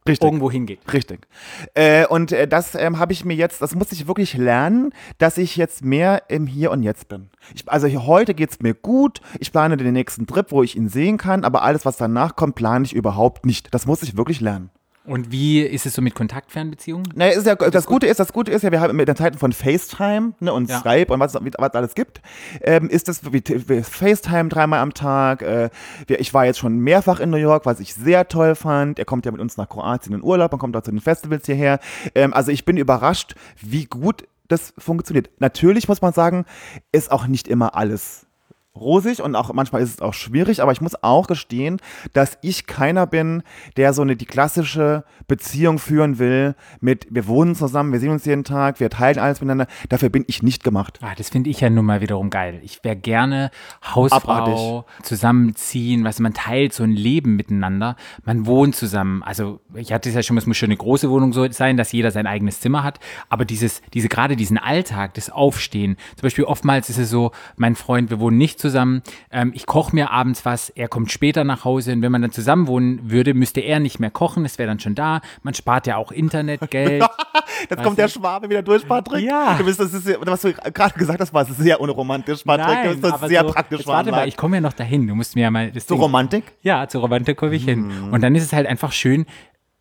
Richtig. 0.07 0.25
irgendwo 0.25 0.49
hingeht. 0.49 0.79
Richtig. 0.91 1.27
Äh, 1.75 2.07
und 2.07 2.31
äh, 2.31 2.47
das 2.47 2.73
ähm, 2.73 2.97
habe 2.97 3.13
ich 3.13 3.23
mir 3.23 3.35
jetzt, 3.35 3.61
das 3.61 3.75
musste 3.75 3.93
ich 3.93 4.07
wirklich 4.07 4.33
lernen, 4.35 4.93
dass 5.19 5.37
ich 5.37 5.55
jetzt 5.57 5.85
mehr 5.85 6.23
im 6.27 6.47
Hier 6.47 6.71
und 6.71 6.81
Jetzt 6.81 7.07
bin. 7.07 7.29
Ich, 7.53 7.69
also 7.69 7.85
hier, 7.85 8.07
heute 8.07 8.33
geht 8.33 8.49
es 8.49 8.59
mir 8.61 8.73
gut, 8.73 9.21
ich 9.39 9.51
plane 9.51 9.77
den 9.77 9.93
nächsten 9.93 10.25
Trip, 10.25 10.47
wo 10.49 10.63
ich 10.63 10.75
ihn 10.75 10.89
sehen 10.89 11.17
kann, 11.17 11.43
aber 11.43 11.61
alles, 11.61 11.85
was 11.85 11.97
danach 11.97 12.35
kommt, 12.35 12.55
plane 12.55 12.85
ich 12.85 12.93
überhaupt 12.93 13.45
nicht. 13.45 13.73
Das 13.73 13.85
muss 13.85 14.01
ich 14.01 14.17
wirklich 14.17 14.41
lernen. 14.41 14.71
Und 15.03 15.31
wie 15.31 15.61
ist 15.61 15.87
es 15.87 15.95
so 15.95 16.01
mit 16.01 16.13
Kontaktfernbeziehungen? 16.13 17.11
Naja, 17.15 17.31
ist 17.37 17.47
ja, 17.47 17.55
das, 17.55 17.87
Gute 17.87 18.05
ist, 18.05 18.19
das 18.19 18.31
Gute 18.33 18.51
ist 18.51 18.61
ja, 18.61 18.71
wir 18.71 18.81
haben 18.81 18.95
mit 18.95 19.07
den 19.07 19.15
Zeiten 19.15 19.37
von 19.37 19.51
FaceTime 19.51 20.33
ne, 20.39 20.53
und 20.53 20.69
Ja. 20.69 20.79
Skype 20.79 21.11
und 21.11 21.19
was 21.19 21.33
was 21.33 21.73
alles 21.73 21.95
gibt, 21.95 22.21
ähm, 22.61 22.87
ist 22.87 23.07
das 23.07 23.25
wie, 23.33 23.43
wie 23.67 23.81
FaceTime 23.81 24.49
dreimal 24.49 24.79
am 24.79 24.93
Tag. 24.93 25.41
Äh, 25.41 25.69
ich 26.07 26.33
war 26.35 26.45
jetzt 26.45 26.59
schon 26.59 26.77
mehrfach 26.77 27.19
in 27.19 27.31
New 27.31 27.37
York, 27.37 27.65
was 27.65 27.79
ich 27.79 27.95
sehr 27.95 28.27
toll 28.27 28.53
fand. 28.53 28.99
Er 28.99 29.05
kommt 29.05 29.25
ja 29.25 29.31
mit 29.31 29.41
uns 29.41 29.57
nach 29.57 29.69
Kroatien 29.69 30.13
in 30.13 30.23
Urlaub 30.23 30.53
und 30.53 30.59
kommt 30.59 30.77
auch 30.77 30.83
zu 30.83 30.91
den 30.91 31.01
Festivals 31.01 31.47
hierher. 31.47 31.79
Ähm, 32.13 32.33
also 32.33 32.51
ich 32.51 32.65
bin 32.65 32.77
überrascht, 32.77 33.33
wie 33.59 33.85
gut 33.85 34.27
das 34.47 34.73
funktioniert. 34.77 35.29
Natürlich 35.39 35.87
muss 35.87 36.01
man 36.01 36.13
sagen, 36.13 36.45
ist 36.91 37.11
auch 37.11 37.25
nicht 37.25 37.47
immer 37.47 37.75
alles 37.75 38.27
rosig 38.75 39.21
und 39.21 39.35
auch 39.35 39.53
manchmal 39.53 39.81
ist 39.81 39.95
es 39.95 40.01
auch 40.01 40.13
schwierig, 40.13 40.61
aber 40.61 40.71
ich 40.71 40.79
muss 40.79 41.01
auch 41.03 41.27
gestehen, 41.27 41.79
dass 42.13 42.37
ich 42.41 42.67
keiner 42.67 43.05
bin, 43.05 43.43
der 43.75 43.93
so 43.93 44.01
eine 44.01 44.15
die 44.15 44.25
klassische 44.25 45.03
Beziehung 45.27 45.77
führen 45.77 46.19
will 46.19 46.55
mit 46.79 47.07
wir 47.09 47.27
wohnen 47.27 47.55
zusammen, 47.55 47.91
wir 47.91 47.99
sehen 47.99 48.11
uns 48.11 48.25
jeden 48.25 48.45
Tag, 48.45 48.79
wir 48.79 48.89
teilen 48.89 49.19
alles 49.19 49.41
miteinander. 49.41 49.67
Dafür 49.89 50.09
bin 50.09 50.23
ich 50.27 50.41
nicht 50.41 50.63
gemacht. 50.63 50.99
Ah, 51.01 51.13
das 51.17 51.29
finde 51.29 51.49
ich 51.49 51.59
ja 51.59 51.69
nun 51.69 51.85
mal 51.85 52.01
wiederum 52.01 52.29
geil. 52.29 52.61
Ich 52.63 52.83
wäre 52.83 52.95
gerne 52.95 53.51
Hausfrau, 53.83 54.85
zusammenziehen, 55.03 56.05
weißt 56.05 56.19
du, 56.19 56.23
man 56.23 56.33
teilt 56.33 56.73
so 56.73 56.83
ein 56.83 56.91
Leben 56.91 57.35
miteinander, 57.35 57.97
man 58.23 58.45
wohnt 58.45 58.75
zusammen. 58.75 59.21
Also 59.23 59.59
ich 59.75 59.91
hatte 59.91 60.07
es 60.07 60.15
ja 60.15 60.23
schon, 60.23 60.37
es 60.37 60.45
muss 60.45 60.57
schon 60.57 60.67
eine 60.67 60.77
große 60.77 61.09
Wohnung 61.09 61.33
so 61.33 61.49
sein, 61.51 61.75
dass 61.75 61.91
jeder 61.91 62.11
sein 62.11 62.25
eigenes 62.25 62.61
Zimmer 62.61 62.83
hat, 62.83 62.99
aber 63.27 63.43
dieses, 63.43 63.81
diese, 63.93 64.07
gerade 64.07 64.37
diesen 64.37 64.57
Alltag, 64.57 65.13
das 65.15 65.29
Aufstehen, 65.29 65.97
zum 66.15 66.23
Beispiel 66.23 66.45
oftmals 66.45 66.89
ist 66.89 66.97
es 66.97 67.09
so, 67.09 67.31
mein 67.57 67.75
Freund, 67.75 68.09
wir 68.09 68.19
wohnen 68.19 68.37
nicht 68.37 68.60
zusammen, 68.61 69.01
ähm, 69.31 69.51
ich 69.53 69.65
koche 69.65 69.93
mir 69.95 70.11
abends 70.11 70.45
was, 70.45 70.69
er 70.69 70.87
kommt 70.87 71.11
später 71.11 71.43
nach 71.43 71.65
Hause 71.65 71.91
und 71.93 72.01
wenn 72.01 72.11
man 72.11 72.21
dann 72.21 72.31
zusammen 72.31 72.67
wohnen 72.67 73.11
würde, 73.11 73.33
müsste 73.33 73.59
er 73.61 73.79
nicht 73.79 73.99
mehr 73.99 74.11
kochen, 74.11 74.45
es 74.45 74.57
wäre 74.57 74.67
dann 74.67 74.79
schon 74.79 74.95
da, 74.95 75.21
man 75.43 75.53
spart 75.53 75.87
ja 75.87 75.97
auch 75.97 76.11
Internetgeld. 76.11 77.03
Jetzt 77.69 77.83
kommt 77.83 77.97
der 77.97 78.07
Schwabe 78.07 78.49
wieder 78.49 78.61
durch, 78.63 78.87
Patrick. 78.87 79.23
Ja. 79.25 79.55
Du 79.57 79.65
bist, 79.65 79.79
das 79.79 79.93
ist, 79.93 80.07
was 80.21 80.41
du 80.41 80.53
gerade 80.53 80.97
gesagt 80.97 81.19
hast, 81.19 81.33
war 81.33 81.45
sehr 81.45 81.81
unromantisch, 81.81 82.43
Patrick. 82.43 82.91
bist 82.91 83.03
das 83.03 83.13
aber 83.13 83.27
sehr 83.27 83.41
so, 83.45 83.51
praktisch. 83.51 83.85
Warte 83.85 84.11
mal, 84.11 84.27
ich 84.27 84.37
komme 84.37 84.57
ja 84.57 84.61
noch 84.61 84.73
dahin. 84.73 85.07
Du 85.07 85.15
musst 85.15 85.35
mir 85.35 85.41
ja 85.41 85.51
mal 85.51 85.71
das 85.71 85.87
so 85.87 85.95
Ding- 85.95 86.01
Romantik? 86.01 86.43
Ja, 86.61 86.87
zur 86.87 87.01
Romantik 87.01 87.37
komme 87.37 87.55
ich 87.55 87.65
hin. 87.65 87.91
Und 88.11 88.21
dann 88.21 88.33
ist 88.35 88.43
es 88.43 88.53
halt 88.53 88.67
einfach 88.67 88.91
schön, 88.91 89.25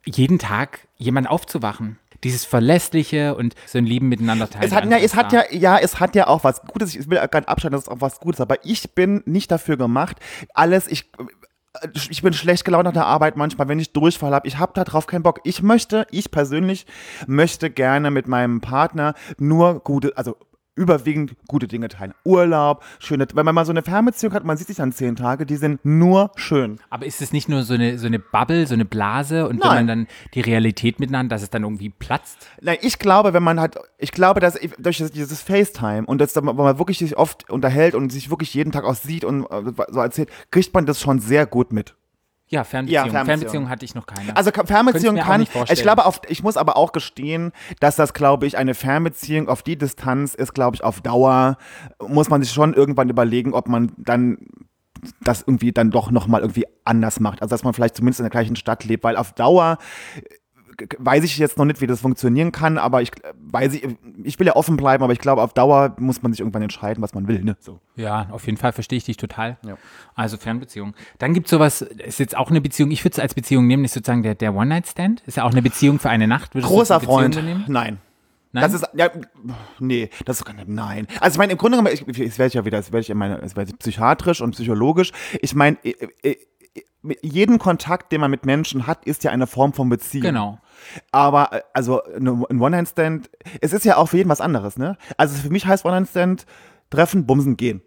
jeden 0.04 0.38
Tag 0.38 0.80
jemand 0.96 1.28
aufzuwachen. 1.30 1.98
Dieses 2.24 2.44
Verlässliche 2.44 3.34
und 3.34 3.54
so 3.66 3.78
ein 3.78 3.86
Leben 3.86 4.08
miteinander 4.08 4.48
teilen. 4.48 4.64
Es 4.64 4.72
hat, 4.72 4.90
ja, 4.90 4.98
es 4.98 5.14
hat 5.14 5.32
ja, 5.32 5.42
ja, 5.50 5.78
es 5.78 6.00
hat 6.00 6.14
ja 6.14 6.26
auch 6.26 6.44
was 6.44 6.62
Gutes. 6.62 6.94
Ich 6.94 7.08
will 7.08 7.18
gerade 7.18 7.48
abschalten, 7.48 7.72
das 7.72 7.82
ist 7.82 7.88
auch 7.88 8.00
was 8.00 8.20
Gutes. 8.20 8.40
Aber 8.40 8.64
ich 8.64 8.94
bin 8.94 9.22
nicht 9.24 9.50
dafür 9.50 9.76
gemacht, 9.76 10.18
alles, 10.54 10.86
ich, 10.86 11.10
ich 12.10 12.22
bin 12.22 12.32
schlecht 12.32 12.64
gelaunt 12.64 12.84
nach 12.84 12.92
der 12.92 13.06
Arbeit 13.06 13.36
manchmal, 13.36 13.68
wenn 13.68 13.78
ich 13.78 13.92
Durchfall 13.92 14.34
habe. 14.34 14.46
Ich 14.48 14.58
habe 14.58 14.72
da 14.74 14.84
drauf 14.84 15.06
keinen 15.06 15.22
Bock. 15.22 15.40
Ich 15.44 15.62
möchte, 15.62 16.06
ich 16.10 16.30
persönlich 16.30 16.86
möchte 17.26 17.70
gerne 17.70 18.10
mit 18.10 18.28
meinem 18.28 18.60
Partner 18.60 19.14
nur 19.38 19.80
gute, 19.80 20.16
also 20.16 20.36
überwiegend 20.80 21.36
gute 21.46 21.68
Dinge 21.68 21.88
teilen. 21.88 22.14
Urlaub, 22.24 22.82
schöne, 22.98 23.26
wenn 23.34 23.44
man 23.44 23.54
mal 23.54 23.66
so 23.66 23.72
eine 23.72 23.82
Fernbeziehung 23.82 24.32
hat, 24.32 24.44
man 24.44 24.56
sieht 24.56 24.68
sich 24.68 24.78
dann 24.78 24.92
zehn 24.92 25.14
Tage, 25.14 25.44
die 25.44 25.56
sind 25.56 25.84
nur 25.84 26.32
schön. 26.36 26.78
Aber 26.88 27.04
ist 27.04 27.20
es 27.20 27.32
nicht 27.32 27.48
nur 27.48 27.64
so 27.64 27.74
eine, 27.74 27.98
so 27.98 28.06
eine 28.06 28.18
Bubble, 28.18 28.66
so 28.66 28.74
eine 28.74 28.86
Blase 28.86 29.46
und 29.46 29.60
wenn 29.60 29.68
Nein. 29.68 29.76
man 29.76 29.86
dann 29.86 30.06
die 30.34 30.40
Realität 30.40 30.98
miteinander, 30.98 31.34
dass 31.34 31.42
es 31.42 31.50
dann 31.50 31.64
irgendwie 31.64 31.90
platzt? 31.90 32.48
Nein, 32.62 32.78
ich 32.80 32.98
glaube, 32.98 33.34
wenn 33.34 33.42
man 33.42 33.60
halt, 33.60 33.76
ich 33.98 34.12
glaube, 34.12 34.40
dass 34.40 34.56
ich, 34.56 34.72
durch 34.78 34.96
dieses 34.96 35.42
FaceTime 35.42 36.06
und 36.06 36.18
das, 36.20 36.34
wenn 36.34 36.44
man 36.44 36.78
wirklich 36.78 36.98
sich 36.98 37.18
oft 37.18 37.50
unterhält 37.50 37.94
und 37.94 38.10
sich 38.10 38.30
wirklich 38.30 38.54
jeden 38.54 38.72
Tag 38.72 38.84
auch 38.84 38.94
sieht 38.94 39.24
und 39.24 39.44
äh, 39.50 39.72
so 39.90 40.00
erzählt, 40.00 40.30
kriegt 40.50 40.72
man 40.72 40.86
das 40.86 41.00
schon 41.00 41.20
sehr 41.20 41.44
gut 41.44 41.72
mit. 41.72 41.94
Ja, 42.50 42.64
Fernbeziehung. 42.64 43.04
Ja, 43.06 43.10
Fernbeziehung. 43.10 43.26
Fernbeziehung 43.26 43.68
hatte 43.68 43.84
ich 43.84 43.94
noch 43.94 44.06
keine. 44.06 44.36
Also 44.36 44.50
Fernbeziehung 44.50 45.16
kann, 45.16 45.42
ich 45.42 45.82
glaube, 45.82 46.04
auf, 46.04 46.20
ich 46.28 46.42
muss 46.42 46.56
aber 46.56 46.76
auch 46.76 46.90
gestehen, 46.90 47.52
dass 47.78 47.94
das, 47.94 48.12
glaube 48.12 48.46
ich, 48.46 48.56
eine 48.56 48.74
Fernbeziehung 48.74 49.48
auf 49.48 49.62
die 49.62 49.78
Distanz 49.78 50.34
ist, 50.34 50.52
glaube 50.52 50.74
ich, 50.74 50.82
auf 50.82 51.00
Dauer, 51.00 51.58
muss 52.06 52.28
man 52.28 52.42
sich 52.42 52.52
schon 52.52 52.74
irgendwann 52.74 53.08
überlegen, 53.08 53.54
ob 53.54 53.68
man 53.68 53.92
dann 53.98 54.38
das 55.22 55.42
irgendwie 55.42 55.72
dann 55.72 55.92
doch 55.92 56.10
nochmal 56.10 56.40
irgendwie 56.40 56.66
anders 56.84 57.20
macht. 57.20 57.40
Also, 57.40 57.54
dass 57.54 57.62
man 57.62 57.72
vielleicht 57.72 57.96
zumindest 57.96 58.20
in 58.20 58.24
der 58.24 58.30
gleichen 58.30 58.56
Stadt 58.56 58.84
lebt, 58.84 59.04
weil 59.04 59.16
auf 59.16 59.32
Dauer 59.32 59.78
weiß 60.98 61.24
ich 61.24 61.38
jetzt 61.38 61.58
noch 61.58 61.64
nicht, 61.64 61.80
wie 61.80 61.86
das 61.86 62.00
funktionieren 62.00 62.52
kann, 62.52 62.78
aber 62.78 63.02
ich 63.02 63.12
äh, 63.24 63.32
weiß 63.34 63.74
ich, 63.74 63.88
ich 64.22 64.38
will 64.38 64.46
ja 64.46 64.56
offen 64.56 64.76
bleiben, 64.76 65.02
aber 65.04 65.12
ich 65.12 65.18
glaube, 65.18 65.42
auf 65.42 65.52
Dauer 65.52 65.94
muss 65.98 66.22
man 66.22 66.32
sich 66.32 66.40
irgendwann 66.40 66.62
entscheiden, 66.62 67.02
was 67.02 67.14
man 67.14 67.28
will. 67.28 67.42
Ne? 67.42 67.56
So. 67.60 67.80
Ja, 67.96 68.28
auf 68.30 68.46
jeden 68.46 68.58
Fall 68.58 68.72
verstehe 68.72 68.96
ich 68.96 69.04
dich 69.04 69.16
total. 69.16 69.58
Ja. 69.66 69.76
Also 70.14 70.36
Fernbeziehung. 70.36 70.94
Dann 71.18 71.34
gibt 71.34 71.46
es 71.46 71.50
sowas, 71.50 71.82
ist 71.82 72.18
jetzt 72.18 72.36
auch 72.36 72.50
eine 72.50 72.60
Beziehung, 72.60 72.90
ich 72.90 73.04
würde 73.04 73.14
es 73.14 73.18
als 73.18 73.34
Beziehung 73.34 73.66
nehmen, 73.66 73.84
ist 73.84 73.94
sozusagen 73.94 74.22
der, 74.22 74.34
der 74.34 74.54
One-Night-Stand. 74.54 75.22
Ist 75.26 75.36
ja 75.36 75.44
auch 75.44 75.52
eine 75.52 75.62
Beziehung 75.62 75.98
für 75.98 76.10
eine 76.10 76.26
Nacht. 76.26 76.54
Würdest 76.54 76.72
Großer 76.72 77.00
Freund. 77.00 77.42
nehmen? 77.42 77.64
Nein. 77.68 77.98
Nein? 78.52 78.62
Das 78.62 78.74
ist, 78.74 78.84
ja, 78.94 79.10
nee, 79.78 80.10
das 80.24 80.40
ist, 80.40 80.52
nein. 80.66 81.06
Also 81.20 81.34
ich 81.36 81.38
meine, 81.38 81.52
im 81.52 81.58
Grunde 81.58 81.78
genommen, 81.78 81.94
ich, 81.94 82.06
ich 82.18 82.38
werde 82.38 82.52
ja 82.52 82.64
wieder, 82.64 82.78
das 82.78 82.90
werde 82.90 83.02
ich 83.02 83.08
ja 83.08 83.14
meine, 83.14 83.38
das 83.38 83.54
werde 83.54 83.70
ich 83.70 83.78
psychiatrisch 83.78 84.40
und 84.40 84.52
psychologisch. 84.52 85.12
Ich 85.40 85.54
meine, 85.54 85.76
jedem 87.22 87.58
Kontakt, 87.58 88.12
den 88.12 88.20
man 88.20 88.30
mit 88.30 88.44
Menschen 88.46 88.86
hat, 88.86 89.04
ist 89.04 89.24
ja 89.24 89.30
eine 89.30 89.46
Form 89.46 89.72
von 89.72 89.88
Beziehung. 89.88 90.22
Genau. 90.22 90.58
Aber, 91.10 91.52
äh, 91.52 91.60
also, 91.72 92.02
ein 92.04 92.60
One-Night-Stand, 92.60 93.30
es 93.60 93.72
ist 93.72 93.84
ja 93.84 93.96
auch 93.96 94.06
für 94.06 94.16
jeden 94.18 94.28
was 94.30 94.40
anderes, 94.40 94.76
ne? 94.78 94.96
Also 95.16 95.36
für 95.36 95.50
mich 95.50 95.66
heißt 95.66 95.84
One-Night-Stand, 95.84 96.46
treffen, 96.90 97.26
bumsen, 97.26 97.56
gehen. 97.56 97.82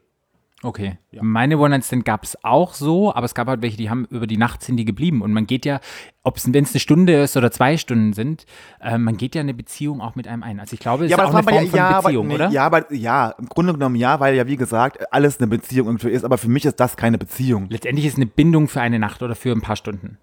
Okay. 0.65 0.97
Meine 1.19 1.57
One-Night-Stand 1.57 2.05
gab 2.05 2.23
es 2.23 2.41
auch 2.41 2.73
so, 2.73 3.13
aber 3.13 3.25
es 3.25 3.35
gab 3.35 3.49
halt 3.49 3.61
welche, 3.61 3.75
die 3.75 3.89
haben 3.89 4.05
über 4.05 4.27
die 4.27 4.37
Nacht 4.37 4.63
sind 4.63 4.77
die 4.77 4.85
geblieben. 4.85 5.21
Und 5.21 5.33
man 5.33 5.45
geht 5.45 5.65
ja, 5.65 5.81
ob 6.23 6.37
es, 6.37 6.53
wenn 6.53 6.63
es 6.63 6.71
eine 6.71 6.79
Stunde 6.79 7.21
ist 7.21 7.35
oder 7.35 7.51
zwei 7.51 7.75
Stunden 7.75 8.13
sind, 8.13 8.45
äh, 8.79 8.97
man 8.97 9.17
geht 9.17 9.35
ja 9.35 9.41
eine 9.41 9.53
Beziehung 9.53 9.99
auch 9.99 10.15
mit 10.15 10.25
einem 10.25 10.41
ein. 10.41 10.61
Also 10.61 10.73
ich 10.75 10.79
glaube, 10.79 11.03
es 11.03 11.11
ist 11.11 11.19
auch 11.19 11.33
eine 11.33 11.43
Form 11.43 11.45
bei- 11.45 11.67
von 11.67 11.79
aber- 11.81 12.01
Beziehung, 12.03 12.27
nee, 12.29 12.35
oder? 12.35 12.49
Ja, 12.49 12.65
aber, 12.65 12.93
ja, 12.93 13.31
im 13.37 13.47
Grunde 13.49 13.73
genommen 13.73 13.95
ja, 13.97 14.21
weil 14.21 14.35
ja, 14.35 14.47
wie 14.47 14.55
gesagt, 14.55 15.11
alles 15.11 15.37
eine 15.39 15.47
Beziehung 15.47 15.97
ist, 15.97 16.23
aber 16.23 16.37
für 16.37 16.47
mich 16.47 16.63
ist 16.63 16.79
das 16.79 16.95
keine 16.95 17.17
Beziehung. 17.17 17.67
Letztendlich 17.69 18.05
ist 18.05 18.15
eine 18.15 18.25
Bindung 18.27 18.69
für 18.69 18.79
eine 18.79 18.99
Nacht 18.99 19.21
oder 19.21 19.35
für 19.35 19.51
ein 19.51 19.59
paar 19.61 19.75
Stunden. 19.75 20.17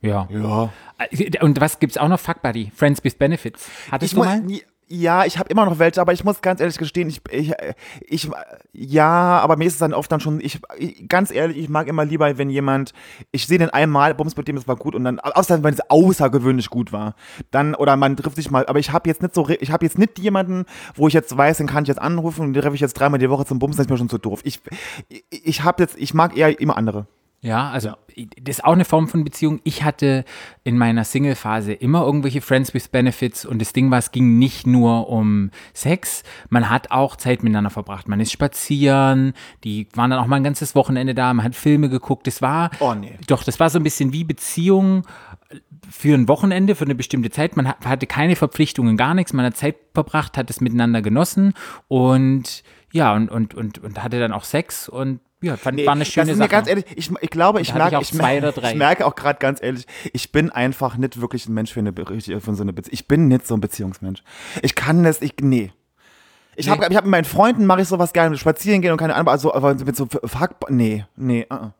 Ja. 0.00 0.28
Ja. 0.30 0.70
Äh, 0.98 1.38
Und 1.40 1.60
was 1.60 1.78
gibt's 1.78 1.96
auch 1.96 2.08
noch? 2.08 2.20
Fuck 2.20 2.42
Buddy, 2.42 2.70
Friends 2.74 3.04
with 3.04 3.14
Benefits. 3.16 3.68
Hattest 3.90 4.12
Ich 4.12 4.18
du 4.18 4.24
mal? 4.24 4.42
ja, 4.92 5.24
ich 5.24 5.38
habe 5.38 5.48
immer 5.50 5.64
noch 5.66 5.78
welche, 5.78 6.00
aber 6.00 6.12
ich 6.12 6.24
muss 6.24 6.42
ganz 6.42 6.60
ehrlich 6.60 6.76
gestehen, 6.76 7.08
ich, 7.08 7.20
ich, 7.30 7.52
ich, 8.08 8.28
ja, 8.72 9.38
aber 9.38 9.56
mir 9.56 9.66
ist 9.66 9.74
es 9.74 9.78
dann 9.78 9.94
oft 9.94 10.10
dann 10.10 10.18
schon, 10.18 10.40
ich, 10.40 10.58
ich 10.78 11.08
ganz 11.08 11.30
ehrlich, 11.30 11.58
ich 11.58 11.68
mag 11.68 11.86
immer 11.86 12.04
lieber, 12.04 12.38
wenn 12.38 12.50
jemand, 12.50 12.92
ich 13.30 13.46
sehe 13.46 13.58
den 13.58 13.70
einmal, 13.70 14.16
bums 14.16 14.36
mit 14.36 14.48
dem, 14.48 14.56
das 14.56 14.66
war 14.66 14.74
gut 14.74 14.96
und 14.96 15.04
dann, 15.04 15.20
außer 15.20 15.62
wenn 15.62 15.74
es 15.74 15.80
außergewöhnlich 15.88 16.70
gut 16.70 16.92
war, 16.92 17.14
dann, 17.52 17.76
oder 17.76 17.96
man 17.96 18.16
trifft 18.16 18.34
sich 18.34 18.50
mal, 18.50 18.66
aber 18.66 18.80
ich 18.80 18.90
habe 18.90 19.08
jetzt 19.08 19.22
nicht 19.22 19.32
so, 19.32 19.48
ich 19.48 19.70
habe 19.70 19.86
jetzt 19.86 19.96
nicht 19.96 20.18
jemanden, 20.18 20.64
wo 20.96 21.06
ich 21.06 21.14
jetzt 21.14 21.36
weiß, 21.36 21.58
den 21.58 21.68
kann 21.68 21.84
ich 21.84 21.88
jetzt 21.88 22.00
anrufen 22.00 22.40
und 22.42 22.54
den 22.54 22.60
treffe 22.60 22.74
ich 22.74 22.80
jetzt 22.80 22.94
dreimal 22.94 23.20
die 23.20 23.30
Woche 23.30 23.46
zum 23.46 23.60
Bumsen, 23.60 23.76
das 23.76 23.86
ist 23.86 23.90
mir 23.90 23.96
schon 23.98 24.08
zu 24.08 24.18
doof. 24.18 24.40
Ich, 24.42 24.60
ich, 25.08 25.24
ich 25.30 25.62
habe 25.62 25.84
jetzt, 25.84 25.96
ich 25.98 26.14
mag 26.14 26.36
eher 26.36 26.58
immer 26.60 26.76
andere. 26.76 27.06
Ja, 27.42 27.70
also 27.70 27.92
das 28.42 28.58
ist 28.58 28.64
auch 28.64 28.74
eine 28.74 28.84
Form 28.84 29.08
von 29.08 29.24
Beziehung. 29.24 29.60
Ich 29.64 29.82
hatte 29.82 30.26
in 30.62 30.76
meiner 30.76 31.04
Single-Phase 31.04 31.72
immer 31.72 32.02
irgendwelche 32.04 32.42
Friends 32.42 32.74
with 32.74 32.88
Benefits 32.88 33.46
und 33.46 33.60
das 33.62 33.72
Ding 33.72 33.90
war, 33.90 33.96
es 33.98 34.10
ging 34.12 34.38
nicht 34.38 34.66
nur 34.66 35.08
um 35.08 35.50
Sex, 35.72 36.22
man 36.50 36.68
hat 36.68 36.90
auch 36.90 37.16
Zeit 37.16 37.42
miteinander 37.42 37.70
verbracht. 37.70 38.08
Man 38.08 38.20
ist 38.20 38.30
spazieren, 38.30 39.32
die 39.64 39.88
waren 39.94 40.10
dann 40.10 40.20
auch 40.20 40.26
mal 40.26 40.36
ein 40.36 40.44
ganzes 40.44 40.74
Wochenende 40.74 41.14
da, 41.14 41.32
man 41.32 41.44
hat 41.46 41.54
Filme 41.54 41.88
geguckt. 41.88 42.26
Das 42.26 42.42
war, 42.42 42.70
Oh, 42.78 42.92
nee. 42.92 43.16
doch, 43.26 43.42
das 43.42 43.58
war 43.58 43.70
so 43.70 43.78
ein 43.78 43.84
bisschen 43.84 44.12
wie 44.12 44.24
Beziehung 44.24 45.06
für 45.88 46.14
ein 46.14 46.28
Wochenende, 46.28 46.74
für 46.74 46.84
eine 46.84 46.94
bestimmte 46.94 47.30
Zeit. 47.30 47.56
Man 47.56 47.66
hat- 47.66 47.86
hatte 47.86 48.06
keine 48.06 48.36
Verpflichtungen, 48.36 48.98
gar 48.98 49.14
nichts. 49.14 49.32
Man 49.32 49.46
hat 49.46 49.56
Zeit 49.56 49.76
verbracht, 49.94 50.36
hat 50.36 50.50
es 50.50 50.60
miteinander 50.60 51.00
genossen 51.00 51.54
und 51.88 52.62
ja, 52.92 53.14
und, 53.14 53.30
und, 53.30 53.54
und, 53.54 53.78
und 53.78 54.02
hatte 54.02 54.18
dann 54.20 54.32
auch 54.32 54.44
Sex 54.44 54.88
und 54.90 55.20
ja, 55.42 55.56
fand, 55.56 55.84
war 55.84 55.92
eine 55.92 56.04
schöne 56.04 56.26
das 56.26 56.32
ist 56.32 56.38
Sache. 56.38 56.48
mir 56.48 56.48
ganz 56.48 56.68
ehrlich, 56.68 56.84
ich, 56.96 57.10
ich 57.20 57.30
glaube, 57.30 57.60
ich 57.60 57.72
merke, 57.74 57.90
ich 57.90 57.96
auch 57.96 58.02
ich, 58.02 58.70
ich 58.70 58.74
merke 58.74 59.06
auch 59.06 59.14
gerade 59.14 59.38
ganz 59.38 59.62
ehrlich, 59.62 59.86
ich 60.12 60.32
bin 60.32 60.50
einfach 60.50 60.96
nicht 60.96 61.20
wirklich 61.20 61.48
ein 61.48 61.54
Mensch 61.54 61.72
für 61.72 61.80
eine 61.80 61.92
für 61.94 62.54
so 62.54 62.62
eine 62.62 62.72
Beziehung. 62.72 62.92
Ich 62.92 63.08
bin 63.08 63.28
nicht 63.28 63.46
so 63.46 63.54
ein 63.54 63.60
Beziehungsmensch. 63.60 64.22
Ich 64.62 64.74
kann 64.74 65.02
das, 65.02 65.22
ich 65.22 65.34
nee. 65.40 65.72
Ich 66.56 66.68
habe 66.68 66.86
ich 66.90 66.96
hab 66.96 67.04
mit 67.04 67.10
meinen 67.10 67.24
Freunden 67.24 67.64
mache 67.64 67.82
ich 67.82 67.88
sowas 67.88 68.12
gerne, 68.12 68.36
spazieren 68.36 68.82
gehen 68.82 68.92
und 68.92 68.98
keine 68.98 69.14
Ahnung, 69.14 69.28
also 69.28 69.54
aber 69.54 69.74
mit 69.74 69.96
so 69.96 70.06
fuck 70.06 70.56
nee, 70.68 71.06
nee, 71.16 71.46
uh 71.50 71.54
-uh. 71.54 71.70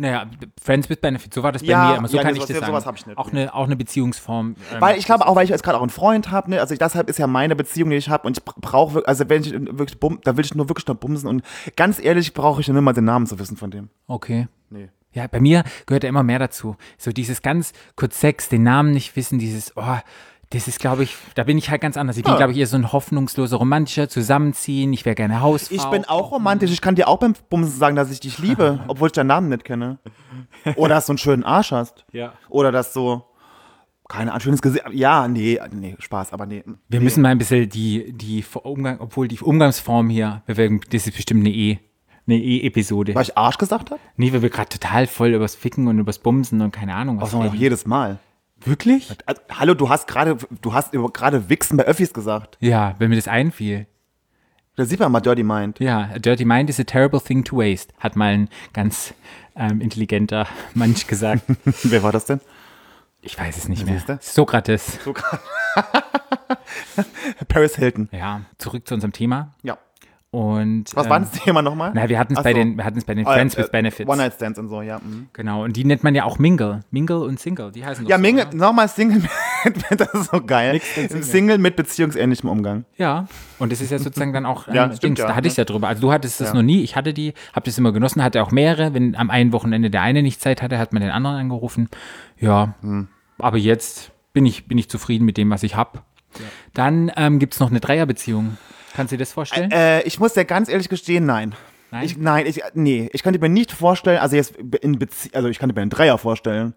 Naja, 0.00 0.26
Friends 0.62 0.88
with 0.88 0.98
Benefits, 1.00 1.34
so 1.34 1.42
war 1.42 1.50
das 1.50 1.62
bei 1.62 1.68
Ja, 1.68 1.88
mir 1.90 1.96
immer. 1.96 2.08
So 2.08 2.16
ja, 2.18 2.22
kann 2.22 2.32
nee, 2.32 2.38
ich 2.38 2.44
sowas- 2.46 2.60
das 2.60 2.84
sagen. 2.84 2.96
ich 2.96 3.06
nicht, 3.06 3.18
auch, 3.18 3.32
nee. 3.32 3.40
eine, 3.42 3.54
auch 3.54 3.64
eine 3.64 3.74
Beziehungsform. 3.74 4.54
ähm, 4.72 4.80
Weil 4.80 4.96
ich 4.96 5.04
glaube 5.06 5.26
auch, 5.26 5.34
weil 5.34 5.42
ich 5.42 5.50
jetzt 5.50 5.64
gerade 5.64 5.76
auch 5.76 5.82
einen 5.82 5.90
Freund 5.90 6.30
habe, 6.30 6.50
ne, 6.50 6.60
also 6.60 6.72
ich, 6.72 6.78
deshalb 6.78 7.10
ist 7.10 7.18
ja 7.18 7.26
meine 7.26 7.56
Beziehung, 7.56 7.90
die 7.90 7.96
ich 7.96 8.08
habe 8.08 8.24
und 8.26 8.38
ich 8.38 8.44
brauche, 8.44 9.06
also 9.08 9.28
wenn 9.28 9.42
ich 9.42 9.52
wirklich 9.52 9.98
bum, 9.98 10.20
da 10.22 10.36
will 10.36 10.44
ich 10.44 10.54
nur 10.54 10.68
wirklich 10.68 10.86
nur 10.86 10.94
bumsen 10.94 11.28
und 11.28 11.42
ganz 11.74 11.98
ehrlich 12.02 12.32
brauche 12.32 12.60
ich 12.60 12.68
nur 12.68 12.80
mal 12.80 12.92
den 12.92 13.04
Namen 13.06 13.26
zu 13.26 13.40
wissen 13.40 13.56
von 13.56 13.72
dem. 13.72 13.90
Okay. 14.06 14.46
Nee. 14.70 14.88
Ja, 15.12 15.26
bei 15.26 15.40
mir 15.40 15.64
gehört 15.86 16.04
ja 16.04 16.10
immer 16.10 16.22
mehr 16.22 16.38
dazu. 16.38 16.76
So 16.96 17.10
dieses 17.10 17.42
ganz 17.42 17.72
kurz 17.96 18.20
Sex, 18.20 18.48
den 18.48 18.62
Namen 18.62 18.92
nicht 18.92 19.16
wissen, 19.16 19.40
dieses, 19.40 19.76
oh, 19.76 19.82
das 20.50 20.66
ist, 20.66 20.78
glaube 20.80 21.02
ich, 21.02 21.14
da 21.34 21.44
bin 21.44 21.58
ich 21.58 21.68
halt 21.70 21.80
ganz 21.82 21.96
anders. 21.96 22.16
Ich 22.16 22.22
bin, 22.24 22.32
Ja. 22.32 22.38
glaube 22.38 22.52
ich, 22.52 22.58
eher 22.58 22.66
so 22.66 22.76
ein 22.76 22.90
hoffnungsloser 22.92 23.58
Romantischer, 23.58 24.08
zusammenziehen, 24.08 24.92
ich 24.94 25.04
wäre 25.04 25.14
gerne 25.14 25.40
Hausfrau. 25.42 25.74
Ich 25.76 25.84
bin 25.86 26.04
auch 26.06 26.30
romantisch. 26.32 26.70
Ich 26.70 26.80
kann 26.80 26.94
dir 26.94 27.06
auch 27.08 27.18
beim 27.18 27.34
Bumsen 27.50 27.78
sagen, 27.78 27.96
dass 27.96 28.10
ich 28.10 28.20
dich 28.20 28.38
liebe, 28.38 28.80
obwohl 28.88 29.08
ich 29.08 29.12
deinen 29.12 29.26
Namen 29.26 29.50
nicht 29.50 29.64
kenne. 29.64 29.98
Oder 30.76 30.94
dass 30.96 31.06
du 31.06 31.12
einen 31.12 31.18
schönen 31.18 31.44
Arsch 31.44 31.72
hast. 31.72 32.06
Ja. 32.12 32.32
Oder 32.48 32.72
dass 32.72 32.92
du, 32.94 33.22
keine 34.08 34.30
Ahnung, 34.30 34.40
schönes 34.40 34.62
Gesicht. 34.62 34.84
Ja, 34.92 35.28
nee, 35.28 35.60
nee, 35.70 35.96
Spaß, 35.98 36.32
aber 36.32 36.46
nee. 36.46 36.62
Wir 36.88 36.98
nee. 36.98 37.04
müssen 37.04 37.20
mal 37.22 37.28
ein 37.28 37.38
bisschen 37.38 37.68
die, 37.68 38.12
die 38.14 38.42
Umgang, 38.62 39.00
obwohl 39.00 39.28
die 39.28 39.38
Umgangsform 39.40 40.08
hier, 40.08 40.42
wir 40.46 40.56
werden- 40.56 40.80
das 40.90 41.06
ist 41.06 41.14
bestimmt 41.14 41.40
eine 41.40 41.50
E. 41.54 41.78
Eine 42.26 42.36
E-Episode. 42.38 43.14
Weil 43.14 43.22
ich 43.22 43.38
Arsch 43.38 43.56
gesagt 43.56 43.90
habe? 43.90 44.00
Nee, 44.16 44.32
weil 44.34 44.42
wir 44.42 44.50
gerade 44.50 44.68
total 44.68 45.06
voll 45.06 45.28
übers 45.30 45.54
Ficken 45.54 45.88
und 45.88 45.98
übers 45.98 46.18
Bumsen 46.18 46.60
und 46.60 46.72
keine 46.72 46.94
Ahnung 46.94 47.18
was 47.22 47.34
reden. 47.34 47.54
jedes 47.56 47.86
Mal. 47.86 48.18
Wirklich? 48.64 49.10
Also, 49.26 49.40
hallo, 49.50 49.74
du 49.74 49.88
hast 49.88 50.06
gerade, 50.06 50.36
du 50.60 50.72
hast 50.72 50.92
gerade 50.92 51.48
Wichsen 51.48 51.76
bei 51.76 51.84
Öffis 51.84 52.12
gesagt. 52.12 52.56
Ja, 52.60 52.94
wenn 52.98 53.10
mir 53.10 53.16
das 53.16 53.28
einfiel. 53.28 53.86
Da 54.76 54.84
sieht 54.84 55.00
man 55.00 55.10
mal 55.10 55.20
Dirty 55.20 55.42
Mind. 55.42 55.80
Ja, 55.80 56.08
a 56.14 56.20
dirty 56.20 56.44
mind 56.44 56.70
is 56.70 56.78
a 56.78 56.84
terrible 56.84 57.20
thing 57.20 57.42
to 57.42 57.56
waste, 57.56 57.92
hat 57.98 58.14
mal 58.14 58.32
ein 58.32 58.48
ganz 58.72 59.12
ähm, 59.56 59.80
intelligenter 59.80 60.46
Mensch 60.74 61.08
gesagt. 61.08 61.42
Wer 61.82 62.02
war 62.04 62.12
das 62.12 62.26
denn? 62.26 62.40
Ich 63.20 63.36
weiß 63.36 63.56
es 63.56 63.68
nicht 63.68 63.84
mehr. 63.84 63.94
Siehste? 63.94 64.20
Sokrates. 64.22 65.00
Paris 67.48 67.74
Hilton. 67.74 68.08
Ja, 68.12 68.42
zurück 68.58 68.86
zu 68.86 68.94
unserem 68.94 69.12
Thema. 69.12 69.54
Ja. 69.62 69.76
Und 70.30 70.84
Was 70.94 71.06
ähm, 71.06 71.10
war 71.10 71.20
das 71.20 71.30
Thema 71.30 71.62
nochmal? 71.62 71.92
Na, 71.94 72.06
wir 72.10 72.18
hatten 72.18 72.34
es 72.36 72.42
bei 72.42 72.52
so. 72.52 72.58
den, 72.58 72.76
wir 72.76 72.84
es 72.94 73.04
bei 73.04 73.14
den 73.14 73.26
Ah, 73.26 73.32
Friends 73.32 73.54
äh, 73.54 73.60
with 73.62 73.70
Benefits. 73.70 74.10
One-Night-Stands 74.10 74.58
und 74.58 74.68
so, 74.68 74.82
ja. 74.82 74.98
mhm. 74.98 75.28
Genau, 75.32 75.64
und 75.64 75.74
die 75.74 75.84
nennt 75.84 76.04
man 76.04 76.14
ja 76.14 76.24
auch 76.24 76.38
Mingle. 76.38 76.80
Mingle 76.90 77.16
und 77.22 77.40
Single, 77.40 77.72
die 77.72 77.82
heißen 77.82 78.06
Ja, 78.06 78.16
so, 78.16 78.22
Mingle, 78.22 78.46
nochmal 78.52 78.88
Single 78.88 79.22
mit, 79.64 80.00
das 80.00 80.12
ist 80.12 80.30
so 80.30 80.42
geil. 80.42 80.78
Single. 80.82 81.22
Single 81.22 81.56
mit 81.58 81.76
beziehungsähnlichem 81.76 82.46
Umgang. 82.50 82.84
Ja, 82.98 83.26
und 83.58 83.72
das 83.72 83.80
ist 83.80 83.90
ja 83.90 83.98
sozusagen 83.98 84.34
dann 84.34 84.44
auch 84.44 84.68
ein 84.68 84.74
Ja, 84.74 84.92
stimmt 84.94 85.18
ja, 85.18 85.28
da 85.28 85.30
hatte 85.34 85.44
ne? 85.44 85.46
ich 85.46 85.52
es 85.54 85.56
ja 85.56 85.64
drüber. 85.64 85.88
Also 85.88 86.02
du 86.02 86.12
hattest 86.12 86.42
das 86.42 86.48
Ja. 86.48 86.54
noch 86.54 86.62
nie, 86.62 86.82
ich 86.82 86.94
hatte 86.94 87.14
die, 87.14 87.32
hab 87.54 87.64
das 87.64 87.78
immer 87.78 87.92
genossen, 87.92 88.22
hatte 88.22 88.42
auch 88.42 88.50
mehrere. 88.50 88.92
Wenn 88.92 89.16
am 89.16 89.30
einen 89.30 89.52
Wochenende 89.54 89.88
der 89.88 90.02
eine 90.02 90.22
nicht 90.22 90.42
Zeit 90.42 90.60
hatte, 90.60 90.78
hat 90.78 90.92
man 90.92 91.00
den 91.00 91.10
anderen 91.10 91.36
angerufen. 91.36 91.88
Ja, 92.38 92.74
Hm. 92.82 93.08
aber 93.38 93.56
jetzt 93.56 94.12
bin 94.34 94.44
ich, 94.44 94.68
bin 94.68 94.76
ich 94.76 94.90
zufrieden 94.90 95.24
mit 95.24 95.38
dem, 95.38 95.48
was 95.48 95.62
ich 95.62 95.74
habe. 95.74 96.00
Dann 96.74 97.10
ähm, 97.16 97.38
gibt 97.38 97.54
es 97.54 97.60
noch 97.60 97.70
eine 97.70 97.80
Dreierbeziehung. 97.80 98.58
Kannst 98.98 99.12
du 99.12 99.16
dir 99.16 99.22
das 99.22 99.32
vorstellen? 99.32 99.70
Äh, 99.70 100.02
ich 100.02 100.18
muss 100.18 100.32
dir 100.32 100.44
ganz 100.44 100.68
ehrlich 100.68 100.88
gestehen, 100.88 101.24
nein. 101.24 101.54
Nein? 101.92 102.04
Ich, 102.04 102.18
nein, 102.18 102.46
ich, 102.46 102.60
nee, 102.74 103.08
ich 103.12 103.22
könnte 103.22 103.38
mir 103.38 103.48
nicht 103.48 103.70
vorstellen, 103.70 104.18
also 104.18 104.34
jetzt 104.34 104.56
in 104.56 104.98
Bezie 104.98 105.30
also 105.34 105.48
ich 105.48 105.60
könnte 105.60 105.72
mir 105.72 105.82
einen 105.82 105.90
Dreier 105.90 106.18
vorstellen, 106.18 106.74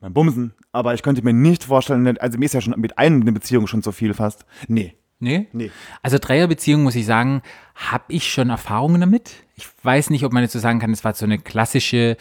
beim 0.00 0.12
Bumsen, 0.12 0.52
aber 0.72 0.94
ich 0.94 1.04
könnte 1.04 1.22
mir 1.22 1.32
nicht 1.32 1.62
vorstellen, 1.62 2.18
also 2.18 2.38
mir 2.38 2.46
ist 2.46 2.54
ja 2.54 2.60
schon 2.60 2.74
mit 2.78 2.98
einem 2.98 3.22
eine 3.22 3.30
Beziehung 3.30 3.68
schon 3.68 3.84
zu 3.84 3.92
viel 3.92 4.14
fast. 4.14 4.44
Nee. 4.66 4.96
nee? 5.20 5.46
Nee. 5.52 5.70
Also 6.02 6.18
Dreierbeziehung, 6.18 6.82
muss 6.82 6.96
ich 6.96 7.06
sagen, 7.06 7.40
habe 7.76 8.04
ich 8.08 8.32
schon 8.32 8.50
Erfahrungen 8.50 9.00
damit. 9.00 9.30
Ich 9.54 9.68
weiß 9.84 10.10
nicht, 10.10 10.24
ob 10.24 10.32
man 10.32 10.42
jetzt 10.42 10.54
so 10.54 10.58
sagen 10.58 10.80
kann, 10.80 10.90
es 10.90 11.04
war 11.04 11.14
so 11.14 11.24
eine 11.24 11.38
klassische 11.38 12.16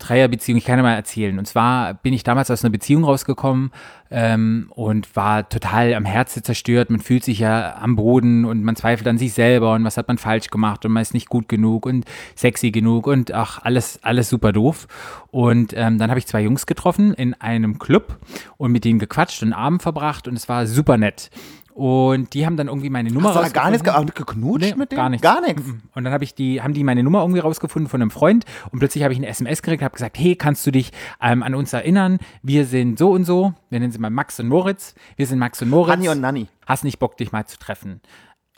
Dreierbeziehung. 0.00 0.58
Ich 0.58 0.64
kann 0.64 0.78
ja 0.78 0.82
mal 0.82 0.94
erzählen. 0.94 1.38
Und 1.38 1.46
zwar 1.46 1.94
bin 1.94 2.12
ich 2.12 2.24
damals 2.24 2.50
aus 2.50 2.64
einer 2.64 2.72
Beziehung 2.72 3.04
rausgekommen 3.04 3.70
ähm, 4.10 4.66
und 4.74 5.14
war 5.14 5.48
total 5.48 5.94
am 5.94 6.04
Herzen 6.04 6.42
zerstört. 6.42 6.90
Man 6.90 7.00
fühlt 7.00 7.22
sich 7.22 7.38
ja 7.38 7.76
am 7.76 7.96
Boden 7.96 8.44
und 8.44 8.64
man 8.64 8.76
zweifelt 8.76 9.06
an 9.06 9.18
sich 9.18 9.32
selber 9.32 9.74
und 9.74 9.84
was 9.84 9.96
hat 9.96 10.08
man 10.08 10.18
falsch 10.18 10.48
gemacht 10.48 10.84
und 10.84 10.92
man 10.92 11.02
ist 11.02 11.14
nicht 11.14 11.28
gut 11.28 11.48
genug 11.48 11.86
und 11.86 12.04
sexy 12.34 12.70
genug 12.70 13.06
und 13.06 13.32
ach, 13.32 13.60
alles, 13.62 14.00
alles 14.02 14.28
super 14.28 14.52
doof. 14.52 14.88
Und 15.30 15.72
ähm, 15.76 15.98
dann 15.98 16.10
habe 16.10 16.18
ich 16.18 16.26
zwei 16.26 16.42
Jungs 16.42 16.66
getroffen 16.66 17.14
in 17.14 17.34
einem 17.34 17.78
Club 17.78 18.18
und 18.56 18.72
mit 18.72 18.84
denen 18.84 18.98
gequatscht 18.98 19.42
und 19.42 19.52
Abend 19.52 19.82
verbracht 19.82 20.26
und 20.26 20.34
es 20.34 20.48
war 20.48 20.66
super 20.66 20.96
nett. 20.96 21.30
Und 21.74 22.34
die 22.34 22.46
haben 22.46 22.56
dann 22.56 22.68
irgendwie 22.68 22.90
meine 22.90 23.10
Nummer 23.10 23.28
Hast 23.30 23.38
du 23.38 23.42
da 23.42 23.48
gar 23.48 23.70
nichts 23.70 23.84
geknutscht 23.84 24.70
Nee, 24.70 24.74
mit 24.74 24.92
denen? 24.92 24.98
Gar 24.98 25.08
nichts. 25.10 25.22
Gar 25.22 25.40
nichts. 25.40 25.64
Mhm. 25.64 25.82
Und 25.94 26.04
dann 26.04 26.12
habe 26.12 26.24
ich 26.24 26.34
die, 26.34 26.62
haben 26.62 26.74
die 26.74 26.84
meine 26.84 27.02
Nummer 27.02 27.20
irgendwie 27.20 27.40
rausgefunden 27.40 27.88
von 27.88 28.02
einem 28.02 28.10
Freund 28.10 28.44
und 28.70 28.80
plötzlich 28.80 29.04
habe 29.04 29.12
ich 29.12 29.18
eine 29.18 29.28
SMS 29.28 29.62
gekriegt, 29.62 29.82
habe 29.82 29.94
gesagt, 29.94 30.18
hey, 30.18 30.36
kannst 30.36 30.66
du 30.66 30.70
dich 30.70 30.92
ähm, 31.20 31.42
an 31.42 31.54
uns 31.54 31.72
erinnern? 31.72 32.18
Wir 32.42 32.66
sind 32.66 32.98
so 32.98 33.12
und 33.12 33.24
so, 33.24 33.54
wir 33.70 33.80
nennen 33.80 33.92
sie 33.92 33.98
mal 33.98 34.10
Max 34.10 34.40
und 34.40 34.48
Moritz. 34.48 34.94
Wir 35.16 35.26
sind 35.26 35.38
Max 35.38 35.62
und 35.62 35.70
Moritz. 35.70 35.92
Hanni 35.92 36.08
und 36.08 36.20
Nanni. 36.20 36.48
Hast 36.66 36.84
nicht 36.84 36.98
Bock, 36.98 37.16
dich 37.16 37.32
mal 37.32 37.46
zu 37.46 37.58
treffen? 37.58 38.00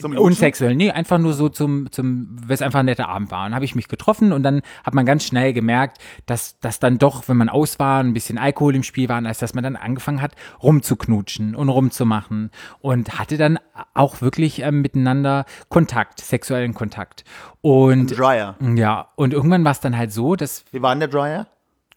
Zum 0.02 0.12
Lutschen? 0.12 0.26
Unsexuell, 0.26 0.74
nee, 0.74 0.90
einfach 0.90 1.18
nur 1.18 1.32
so 1.32 1.48
zum, 1.48 1.90
zum, 1.92 2.36
weil 2.46 2.54
es 2.54 2.62
einfach 2.62 2.80
ein 2.80 2.86
netter 2.86 3.08
Abend 3.08 3.30
war. 3.30 3.46
Und 3.46 3.54
habe 3.54 3.64
ich 3.64 3.74
mich 3.74 3.88
getroffen 3.88 4.32
und 4.32 4.42
dann 4.42 4.62
hat 4.84 4.94
man 4.94 5.06
ganz 5.06 5.24
schnell 5.24 5.52
gemerkt, 5.52 5.98
dass, 6.26 6.58
dass 6.58 6.80
dann 6.80 6.98
doch, 6.98 7.28
wenn 7.28 7.36
man 7.36 7.48
aus 7.48 7.78
war, 7.78 8.02
ein 8.02 8.12
bisschen 8.12 8.36
Alkohol 8.36 8.74
im 8.74 8.82
Spiel 8.82 9.08
war, 9.08 9.24
als 9.24 9.38
dass 9.38 9.54
man 9.54 9.62
dann 9.62 9.76
angefangen 9.76 10.20
hat, 10.20 10.34
rumzuknutschen 10.62 11.54
und 11.54 11.68
rumzumachen 11.68 12.50
und 12.80 13.18
hatte 13.18 13.36
dann 13.36 13.58
auch 13.94 14.20
wirklich 14.20 14.62
ähm, 14.62 14.82
miteinander 14.82 15.44
Kontakt, 15.68 16.20
sexuellen 16.20 16.74
Kontakt. 16.74 17.24
Und 17.60 18.18
Dryer. 18.18 18.56
ja, 18.74 19.08
und 19.14 19.32
irgendwann 19.32 19.64
war 19.64 19.72
es 19.72 19.80
dann 19.80 19.96
halt 19.96 20.12
so, 20.12 20.34
dass 20.34 20.64
Wie 20.72 20.82
war 20.82 20.92
denn 20.94 21.00
der 21.00 21.08
Dryer? 21.08 21.46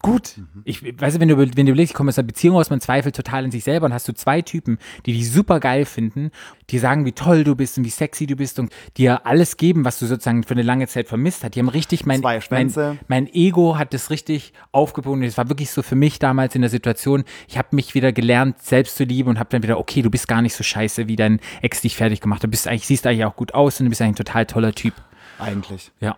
Gut. 0.02 0.34
Ich 0.64 0.82
weiß, 0.82 1.20
wenn 1.20 1.28
du, 1.28 1.38
wenn 1.38 1.50
du 1.50 1.72
überlegst, 1.72 1.92
ich 1.92 1.96
komme 1.96 2.08
aus 2.08 2.18
einer 2.18 2.26
Beziehung 2.26 2.56
aus, 2.56 2.70
man 2.70 2.80
zweifelt 2.80 3.16
total 3.16 3.44
in 3.44 3.50
sich 3.50 3.64
selber 3.64 3.86
und 3.86 3.92
hast 3.92 4.08
du 4.08 4.14
zwei 4.14 4.42
Typen, 4.42 4.78
die 5.04 5.12
dich 5.12 5.30
super 5.30 5.60
geil 5.60 5.84
finden, 5.84 6.30
die 6.70 6.78
sagen, 6.78 7.04
wie 7.04 7.12
toll 7.12 7.44
du 7.44 7.54
bist 7.54 7.78
und 7.78 7.84
wie 7.84 7.90
sexy 7.90 8.26
du 8.26 8.36
bist 8.36 8.58
und 8.58 8.72
dir 8.96 9.26
alles 9.26 9.56
geben, 9.56 9.84
was 9.84 9.98
du 9.98 10.06
sozusagen 10.06 10.42
für 10.42 10.54
eine 10.54 10.62
lange 10.62 10.86
Zeit 10.88 11.08
vermisst 11.08 11.44
hast. 11.44 11.54
Die 11.54 11.60
haben 11.60 11.68
richtig 11.68 12.06
mein, 12.06 12.20
Zwei 12.20 12.40
mein, 12.50 12.98
mein 13.08 13.26
Ego 13.32 13.78
hat 13.78 13.94
das 13.94 14.10
richtig 14.10 14.52
aufgebogen. 14.72 15.22
Es 15.22 15.38
war 15.38 15.48
wirklich 15.48 15.70
so 15.70 15.82
für 15.82 15.96
mich 15.96 16.18
damals 16.18 16.54
in 16.54 16.62
der 16.62 16.70
Situation, 16.70 17.24
ich 17.48 17.58
habe 17.58 17.68
mich 17.72 17.94
wieder 17.94 18.12
gelernt, 18.12 18.62
selbst 18.62 18.96
zu 18.96 19.04
lieben 19.04 19.30
und 19.30 19.38
habe 19.38 19.50
dann 19.50 19.62
wieder, 19.62 19.78
okay, 19.78 20.02
du 20.02 20.10
bist 20.10 20.28
gar 20.28 20.42
nicht 20.42 20.54
so 20.54 20.62
scheiße, 20.62 21.08
wie 21.08 21.16
dein 21.16 21.40
Ex 21.62 21.80
dich 21.80 21.96
fertig 21.96 22.20
gemacht 22.20 22.38
hat. 22.38 22.44
Du 22.44 22.50
bist 22.50 22.68
eigentlich, 22.68 22.86
siehst 22.86 23.06
eigentlich 23.06 23.24
auch 23.24 23.36
gut 23.36 23.54
aus 23.54 23.80
und 23.80 23.86
du 23.86 23.90
bist 23.90 24.02
eigentlich 24.02 24.14
ein 24.14 24.24
total 24.24 24.46
toller 24.46 24.72
Typ. 24.72 24.94
Eigentlich. 25.38 25.92
Ja. 26.00 26.16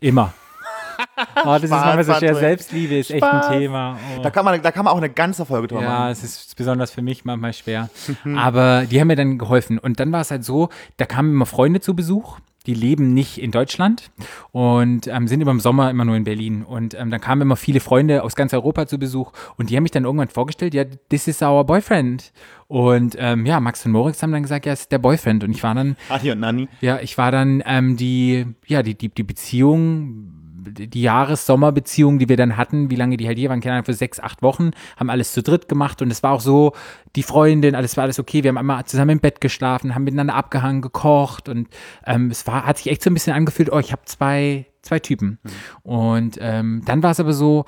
Immer. 0.00 0.34
Oh, 1.44 1.44
das 1.44 1.64
ist 1.64 1.70
manchmal 1.70 2.04
so 2.04 2.14
schwer. 2.14 2.34
Selbstliebe 2.34 2.96
ist 2.98 3.10
echt 3.10 3.24
Spaß. 3.24 3.46
ein 3.48 3.58
Thema. 3.58 3.98
Oh. 4.18 4.22
Da 4.22 4.30
kann, 4.30 4.44
man, 4.44 4.62
da 4.62 4.70
kann 4.72 4.84
man 4.84 4.92
auch 4.94 4.98
eine 4.98 5.10
ganze 5.10 5.44
Folge 5.44 5.68
drüber 5.68 5.82
Ja, 5.82 5.88
machen. 6.00 6.10
es 6.12 6.22
ist 6.24 6.56
besonders 6.56 6.90
für 6.90 7.02
mich 7.02 7.24
manchmal 7.24 7.52
schwer. 7.52 7.90
Aber 8.36 8.84
die 8.90 9.00
haben 9.00 9.08
mir 9.08 9.16
dann 9.16 9.38
geholfen. 9.38 9.78
Und 9.78 10.00
dann 10.00 10.10
war 10.12 10.20
es 10.22 10.30
halt 10.30 10.44
so, 10.44 10.68
da 10.96 11.04
kamen 11.04 11.30
immer 11.32 11.46
Freunde 11.46 11.80
zu 11.80 11.94
Besuch. 11.94 12.38
Die 12.64 12.74
leben 12.74 13.12
nicht 13.12 13.38
in 13.38 13.50
Deutschland 13.50 14.12
und 14.52 15.08
ähm, 15.08 15.26
sind 15.26 15.40
immer 15.40 15.50
im 15.50 15.58
Sommer 15.58 15.90
immer 15.90 16.04
nur 16.04 16.14
in 16.14 16.22
Berlin. 16.22 16.62
Und 16.62 16.94
ähm, 16.94 17.10
dann 17.10 17.20
kamen 17.20 17.42
immer 17.42 17.56
viele 17.56 17.80
Freunde 17.80 18.22
aus 18.22 18.36
ganz 18.36 18.54
Europa 18.54 18.86
zu 18.86 18.98
Besuch 19.00 19.32
und 19.56 19.68
die 19.68 19.74
haben 19.76 19.82
mich 19.82 19.90
dann 19.90 20.04
irgendwann 20.04 20.28
vorgestellt, 20.28 20.72
ja, 20.72 20.84
this 21.08 21.26
is 21.26 21.42
our 21.42 21.64
boyfriend. 21.66 22.32
Und 22.68 23.16
ähm, 23.18 23.46
ja, 23.46 23.58
Max 23.58 23.84
und 23.84 23.90
Moritz 23.90 24.22
haben 24.22 24.30
dann 24.30 24.42
gesagt, 24.42 24.64
ja, 24.64 24.72
es 24.74 24.82
ist 24.82 24.92
der 24.92 24.98
Boyfriend. 24.98 25.42
Und 25.42 25.50
ich 25.50 25.62
war 25.64 25.74
dann 25.74 25.96
Adi 26.08 26.30
und 26.30 26.38
Nanni. 26.38 26.68
ja, 26.80 27.00
ich 27.00 27.18
war 27.18 27.32
dann 27.32 27.64
ähm, 27.66 27.96
die, 27.96 28.46
ja, 28.68 28.84
die, 28.84 28.94
die, 28.94 29.08
die 29.08 29.24
Beziehung, 29.24 30.32
die 30.62 31.02
Jahres-Sommerbeziehung, 31.02 32.18
die 32.18 32.28
wir 32.28 32.36
dann 32.36 32.56
hatten, 32.56 32.90
wie 32.90 32.96
lange 32.96 33.16
die 33.16 33.26
halt 33.26 33.38
hier 33.38 33.50
waren, 33.50 33.60
keine 33.60 33.74
Ahnung, 33.74 33.84
für 33.84 33.94
sechs, 33.94 34.20
acht 34.20 34.42
Wochen, 34.42 34.70
haben 34.96 35.10
alles 35.10 35.32
zu 35.32 35.42
dritt 35.42 35.68
gemacht 35.68 36.02
und 36.02 36.10
es 36.10 36.22
war 36.22 36.32
auch 36.32 36.40
so, 36.40 36.72
die 37.16 37.22
Freundin, 37.22 37.74
alles 37.74 37.96
war 37.96 38.04
alles 38.04 38.18
okay, 38.18 38.42
wir 38.42 38.48
haben 38.48 38.58
einmal 38.58 38.84
zusammen 38.84 39.10
im 39.10 39.20
Bett 39.20 39.40
geschlafen, 39.40 39.94
haben 39.94 40.04
miteinander 40.04 40.34
abgehangen, 40.34 40.82
gekocht 40.82 41.48
und 41.48 41.68
ähm, 42.06 42.30
es 42.30 42.46
war, 42.46 42.66
hat 42.66 42.78
sich 42.78 42.88
echt 42.88 43.02
so 43.02 43.10
ein 43.10 43.14
bisschen 43.14 43.34
angefühlt, 43.34 43.70
oh, 43.72 43.78
ich 43.78 43.92
habe 43.92 44.02
zwei, 44.04 44.66
zwei 44.82 44.98
Typen. 44.98 45.38
Und 45.82 46.38
ähm, 46.40 46.82
dann 46.84 47.02
war 47.02 47.12
es 47.12 47.20
aber 47.20 47.32
so, 47.32 47.64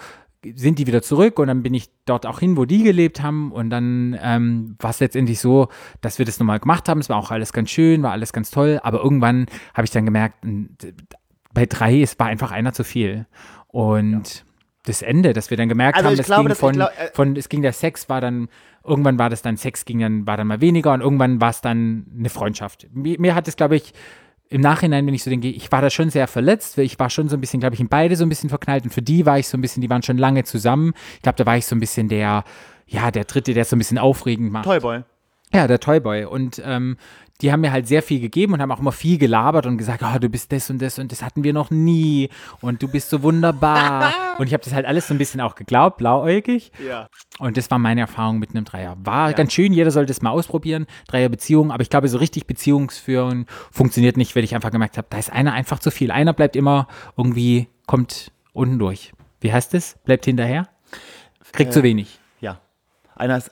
sind 0.55 0.79
die 0.79 0.87
wieder 0.87 1.03
zurück 1.03 1.39
und 1.39 1.49
dann 1.49 1.63
bin 1.63 1.75
ich 1.75 1.91
dort 2.05 2.27
auch 2.27 2.41
hin, 2.41 2.57
wo 2.57 2.65
die 2.65 2.83
gelebt 2.83 3.23
haben 3.23 3.53
und 3.53 3.71
dann 3.71 4.19
ähm, 4.21 4.77
war 4.79 4.91
es 4.91 5.01
letztendlich 5.01 5.41
so, 5.41 5.69
dass 6.01 6.19
wir 6.19 6.27
das 6.27 6.39
nochmal 6.39 6.61
gemacht 6.61 6.89
haben. 6.89 7.01
Es 7.01 7.09
war 7.09 7.17
auch 7.17 7.31
alles 7.31 7.53
ganz 7.53 7.71
schön, 7.71 8.03
war 8.03 8.13
alles 8.13 8.33
ganz 8.33 8.51
toll, 8.51 8.81
aber 8.83 9.03
irgendwann 9.03 9.47
habe 9.73 9.85
ich 9.85 9.91
dann 9.91 10.05
gemerkt, 10.05 10.45
bei 11.55 11.67
drei, 11.67 12.03
es 12.03 12.19
war 12.19 12.27
einfach 12.27 12.51
einer 12.51 12.73
zu 12.73 12.85
viel. 12.85 13.27
Und 13.69 14.45
das 14.85 15.03
Ende, 15.03 15.33
dass 15.33 15.51
wir 15.51 15.57
dann 15.57 15.69
gemerkt 15.69 15.97
Also 15.97 16.11
haben, 16.11 16.17
das 16.17 16.27
glaube, 16.27 16.49
ging 16.49 16.57
von, 16.57 16.73
glaub, 16.75 16.91
äh, 16.91 17.11
von, 17.15 17.37
es 17.37 17.49
ging 17.49 17.63
der 17.63 17.73
Sex, 17.73 18.09
war 18.09 18.21
dann, 18.21 18.49
irgendwann 18.85 19.19
war 19.19 19.31
das 19.31 19.43
dann, 19.43 19.57
Sex 19.57 19.85
ging 19.85 20.01
dann, 20.01 20.27
war 20.27 20.37
dann 20.37 20.47
mal 20.47 20.61
weniger 20.61 20.93
und 20.93 21.01
irgendwann 21.01 21.41
war 21.41 21.51
es 21.51 21.61
dann 21.61 22.07
eine 22.17 22.29
Freundschaft. 22.29 22.87
Mir, 22.93 23.19
mir 23.19 23.35
hat 23.35 23.49
es, 23.49 23.57
glaube 23.57 23.77
ich, 23.77 23.95
im 24.51 24.61
Nachhinein, 24.61 25.07
wenn 25.07 25.15
ich 25.15 25.25
so 25.25 25.31
denke, 25.31 25.49
ich 25.49 25.73
war 25.73 25.81
da 25.81 25.89
schon 25.89 26.11
sehr 26.11 26.29
verletzt, 26.29 26.77
weil 26.77 26.85
ich 26.85 26.99
war 26.99 27.09
schon 27.09 27.29
so 27.29 27.37
ein 27.37 27.41
bisschen, 27.41 27.61
glaube 27.61 27.75
ich, 27.75 27.81
in 27.81 27.89
beide 27.89 28.15
so 28.15 28.25
ein 28.25 28.29
bisschen 28.29 28.51
verknallt 28.51 28.85
und 28.85 28.91
für 28.91 29.03
die 29.03 29.25
war 29.25 29.39
ich 29.39 29.49
so 29.49 29.57
ein 29.57 29.63
bisschen, 29.63 29.81
die 29.81 29.89
waren 29.89 30.03
schon 30.03 30.19
lange 30.19 30.45
zusammen. 30.45 30.93
Ich 31.17 31.23
glaube, 31.23 31.37
da 31.37 31.47
war 31.47 31.57
ich 31.57 31.65
so 31.65 31.75
ein 31.75 31.81
bisschen 31.81 32.09
der, 32.09 32.45
ja, 32.87 33.11
der 33.11 33.25
Dritte, 33.25 33.55
der 33.55 33.63
es 33.63 33.71
so 33.71 33.77
ein 33.77 33.79
bisschen 33.79 33.99
aufregend 33.99 34.53
macht. 34.53 34.65
Toyboy. 34.65 35.03
Ja, 35.53 35.67
der 35.67 35.81
Toyboy. 35.81 36.25
Und 36.25 36.61
ähm, 36.65 36.97
die 37.41 37.51
haben 37.51 37.61
mir 37.61 37.73
halt 37.73 37.89
sehr 37.89 38.03
viel 38.03 38.21
gegeben 38.21 38.55
und 38.55 38.63
haben 38.63 38.71
auch 38.71 38.79
immer 38.79 38.93
viel 38.93 39.19
gelabert 39.19 39.67
und 39.67 39.77
gesagt, 39.77 40.03
oh, 40.05 40.19
du 40.19 40.29
bist 40.29 40.53
das 40.53 40.71
und 40.71 40.81
das 40.81 40.99
und 40.99 41.11
das 41.11 41.23
hatten 41.23 41.43
wir 41.43 41.53
noch 41.53 41.71
nie 41.71 42.29
und 42.61 42.83
du 42.83 42.89
bist 42.89 43.11
so 43.11 43.23
wunderbar. 43.23 44.15
und 44.39 44.47
ich 44.47 44.53
habe 44.53 44.63
das 44.63 44.73
halt 44.73 44.87
alles 44.87 45.09
so 45.09 45.15
ein 45.15 45.19
bisschen 45.19 45.41
auch 45.41 45.57
geglaubt, 45.57 45.97
blauäugig. 45.97 46.71
Ja. 46.87 47.09
Und 47.39 47.57
das 47.57 47.71
war 47.71 47.79
meine 47.79 48.03
Erfahrung 48.03 48.39
mit 48.39 48.51
einem 48.51 48.65
Dreier. 48.65 48.97
War 49.03 49.33
ganz 49.33 49.53
schön, 49.53 49.73
jeder 49.73 49.91
sollte 49.91 50.13
es 50.13 50.23
mal 50.23 50.31
ausprobieren, 50.31 50.87
Dreierbeziehung, 51.09 51.73
aber 51.73 51.83
ich 51.83 51.91
glaube, 51.91 52.09
so 52.09 52.19
richtig 52.19 52.47
Beziehungsführen 52.47 53.47
funktioniert 53.73 54.17
nicht, 54.17 54.37
weil 54.37 54.45
ich 54.45 54.55
einfach 54.55 54.71
gemerkt 54.71 54.97
habe, 54.97 55.09
da 55.11 55.19
ist 55.19 55.33
einer 55.33 55.53
einfach 55.53 55.81
zu 55.81 55.91
viel. 55.91 56.13
Einer 56.13 56.33
bleibt 56.33 56.55
immer 56.55 56.87
irgendwie, 57.17 57.69
kommt 57.87 58.31
unten 58.53 58.79
durch. 58.79 59.13
Wie 59.41 59.53
heißt 59.53 59.75
es? 59.75 59.97
Bleibt 60.05 60.25
hinterher? 60.25 60.69
Kriegt 61.53 61.73
zu 61.73 61.83
wenig. 61.83 62.19
Ja. 62.41 62.61
Einer 63.15 63.37
ist. 63.39 63.51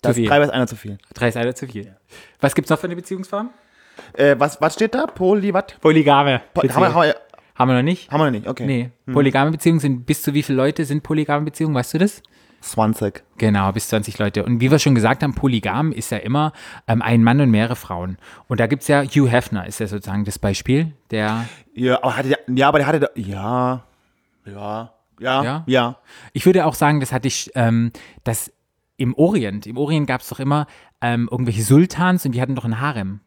Das 0.00 0.16
viel. 0.16 0.28
drei 0.28 0.40
ist 0.40 0.50
einer 0.50 0.66
zu 0.66 0.76
viel. 0.76 0.98
Drei 1.12 1.28
ist 1.28 1.36
einer 1.36 1.54
zu 1.54 1.66
viel. 1.66 1.97
Was 2.40 2.54
gibt's 2.54 2.70
noch 2.70 2.78
für 2.78 2.86
eine 2.86 2.96
Beziehungsform? 2.96 3.50
Äh, 4.14 4.36
was, 4.38 4.60
was 4.60 4.74
steht 4.74 4.94
da? 4.94 5.06
Poly, 5.06 5.52
was? 5.52 5.64
Polygame. 5.80 6.40
Po 6.54 6.62
haben, 6.62 6.68
wir, 6.68 6.94
haben, 6.94 7.02
wir, 7.02 7.16
Haben 7.56 7.68
wir 7.70 7.74
noch 7.76 7.82
nicht? 7.82 8.10
haben 8.10 8.20
wir 8.20 8.24
noch 8.26 8.30
nicht, 8.32 8.46
okay. 8.46 8.66
Nee. 8.66 8.90
Polygame 9.12 9.50
Beziehungen 9.50 9.80
sind 9.80 10.06
bis 10.06 10.22
zu 10.22 10.34
wie 10.34 10.42
viele 10.42 10.56
Leute 10.58 10.84
sind 10.84 11.02
polygame 11.02 11.44
Beziehungen? 11.44 11.74
Weißt 11.74 11.94
du 11.94 11.98
das? 11.98 12.22
20. 12.60 13.22
Genau, 13.36 13.70
bis 13.72 13.88
20 13.88 14.18
Leute. 14.18 14.44
Und 14.44 14.60
wie 14.60 14.70
wir 14.70 14.78
schon 14.80 14.94
gesagt 14.96 15.22
haben, 15.22 15.32
Polygam 15.34 15.92
ist 15.92 16.10
ja 16.10 16.18
immer 16.18 16.52
ähm, 16.88 17.02
ein 17.02 17.22
Mann 17.22 17.40
und 17.40 17.50
mehrere 17.50 17.76
Frauen. 17.76 18.18
Und 18.48 18.58
da 18.58 18.66
gibt's 18.66 18.88
ja 18.88 19.02
Hugh 19.04 19.28
Hefner, 19.30 19.66
ist 19.66 19.78
ja 19.78 19.86
sozusagen 19.86 20.24
das 20.24 20.38
Beispiel, 20.40 20.92
der. 21.12 21.44
Ja, 21.74 22.02
aber, 22.02 22.16
hatte 22.16 22.28
der, 22.30 22.38
ja, 22.48 22.68
aber 22.68 22.78
der 22.78 22.86
hatte. 22.88 23.00
da- 23.00 23.10
Ja. 23.14 23.84
Ja. 24.44 24.92
Ja. 25.20 25.42
Ja? 25.44 25.64
Ja. 25.66 25.96
Ich 26.32 26.46
würde 26.46 26.64
auch 26.66 26.74
sagen, 26.74 26.98
das 27.00 27.12
hatte 27.12 27.28
ich, 27.28 27.50
ähm, 27.54 27.92
das 28.24 28.52
im 28.96 29.14
Orient, 29.14 29.66
im 29.68 29.76
Orient 29.78 30.08
gab's 30.08 30.28
doch 30.28 30.40
immer 30.40 30.66
ähm, 31.00 31.28
irgendwelche 31.30 31.62
Sultans 31.62 32.24
und 32.26 32.32
die 32.32 32.40
hatten 32.42 32.54
doch 32.54 32.64
einen 32.64 32.80
Harem. 32.80 33.20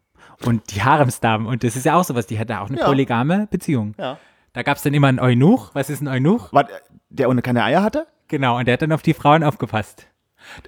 Und 0.44 0.74
die 0.74 0.82
Haremsdamen, 0.84 1.46
und 1.48 1.64
das 1.64 1.76
ist 1.76 1.86
ja 1.86 1.96
auch 1.96 2.04
sowas, 2.04 2.26
die 2.28 2.40
hatten 2.40 2.54
auch 2.54 2.70
eine 2.70 2.80
Ja. 2.80 2.86
polygame 2.86 3.48
Beziehung. 3.52 3.94
Ja. 3.98 4.18
Da 4.54 4.64
gab's 4.64 4.82
dann 4.82 4.94
immer 4.94 5.08
einen 5.08 5.20
Eunuch. 5.20 5.70
Was 5.74 5.90
ist 5.90 6.02
ein 6.02 6.08
Eunuch? 6.08 6.50
Was, 6.52 6.66
der 7.10 7.30
ohne 7.30 7.42
keine 7.42 7.64
Eier 7.64 7.84
hatte? 7.84 8.08
Genau, 8.28 8.58
und 8.58 8.66
der 8.68 8.74
hat 8.74 8.82
dann 8.82 8.92
auf 8.92 9.02
die 9.02 9.14
Frauen 9.14 9.44
aufgepasst, 9.44 10.08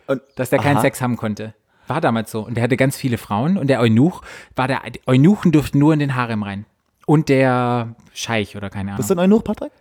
Und, 0.08 0.22
dass 0.36 0.50
der 0.52 0.60
keinen 0.60 0.76
Aha. 0.78 0.82
Sex 0.82 1.02
haben 1.02 1.18
konnte. 1.18 1.54
War 1.88 2.00
damals 2.02 2.32
so. 2.32 2.42
Und 2.46 2.56
der 2.56 2.64
hatte 2.64 2.78
ganz 2.78 2.96
viele 2.96 3.18
Frauen 3.18 3.58
und 3.58 3.68
der 3.68 3.80
Eunuch 3.82 4.22
war 4.56 4.68
der, 4.68 4.82
Eunuchen 5.06 5.52
durften 5.52 5.80
nur 5.80 5.92
in 5.94 6.00
den 6.00 6.16
Harem 6.16 6.44
rein. 6.44 6.66
Und 7.06 7.28
der 7.30 7.96
Scheich 8.14 8.56
oder 8.56 8.70
keine 8.70 8.92
Ahnung. 8.92 8.98
bist 8.98 9.10
du 9.10 9.16
ein 9.16 9.20
Eunuch, 9.20 9.44
Patrick? 9.44 9.72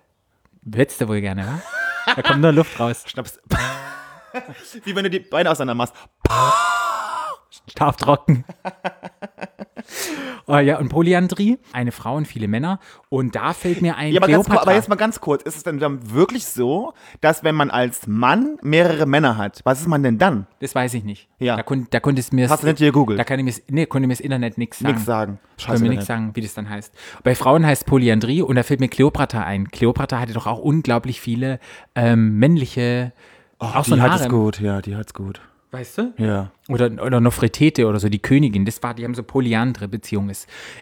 Hättest 0.74 1.00
du 1.00 1.08
wohl 1.08 1.20
gerne, 1.20 1.46
wa? 1.46 1.62
Da 2.16 2.22
kommt 2.22 2.40
nur 2.40 2.50
Luft 2.52 2.80
raus. 2.80 3.04
Schnaps. 3.06 3.38
Wie 4.84 4.96
wenn 4.96 5.04
du 5.04 5.10
die 5.10 5.20
Beine 5.20 5.50
auseinander 5.50 5.74
machst. 5.74 5.94
Scharf 7.66 7.96
trocken. 7.96 8.44
oh 10.46 10.56
ja, 10.58 10.78
und 10.78 10.88
Polyandrie, 10.88 11.58
eine 11.72 11.92
Frau 11.92 12.16
und 12.16 12.26
viele 12.26 12.48
Männer. 12.48 12.80
Und 13.08 13.34
da 13.36 13.52
fällt 13.52 13.82
mir 13.82 13.96
ein 13.96 14.12
Ja, 14.12 14.20
aber, 14.20 14.32
ganz, 14.32 14.50
aber 14.50 14.74
jetzt 14.74 14.88
mal 14.88 14.96
ganz 14.96 15.20
kurz. 15.20 15.42
Ist 15.42 15.56
es 15.56 15.62
denn 15.62 15.78
dann 15.78 16.12
wirklich 16.12 16.46
so, 16.46 16.92
dass 17.20 17.44
wenn 17.44 17.54
man 17.54 17.70
als 17.70 18.06
Mann 18.06 18.58
mehrere 18.62 19.06
Männer 19.06 19.36
hat, 19.36 19.60
was 19.64 19.80
ist 19.80 19.86
man 19.86 20.02
denn 20.02 20.18
dann? 20.18 20.46
das 20.60 20.74
weiß 20.74 20.94
ich 20.94 21.04
nicht. 21.04 21.28
Ja. 21.38 21.56
Da, 21.56 21.62
kon, 21.62 21.86
da 21.90 22.00
konnte 22.00 22.20
es 22.20 22.32
mir 22.32 22.48
Hast 22.48 22.62
du 22.62 22.66
nicht 22.66 22.78
hier 22.78 22.88
gegoogelt? 22.88 23.18
Da 23.18 23.24
kann 23.24 23.38
ich 23.38 23.44
mir, 23.44 23.62
nee, 23.68 23.86
konnte 23.86 24.06
mir 24.06 24.14
das 24.14 24.20
Internet 24.20 24.58
nichts 24.58 24.78
sagen. 24.78 24.94
Nix 24.94 25.04
sagen. 25.04 25.38
Können 25.64 25.82
mir 25.82 25.88
nichts 25.90 26.06
sagen, 26.06 26.32
wie 26.34 26.40
das 26.40 26.54
dann 26.54 26.68
heißt. 26.68 26.92
Bei 27.22 27.34
Frauen 27.34 27.64
heißt 27.64 27.86
Polyandrie 27.86 28.42
und 28.42 28.56
da 28.56 28.62
fällt 28.62 28.80
mir 28.80 28.88
Kleopatra 28.88 29.44
ein. 29.44 29.68
Kleopatra 29.70 30.18
hatte 30.18 30.32
doch 30.32 30.46
auch 30.46 30.58
unglaublich 30.58 31.20
viele 31.20 31.60
ähm, 31.94 32.38
männliche, 32.38 33.12
auch 33.58 33.84
so 33.84 33.94
ein 33.94 34.00
die 34.00 34.02
hat 34.02 34.20
es 34.20 34.28
gut, 34.28 34.60
ja, 34.60 34.80
die 34.80 34.96
hat's 34.96 35.14
gut. 35.14 35.40
Weißt 35.72 35.96
du? 35.96 36.12
Ja. 36.18 36.52
Oder, 36.68 36.90
oder 37.02 37.18
Nofretete 37.20 37.86
oder 37.86 37.98
so, 37.98 38.10
die 38.10 38.18
Königin, 38.18 38.66
das 38.66 38.82
war, 38.82 38.92
die 38.92 39.04
haben 39.04 39.14
so 39.14 39.22
polyandre 39.22 39.88
Beziehungen. 39.88 40.30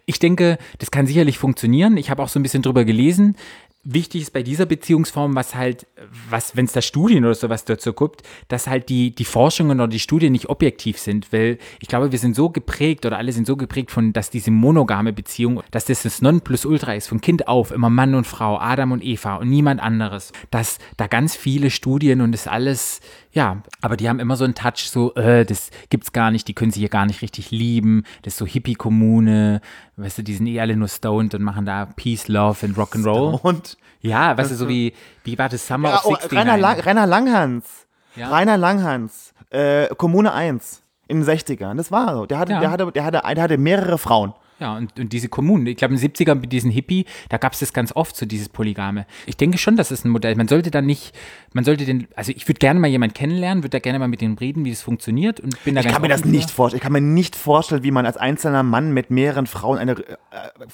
Ich 0.04 0.18
denke, 0.18 0.58
das 0.80 0.90
kann 0.90 1.06
sicherlich 1.06 1.38
funktionieren. 1.38 1.96
Ich 1.96 2.10
habe 2.10 2.20
auch 2.22 2.28
so 2.28 2.40
ein 2.40 2.42
bisschen 2.42 2.62
drüber 2.62 2.84
gelesen. 2.84 3.36
Wichtig 3.82 4.22
ist 4.22 4.32
bei 4.34 4.42
dieser 4.42 4.66
Beziehungsform, 4.66 5.34
was 5.34 5.54
halt, 5.54 5.86
was, 6.28 6.54
wenn 6.54 6.66
es 6.66 6.72
da 6.72 6.82
Studien 6.82 7.24
oder 7.24 7.34
sowas 7.34 7.64
dazu 7.64 7.94
gibt, 7.94 8.24
dass 8.48 8.66
halt 8.66 8.90
die, 8.90 9.14
die 9.14 9.24
Forschungen 9.24 9.80
oder 9.80 9.88
die 9.88 10.00
Studien 10.00 10.32
nicht 10.32 10.50
objektiv 10.50 10.98
sind, 10.98 11.32
weil 11.32 11.56
ich 11.80 11.88
glaube, 11.88 12.12
wir 12.12 12.18
sind 12.18 12.36
so 12.36 12.50
geprägt 12.50 13.06
oder 13.06 13.16
alle 13.16 13.32
sind 13.32 13.46
so 13.46 13.56
geprägt 13.56 13.90
von, 13.90 14.12
dass 14.12 14.28
diese 14.28 14.50
monogame 14.50 15.14
Beziehung, 15.14 15.62
dass 15.70 15.86
das 15.86 16.02
das 16.02 16.20
Nonplusultra 16.20 16.94
ist, 16.94 17.08
von 17.08 17.22
Kind 17.22 17.48
auf, 17.48 17.70
immer 17.70 17.88
Mann 17.88 18.14
und 18.14 18.26
Frau, 18.26 18.58
Adam 18.58 18.92
und 18.92 19.02
Eva 19.02 19.36
und 19.36 19.48
niemand 19.48 19.80
anderes, 19.80 20.32
dass 20.50 20.78
da 20.98 21.06
ganz 21.06 21.34
viele 21.34 21.70
Studien 21.70 22.20
und 22.20 22.32
das 22.32 22.48
alles, 22.48 23.00
ja, 23.32 23.62
aber 23.80 23.96
die 23.96 24.08
haben 24.08 24.18
immer 24.18 24.36
so 24.36 24.44
einen 24.44 24.54
Touch, 24.54 24.88
so, 24.90 25.14
äh, 25.14 25.44
das 25.44 25.70
gibt's 25.88 26.12
gar 26.12 26.30
nicht, 26.30 26.48
die 26.48 26.54
können 26.54 26.70
sich 26.72 26.80
hier 26.80 26.88
gar 26.88 27.06
nicht 27.06 27.22
richtig 27.22 27.50
lieben, 27.50 28.04
das 28.22 28.34
ist 28.34 28.38
so 28.38 28.46
Hippie-Kommune, 28.46 29.60
weißt 29.96 30.18
du, 30.18 30.22
die 30.22 30.34
sind 30.34 30.46
eh 30.46 30.60
alle 30.60 30.76
nur 30.76 30.88
stoned 30.88 31.34
und 31.34 31.42
machen 31.42 31.64
da 31.64 31.86
Peace, 31.86 32.28
Love 32.28 32.66
and 32.66 32.76
Rock'n'Roll. 32.76 33.40
Und 33.42 33.76
Ja, 34.02 34.36
weißt 34.36 34.50
du, 34.50 34.54
so 34.56 34.68
wie, 34.68 34.94
wie 35.24 35.38
war 35.38 35.48
das 35.48 35.66
Summer 35.66 35.90
ja, 35.90 35.96
of 35.98 36.06
oh, 36.06 36.10
69? 36.12 36.38
Rainer, 36.38 36.56
Lang, 36.58 36.80
Rainer 36.80 37.06
Langhans. 37.06 37.86
Ja. 38.16 38.28
Rainer 38.30 38.56
Langhans. 38.56 39.32
Äh, 39.50 39.88
Kommune 39.96 40.32
1 40.32 40.82
in 41.08 41.20
den 41.24 41.28
60ern. 41.28 41.76
Das 41.76 41.92
war 41.92 42.14
so. 42.14 42.26
Der 42.26 42.38
hatte, 42.38 42.52
Ja. 42.52 42.60
der, 42.60 42.70
hatte, 42.70 42.92
der, 42.92 43.04
hatte, 43.04 43.20
der 43.34 43.42
hatte 43.42 43.58
mehrere 43.58 43.98
Frauen. 43.98 44.32
Ja, 44.60 44.76
und, 44.76 45.00
und 45.00 45.10
diese 45.14 45.30
Kommunen, 45.30 45.66
ich 45.66 45.78
glaube 45.78 45.94
in 45.94 46.00
den 46.00 46.10
70ern 46.10 46.34
mit 46.34 46.52
diesen 46.52 46.70
Hippie, 46.70 47.06
da 47.30 47.38
gab 47.38 47.54
es 47.54 47.60
das 47.60 47.72
ganz 47.72 47.92
oft, 47.96 48.14
so 48.14 48.26
dieses 48.26 48.50
Polygame. 48.50 49.06
Ich 49.24 49.38
denke 49.38 49.56
schon, 49.56 49.76
das 49.76 49.90
ist 49.90 50.04
ein 50.04 50.10
Modell. 50.10 50.36
Man 50.36 50.48
sollte 50.48 50.70
dann 50.70 50.84
nicht, 50.84 51.14
man 51.54 51.64
sollte 51.64 51.86
den, 51.86 52.08
also 52.14 52.30
ich 52.36 52.46
würde 52.46 52.58
gerne 52.58 52.78
mal 52.78 52.88
jemanden 52.88 53.14
kennenlernen, 53.14 53.64
würde 53.64 53.70
da 53.70 53.78
gerne 53.78 53.98
mal 53.98 54.08
mit 54.08 54.20
denen 54.20 54.36
reden, 54.36 54.66
wie 54.66 54.70
das 54.70 54.82
funktioniert 54.82 55.40
und 55.40 55.64
bin 55.64 55.76
da 55.76 55.80
Ich 55.80 55.88
kann 55.88 56.02
mir 56.02 56.08
das 56.08 56.26
nicht 56.26 56.50
vorstellen. 56.50 56.76
Ich 56.76 56.82
kann 56.82 56.92
mir 56.92 57.00
nicht 57.00 57.36
vorstellen, 57.36 57.82
wie 57.84 57.90
man 57.90 58.04
als 58.04 58.18
einzelner 58.18 58.62
Mann 58.62 58.92
mit 58.92 59.10
mehreren 59.10 59.46
Frauen 59.46 59.78
eine. 59.78 59.92
Äh, 59.92 60.16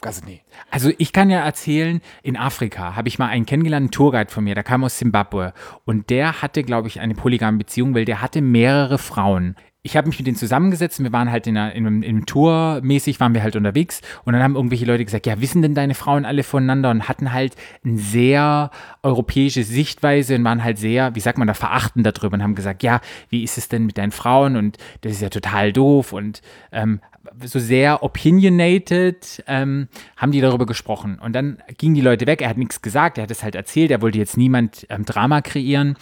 also 0.00 0.22
nee. 0.26 0.42
Also 0.72 0.90
ich 0.98 1.12
kann 1.12 1.30
ja 1.30 1.44
erzählen, 1.44 2.00
in 2.24 2.36
Afrika 2.36 2.96
habe 2.96 3.06
ich 3.06 3.20
mal 3.20 3.28
einen 3.28 3.46
kennengelernt, 3.46 3.84
einen 3.84 3.90
Tourguide 3.92 4.32
von 4.32 4.42
mir, 4.42 4.56
der 4.56 4.64
kam 4.64 4.82
aus 4.82 4.96
Zimbabwe 4.96 5.54
und 5.84 6.10
der 6.10 6.42
hatte, 6.42 6.64
glaube 6.64 6.88
ich, 6.88 6.98
eine 6.98 7.14
polygame 7.14 7.58
Beziehung, 7.58 7.94
weil 7.94 8.04
der 8.04 8.20
hatte 8.20 8.42
mehrere 8.42 8.98
Frauen. 8.98 9.54
Ich 9.86 9.96
habe 9.96 10.08
mich 10.08 10.18
mit 10.18 10.26
denen 10.26 10.36
zusammengesetzt 10.36 11.00
wir 11.00 11.12
waren 11.12 11.30
halt 11.30 11.46
in, 11.46 11.54
in, 11.54 11.58
einem, 11.58 12.02
in 12.02 12.16
einem 12.16 12.26
Tour 12.26 12.80
mäßig, 12.82 13.20
waren 13.20 13.34
wir 13.34 13.42
halt 13.44 13.54
unterwegs 13.54 14.00
und 14.24 14.32
dann 14.32 14.42
haben 14.42 14.56
irgendwelche 14.56 14.84
Leute 14.84 15.04
gesagt, 15.04 15.26
ja, 15.26 15.40
wissen 15.40 15.62
denn 15.62 15.74
deine 15.74 15.94
Frauen 15.94 16.24
alle 16.24 16.42
voneinander 16.42 16.90
und 16.90 17.08
hatten 17.08 17.32
halt 17.32 17.54
eine 17.84 17.96
sehr 17.96 18.72
europäische 19.04 19.62
Sichtweise 19.62 20.34
und 20.34 20.42
waren 20.42 20.64
halt 20.64 20.78
sehr, 20.78 21.14
wie 21.14 21.20
sagt 21.20 21.38
man 21.38 21.46
da, 21.46 21.54
verachtend 21.54 22.04
darüber 22.04 22.34
und 22.34 22.42
haben 22.42 22.56
gesagt, 22.56 22.82
ja, 22.82 23.00
wie 23.28 23.44
ist 23.44 23.58
es 23.58 23.68
denn 23.68 23.86
mit 23.86 23.96
deinen 23.96 24.10
Frauen 24.10 24.56
und 24.56 24.76
das 25.02 25.12
ist 25.12 25.22
ja 25.22 25.28
total 25.28 25.72
doof 25.72 26.12
und 26.12 26.42
ähm, 26.72 27.00
so 27.44 27.60
sehr 27.60 28.02
opinionated 28.02 29.44
ähm, 29.46 29.86
haben 30.16 30.32
die 30.32 30.40
darüber 30.40 30.66
gesprochen. 30.66 31.20
Und 31.20 31.32
dann 31.32 31.58
gingen 31.78 31.94
die 31.94 32.00
Leute 32.00 32.26
weg, 32.26 32.42
er 32.42 32.48
hat 32.48 32.58
nichts 32.58 32.82
gesagt, 32.82 33.18
er 33.18 33.22
hat 33.22 33.30
es 33.30 33.44
halt 33.44 33.54
erzählt, 33.54 33.92
er 33.92 34.02
wollte 34.02 34.18
jetzt 34.18 34.36
niemand 34.36 34.84
ähm, 34.90 35.04
Drama 35.04 35.42
kreieren. 35.42 35.96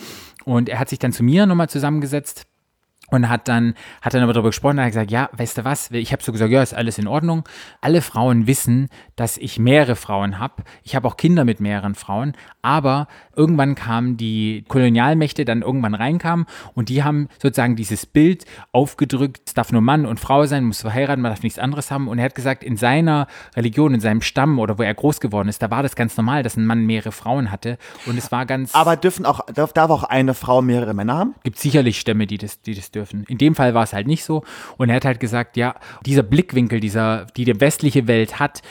Und 0.44 0.70
er 0.70 0.78
hat 0.78 0.88
sich 0.88 0.98
dann 0.98 1.12
zu 1.12 1.22
mir 1.22 1.44
nochmal 1.46 1.68
zusammengesetzt 1.68 2.46
und 3.10 3.28
hat 3.28 3.48
dann, 3.48 3.74
hat 4.02 4.14
dann 4.14 4.22
aber 4.22 4.32
darüber 4.32 4.50
gesprochen, 4.50 4.80
hat 4.80 4.88
gesagt, 4.88 5.10
ja, 5.10 5.28
weißt 5.32 5.58
du 5.58 5.64
was, 5.64 5.90
ich 5.90 6.12
habe 6.12 6.22
so 6.22 6.32
gesagt, 6.32 6.50
ja, 6.50 6.62
ist 6.62 6.74
alles 6.74 6.98
in 6.98 7.06
Ordnung. 7.06 7.48
Alle 7.80 8.02
Frauen 8.02 8.46
wissen, 8.46 8.88
dass 9.16 9.38
ich 9.38 9.58
mehrere 9.58 9.96
Frauen 9.96 10.38
habe. 10.38 10.64
Ich 10.82 10.96
habe 10.96 11.06
auch 11.06 11.16
Kinder 11.16 11.44
mit 11.44 11.60
mehreren 11.60 11.94
Frauen, 11.94 12.32
aber 12.62 13.08
irgendwann 13.36 13.74
kamen 13.74 14.16
die 14.16 14.64
Kolonialmächte, 14.68 15.44
dann 15.44 15.62
irgendwann 15.62 15.94
reinkamen 15.94 16.46
und 16.74 16.88
die 16.88 17.04
haben 17.04 17.28
sozusagen 17.40 17.76
dieses 17.76 18.06
Bild 18.06 18.44
aufgedrückt, 18.72 19.42
es 19.46 19.54
darf 19.54 19.72
nur 19.72 19.82
Mann 19.82 20.06
und 20.06 20.20
Frau 20.20 20.46
sein, 20.46 20.64
muss 20.64 20.80
verheiraten, 20.80 21.22
man 21.22 21.32
darf 21.32 21.42
nichts 21.42 21.58
anderes 21.58 21.90
haben. 21.90 22.08
Und 22.08 22.18
er 22.18 22.24
hat 22.24 22.34
gesagt, 22.34 22.64
in 22.64 22.76
seiner 22.76 23.26
Religion, 23.56 23.94
in 23.94 24.00
seinem 24.00 24.22
Stamm 24.22 24.58
oder 24.58 24.78
wo 24.78 24.82
er 24.82 24.94
groß 24.94 25.20
geworden 25.20 25.48
ist, 25.48 25.62
da 25.62 25.70
war 25.70 25.82
das 25.82 25.96
ganz 25.96 26.16
normal, 26.16 26.42
dass 26.42 26.56
ein 26.56 26.66
Mann 26.66 26.86
mehrere 26.86 27.12
Frauen 27.12 27.50
hatte. 27.50 27.78
Und 28.06 28.18
es 28.18 28.32
war 28.32 28.46
ganz. 28.46 28.74
Aber 28.74 28.96
dürfen 28.96 29.26
auch, 29.26 29.40
darf, 29.52 29.72
darf 29.72 29.90
auch 29.90 30.04
eine 30.04 30.34
Frau 30.34 30.62
mehrere 30.62 30.94
Männer 30.94 31.14
haben? 31.14 31.34
gibt 31.44 31.58
sicherlich 31.58 32.00
Stämme, 32.00 32.26
die 32.26 32.38
das, 32.38 32.62
die 32.62 32.74
das 32.74 32.90
dürfen. 32.94 33.24
In 33.28 33.38
dem 33.38 33.54
Fall 33.54 33.74
war 33.74 33.84
es 33.84 33.92
halt 33.92 34.06
nicht 34.06 34.24
so. 34.24 34.42
Und 34.76 34.88
er 34.88 34.96
hat 34.96 35.04
halt 35.04 35.20
gesagt, 35.20 35.56
ja, 35.56 35.74
dieser 36.04 36.22
Blickwinkel, 36.22 36.80
dieser, 36.80 37.26
die 37.36 37.44
die 37.44 37.60
westliche 37.60 38.06
Welt 38.06 38.38
hat 38.38 38.62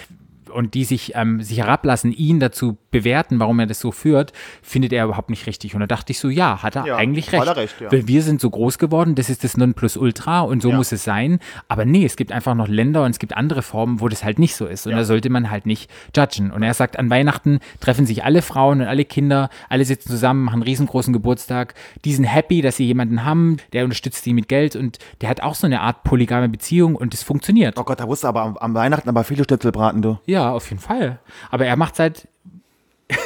und 0.53 0.73
die 0.73 0.83
sich, 0.85 1.13
ähm, 1.15 1.41
sich 1.41 1.57
herablassen, 1.59 2.11
ihn 2.11 2.39
dazu 2.39 2.77
bewerten, 2.91 3.39
warum 3.39 3.59
er 3.59 3.65
das 3.65 3.79
so 3.79 3.91
führt, 3.91 4.33
findet 4.61 4.93
er 4.93 5.05
überhaupt 5.05 5.29
nicht 5.29 5.47
richtig. 5.47 5.73
Und 5.73 5.81
da 5.81 5.87
dachte 5.87 6.11
ich 6.11 6.19
so, 6.19 6.29
ja, 6.29 6.61
hat 6.63 6.75
er 6.75 6.85
Ja, 6.85 6.95
eigentlich 6.97 7.31
recht. 7.31 7.45
er 7.45 7.55
recht, 7.57 7.81
ja. 7.81 7.91
Weil 7.91 8.07
wir 8.07 8.21
sind 8.21 8.39
so 8.39 8.49
groß 8.49 8.77
geworden, 8.77 9.15
das 9.15 9.29
ist 9.29 9.43
das 9.43 9.57
Nonplusultra 9.57 10.41
und 10.41 10.61
so 10.61 10.69
Ja. 10.69 10.75
muss 10.75 10.91
es 10.91 11.03
sein. 11.03 11.39
Aber 11.67 11.85
nee, 11.85 12.05
es 12.05 12.15
gibt 12.15 12.31
einfach 12.31 12.55
noch 12.55 12.67
Länder 12.67 13.03
und 13.03 13.11
es 13.11 13.19
gibt 13.19 13.35
andere 13.35 13.61
Formen, 13.61 13.99
wo 13.99 14.07
das 14.09 14.23
halt 14.23 14.39
nicht 14.39 14.55
so 14.55 14.65
ist. 14.65 14.85
Und 14.87 14.93
da 14.93 15.03
sollte 15.03 15.29
man 15.29 15.49
halt 15.49 15.65
nicht 15.65 15.89
judgen. 16.15 16.51
Und 16.51 16.63
er 16.63 16.73
sagt, 16.73 16.97
an 16.99 17.09
Weihnachten 17.09 17.59
treffen 17.79 18.05
sich 18.05 18.23
alle 18.23 18.41
Frauen 18.41 18.81
und 18.81 18.87
alle 18.87 19.05
Kinder, 19.05 19.49
alle 19.69 19.85
sitzen 19.85 20.09
zusammen, 20.09 20.43
machen 20.43 20.55
einen 20.55 20.63
riesengroßen 20.63 21.13
Geburtstag. 21.13 21.73
Die 22.05 22.13
sind 22.13 22.25
happy, 22.25 22.61
dass 22.61 22.77
sie 22.77 22.85
jemanden 22.85 23.25
haben, 23.25 23.57
der 23.73 23.83
unterstützt 23.83 24.25
die 24.25 24.33
mit 24.33 24.47
Geld 24.49 24.75
und 24.75 24.99
der 25.21 25.29
hat 25.29 25.41
auch 25.41 25.55
so 25.55 25.65
eine 25.67 25.81
Art 25.81 26.03
polygame 26.03 26.49
Beziehung 26.49 26.95
und 26.95 27.13
es 27.13 27.23
funktioniert. 27.23 27.77
Oh 27.79 27.83
Gott, 27.83 27.99
da 27.99 28.07
wusste 28.07 28.27
aber 28.27 28.41
am, 28.43 28.57
am 28.57 28.73
Weihnachten 28.73 29.09
aber 29.09 29.23
viele 29.23 29.43
Schnitzelbraten, 29.43 30.01
du. 30.01 30.19
Ja, 30.25 30.42
auf 30.51 30.69
jeden 30.69 30.81
Fall. 30.81 31.19
Aber 31.51 31.65
er 31.65 31.75
macht 31.75 31.99
halt. 31.99 32.27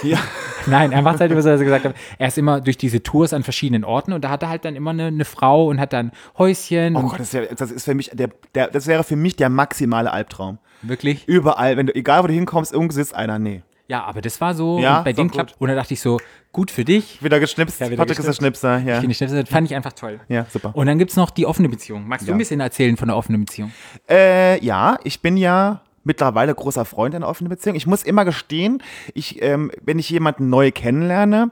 Ja. 0.04 0.18
Nein, 0.66 0.92
er 0.92 1.02
macht 1.02 1.20
halt 1.22 1.32
immer 1.32 1.42
so, 1.42 1.50
dass 1.50 1.62
er 1.62 1.66
gesagt 1.66 1.86
hat, 1.86 1.96
er 2.18 2.28
ist 2.28 2.38
immer 2.38 2.60
durch 2.60 2.78
diese 2.78 3.02
Tours 3.02 3.32
an 3.32 3.44
verschiedenen 3.44 3.86
Orten 3.86 4.12
und 4.12 4.24
da 4.24 4.30
hat 4.30 4.44
er 4.44 4.50
halt 4.50 4.66
dann 4.66 4.76
immer 4.76 4.90
eine, 4.90 5.06
eine 5.06 5.24
Frau 5.24 5.68
und 5.68 5.80
hat 5.80 5.94
dann 5.94 6.12
Häuschen 6.38 6.96
Oh 6.98 7.04
Gott, 7.04 7.20
das, 7.20 7.32
wär, 7.34 7.46
das 7.56 7.72
ist 7.72 7.86
für 7.86 7.94
mich 7.94 8.10
der, 8.14 8.30
der, 8.54 8.68
das 8.68 8.88
wäre 8.88 9.04
für 9.06 9.16
mich 9.16 9.36
der 9.38 9.50
maximale 9.50 10.12
Albtraum. 10.12 10.58
wirklich. 10.82 11.26
Überall, 11.28 11.78
wenn 11.78 11.86
du, 11.88 11.96
egal 11.96 12.24
wo 12.24 12.28
du 12.28 12.34
hinkommst, 12.34 12.74
irgendwo 12.74 12.94
sitzt 12.94 13.16
einer. 13.16 13.40
Nee. 13.40 13.62
Ja, 13.88 14.04
aber 14.04 14.20
das 14.20 14.42
war 14.42 14.54
so 14.54 14.80
Ja, 14.80 14.98
und 14.98 15.04
bei 15.06 15.12
ist 15.12 15.20
dem 15.20 15.32
klappt. 15.32 15.56
Und 15.60 15.70
da 15.70 15.76
dachte 15.76 15.94
ich 15.94 16.02
so, 16.02 16.20
gut 16.52 16.70
für 16.72 16.84
dich. 16.84 17.24
Wieder 17.24 17.40
geschnipst. 17.40 17.80
Ja, 17.80 17.88
wieder 17.88 17.98
Patrick 18.04 18.20
ist 18.20 18.26
der. 18.26 18.34
Schnipser, 18.34 18.80
ja. 18.80 18.96
Ich 18.96 19.00
finde, 19.00 19.16
Schnipsel, 19.16 19.42
das 19.44 19.50
fand 19.50 19.70
ich 19.72 19.76
einfach 19.76 19.94
toll. 19.94 20.20
Ja, 20.28 20.46
super. 20.50 20.76
Und 20.76 20.88
dann 20.88 20.98
gibt 21.00 21.12
es 21.12 21.16
noch 21.18 21.30
die 21.30 21.46
offene 21.46 21.70
Beziehung. 21.70 22.06
Magst 22.06 22.28
du 22.28 22.32
Ja. 22.32 22.36
ein 22.36 22.40
bisschen 22.40 22.60
erzählen 22.60 22.98
von 22.98 23.08
der 23.08 23.16
offenen 23.16 23.46
Beziehung? 23.46 23.72
Äh, 24.10 24.62
ja, 24.66 24.98
ich 25.06 25.22
bin 25.22 25.38
ja 25.38 25.80
mittlerweile 26.08 26.56
großer 26.56 26.86
Freund 26.86 27.14
einer 27.14 27.28
offenen 27.28 27.50
Beziehung. 27.50 27.76
Ich 27.76 27.86
muss 27.86 28.02
immer 28.02 28.26
gestehen, 28.26 28.82
ich, 29.14 29.42
ähm, 29.44 29.70
wenn 29.84 30.00
ich 30.00 30.10
jemanden 30.10 30.50
neu 30.50 30.72
kennenlerne, 30.72 31.52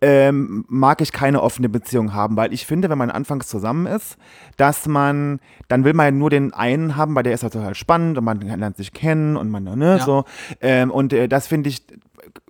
ähm, 0.00 0.64
mag 0.68 1.00
ich 1.00 1.10
keine 1.10 1.42
offene 1.42 1.68
Beziehung 1.68 2.14
haben, 2.14 2.36
weil 2.36 2.52
ich 2.52 2.66
finde, 2.66 2.88
wenn 2.88 2.98
man 2.98 3.10
anfangs 3.10 3.48
zusammen 3.48 3.86
ist, 3.86 4.16
dass 4.56 4.86
man, 4.86 5.40
dann 5.66 5.82
will 5.84 5.92
man 5.92 6.06
ja 6.06 6.10
nur 6.12 6.30
den 6.30 6.52
einen 6.52 6.94
haben, 6.94 7.16
weil 7.16 7.24
der 7.24 7.32
ist 7.32 7.42
halt 7.42 7.54
total 7.54 7.74
spannend 7.74 8.16
und 8.16 8.22
man 8.22 8.40
lernt 8.40 8.76
sich 8.76 8.92
kennen 8.92 9.36
und 9.36 9.50
man, 9.50 9.64
ne, 9.64 9.96
Ja. 9.98 10.04
so. 10.04 10.24
Ähm, 10.60 10.92
und 10.92 11.12
äh, 11.12 11.26
das 11.28 11.48
finde 11.48 11.70
ich 11.70 11.82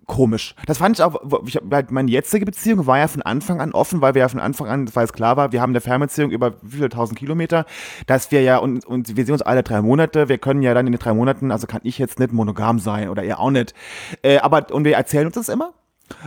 komisch. 0.08 0.54
Das 0.66 0.78
fand 0.78 0.98
ich 0.98 1.02
auch, 1.04 1.20
ich, 1.46 1.60
weil 1.62 1.86
meine 1.90 2.10
jetzige 2.10 2.44
Beziehung 2.44 2.86
war 2.86 2.98
ja 2.98 3.06
von 3.06 3.22
Anfang 3.22 3.60
an 3.60 3.72
offen, 3.72 4.00
weil 4.00 4.14
wir 4.14 4.20
ja 4.20 4.28
von 4.28 4.40
Anfang 4.40 4.66
an, 4.66 4.90
weil 4.94 5.04
es 5.04 5.12
klar 5.12 5.36
war, 5.36 5.52
wir 5.52 5.60
haben 5.60 5.70
eine 5.70 5.80
Fernbeziehung 5.80 6.30
über 6.32 6.54
wie 6.62 6.76
viele 6.76 6.88
tausend 6.88 7.18
Kilometer, 7.18 7.66
dass 8.06 8.32
wir 8.32 8.42
ja, 8.42 8.56
und, 8.56 8.84
und 8.84 9.16
wir 9.16 9.24
sehen 9.24 9.34
uns 9.34 9.42
alle 9.42 9.62
drei 9.62 9.80
Monate, 9.82 10.28
wir 10.28 10.38
können 10.38 10.62
ja 10.62 10.74
dann 10.74 10.86
in 10.86 10.92
den 10.92 10.98
drei 10.98 11.12
Monaten, 11.14 11.52
also 11.52 11.68
kann 11.68 11.82
ich 11.84 11.98
jetzt 11.98 12.18
nicht 12.18 12.32
monogam 12.32 12.80
sein 12.80 13.10
oder 13.10 13.22
ihr 13.22 13.38
auch 13.38 13.50
nicht. 13.50 13.74
Äh, 14.22 14.38
aber, 14.38 14.72
und 14.72 14.84
wir 14.84 14.96
erzählen 14.96 15.26
uns 15.26 15.36
das 15.36 15.48
immer. 15.48 15.74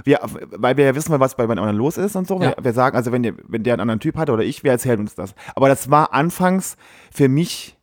Wir, 0.04 0.20
weil 0.24 0.78
wir 0.78 0.86
ja 0.86 0.96
wissen, 0.96 1.20
was 1.20 1.36
bei 1.36 1.44
anderen 1.46 1.76
los 1.76 1.98
ist 1.98 2.16
und 2.16 2.28
so. 2.28 2.36
Ja. 2.36 2.54
Wir, 2.56 2.64
wir 2.64 2.74
sagen, 2.74 2.96
also 2.96 3.12
wenn 3.12 3.24
der, 3.24 3.34
wenn 3.48 3.64
der 3.64 3.74
einen 3.74 3.82
anderen 3.82 4.00
Typ 4.00 4.16
hat 4.16 4.30
oder 4.30 4.44
ich, 4.44 4.64
wir 4.64 4.72
erzählen 4.72 5.00
uns 5.00 5.16
das. 5.16 5.34
Aber 5.56 5.70
das 5.70 5.90
war 5.90 6.14
anfangs 6.14 6.78
für 7.12 7.28
mich 7.28 7.78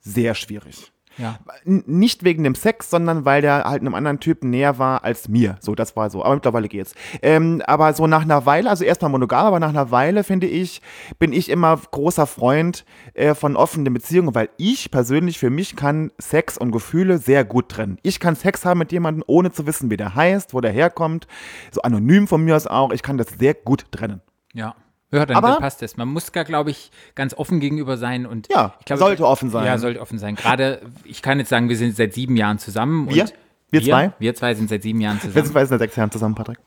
sehr 0.00 0.34
schwierig. 0.34 0.91
Ja. 1.18 1.38
Nicht 1.64 2.24
wegen 2.24 2.44
dem 2.44 2.54
Sex, 2.54 2.90
sondern 2.90 3.24
weil 3.24 3.42
der 3.42 3.64
halt 3.64 3.80
einem 3.80 3.94
anderen 3.94 4.20
Typen 4.20 4.50
näher 4.50 4.78
war 4.78 5.04
als 5.04 5.28
mir. 5.28 5.56
So, 5.60 5.74
das 5.74 5.96
war 5.96 6.10
so. 6.10 6.24
Aber 6.24 6.34
mittlerweile 6.34 6.68
geht's. 6.68 6.94
Ähm, 7.20 7.62
aber 7.66 7.92
so 7.94 8.06
nach 8.06 8.22
einer 8.22 8.46
Weile, 8.46 8.70
also 8.70 8.84
erstmal 8.84 9.10
monogam, 9.10 9.46
aber 9.46 9.60
nach 9.60 9.68
einer 9.68 9.90
Weile, 9.90 10.24
finde 10.24 10.46
ich, 10.46 10.80
bin 11.18 11.32
ich 11.32 11.48
immer 11.48 11.78
großer 11.90 12.26
Freund 12.26 12.84
äh, 13.14 13.34
von 13.34 13.56
offenen 13.56 13.92
Beziehungen, 13.92 14.34
weil 14.34 14.48
ich 14.56 14.90
persönlich 14.90 15.38
für 15.38 15.50
mich 15.50 15.76
kann 15.76 16.10
Sex 16.18 16.56
und 16.58 16.72
Gefühle 16.72 17.18
sehr 17.18 17.44
gut 17.44 17.68
trennen. 17.68 17.98
Ich 18.02 18.20
kann 18.20 18.36
Sex 18.36 18.64
haben 18.64 18.78
mit 18.78 18.92
jemandem, 18.92 19.24
ohne 19.26 19.52
zu 19.52 19.66
wissen, 19.66 19.90
wie 19.90 19.96
der 19.96 20.14
heißt, 20.14 20.54
wo 20.54 20.60
der 20.60 20.72
herkommt. 20.72 21.26
So 21.70 21.82
anonym 21.82 22.26
von 22.28 22.44
mir 22.44 22.56
aus 22.56 22.66
auch. 22.66 22.92
Ich 22.92 23.02
kann 23.02 23.18
das 23.18 23.28
sehr 23.38 23.54
gut 23.54 23.86
trennen. 23.90 24.20
Ja. 24.54 24.74
Ja, 25.12 25.26
dann, 25.26 25.42
dann 25.42 25.58
passt 25.58 25.82
es. 25.82 25.96
Man 25.96 26.08
muss 26.08 26.32
da, 26.32 26.42
glaube 26.42 26.70
ich, 26.70 26.90
ganz 27.14 27.34
offen 27.34 27.60
gegenüber 27.60 27.96
sein 27.98 28.24
und 28.26 28.48
Ja, 28.50 28.74
ich 28.80 28.86
glaube, 28.86 29.00
sollte 29.00 29.26
offen 29.26 29.50
sein. 29.50 29.66
Ja, 29.66 29.76
sollte 29.78 30.00
offen 30.00 30.18
sein. 30.18 30.34
Gerade, 30.36 30.80
ich 31.04 31.20
kann 31.22 31.38
jetzt 31.38 31.50
sagen, 31.50 31.68
wir 31.68 31.76
sind 31.76 31.94
seit 31.96 32.14
sieben 32.14 32.36
Jahren 32.36 32.58
zusammen. 32.58 33.08
Wir? 33.10 33.26
Wir 33.70 33.82
zwei? 33.82 34.12
Wir 34.18 34.34
zwei 34.34 34.54
sind 34.54 34.68
seit 34.68 34.82
sieben 34.82 35.00
Jahren 35.00 35.16
Wir 35.22 35.30
zusammen. 35.30 35.46
sind 35.46 35.68
seit 35.68 35.78
sechs 35.80 35.96
Jahren 35.96 36.10
zusammen, 36.10 36.34
Patrick. 36.34 36.58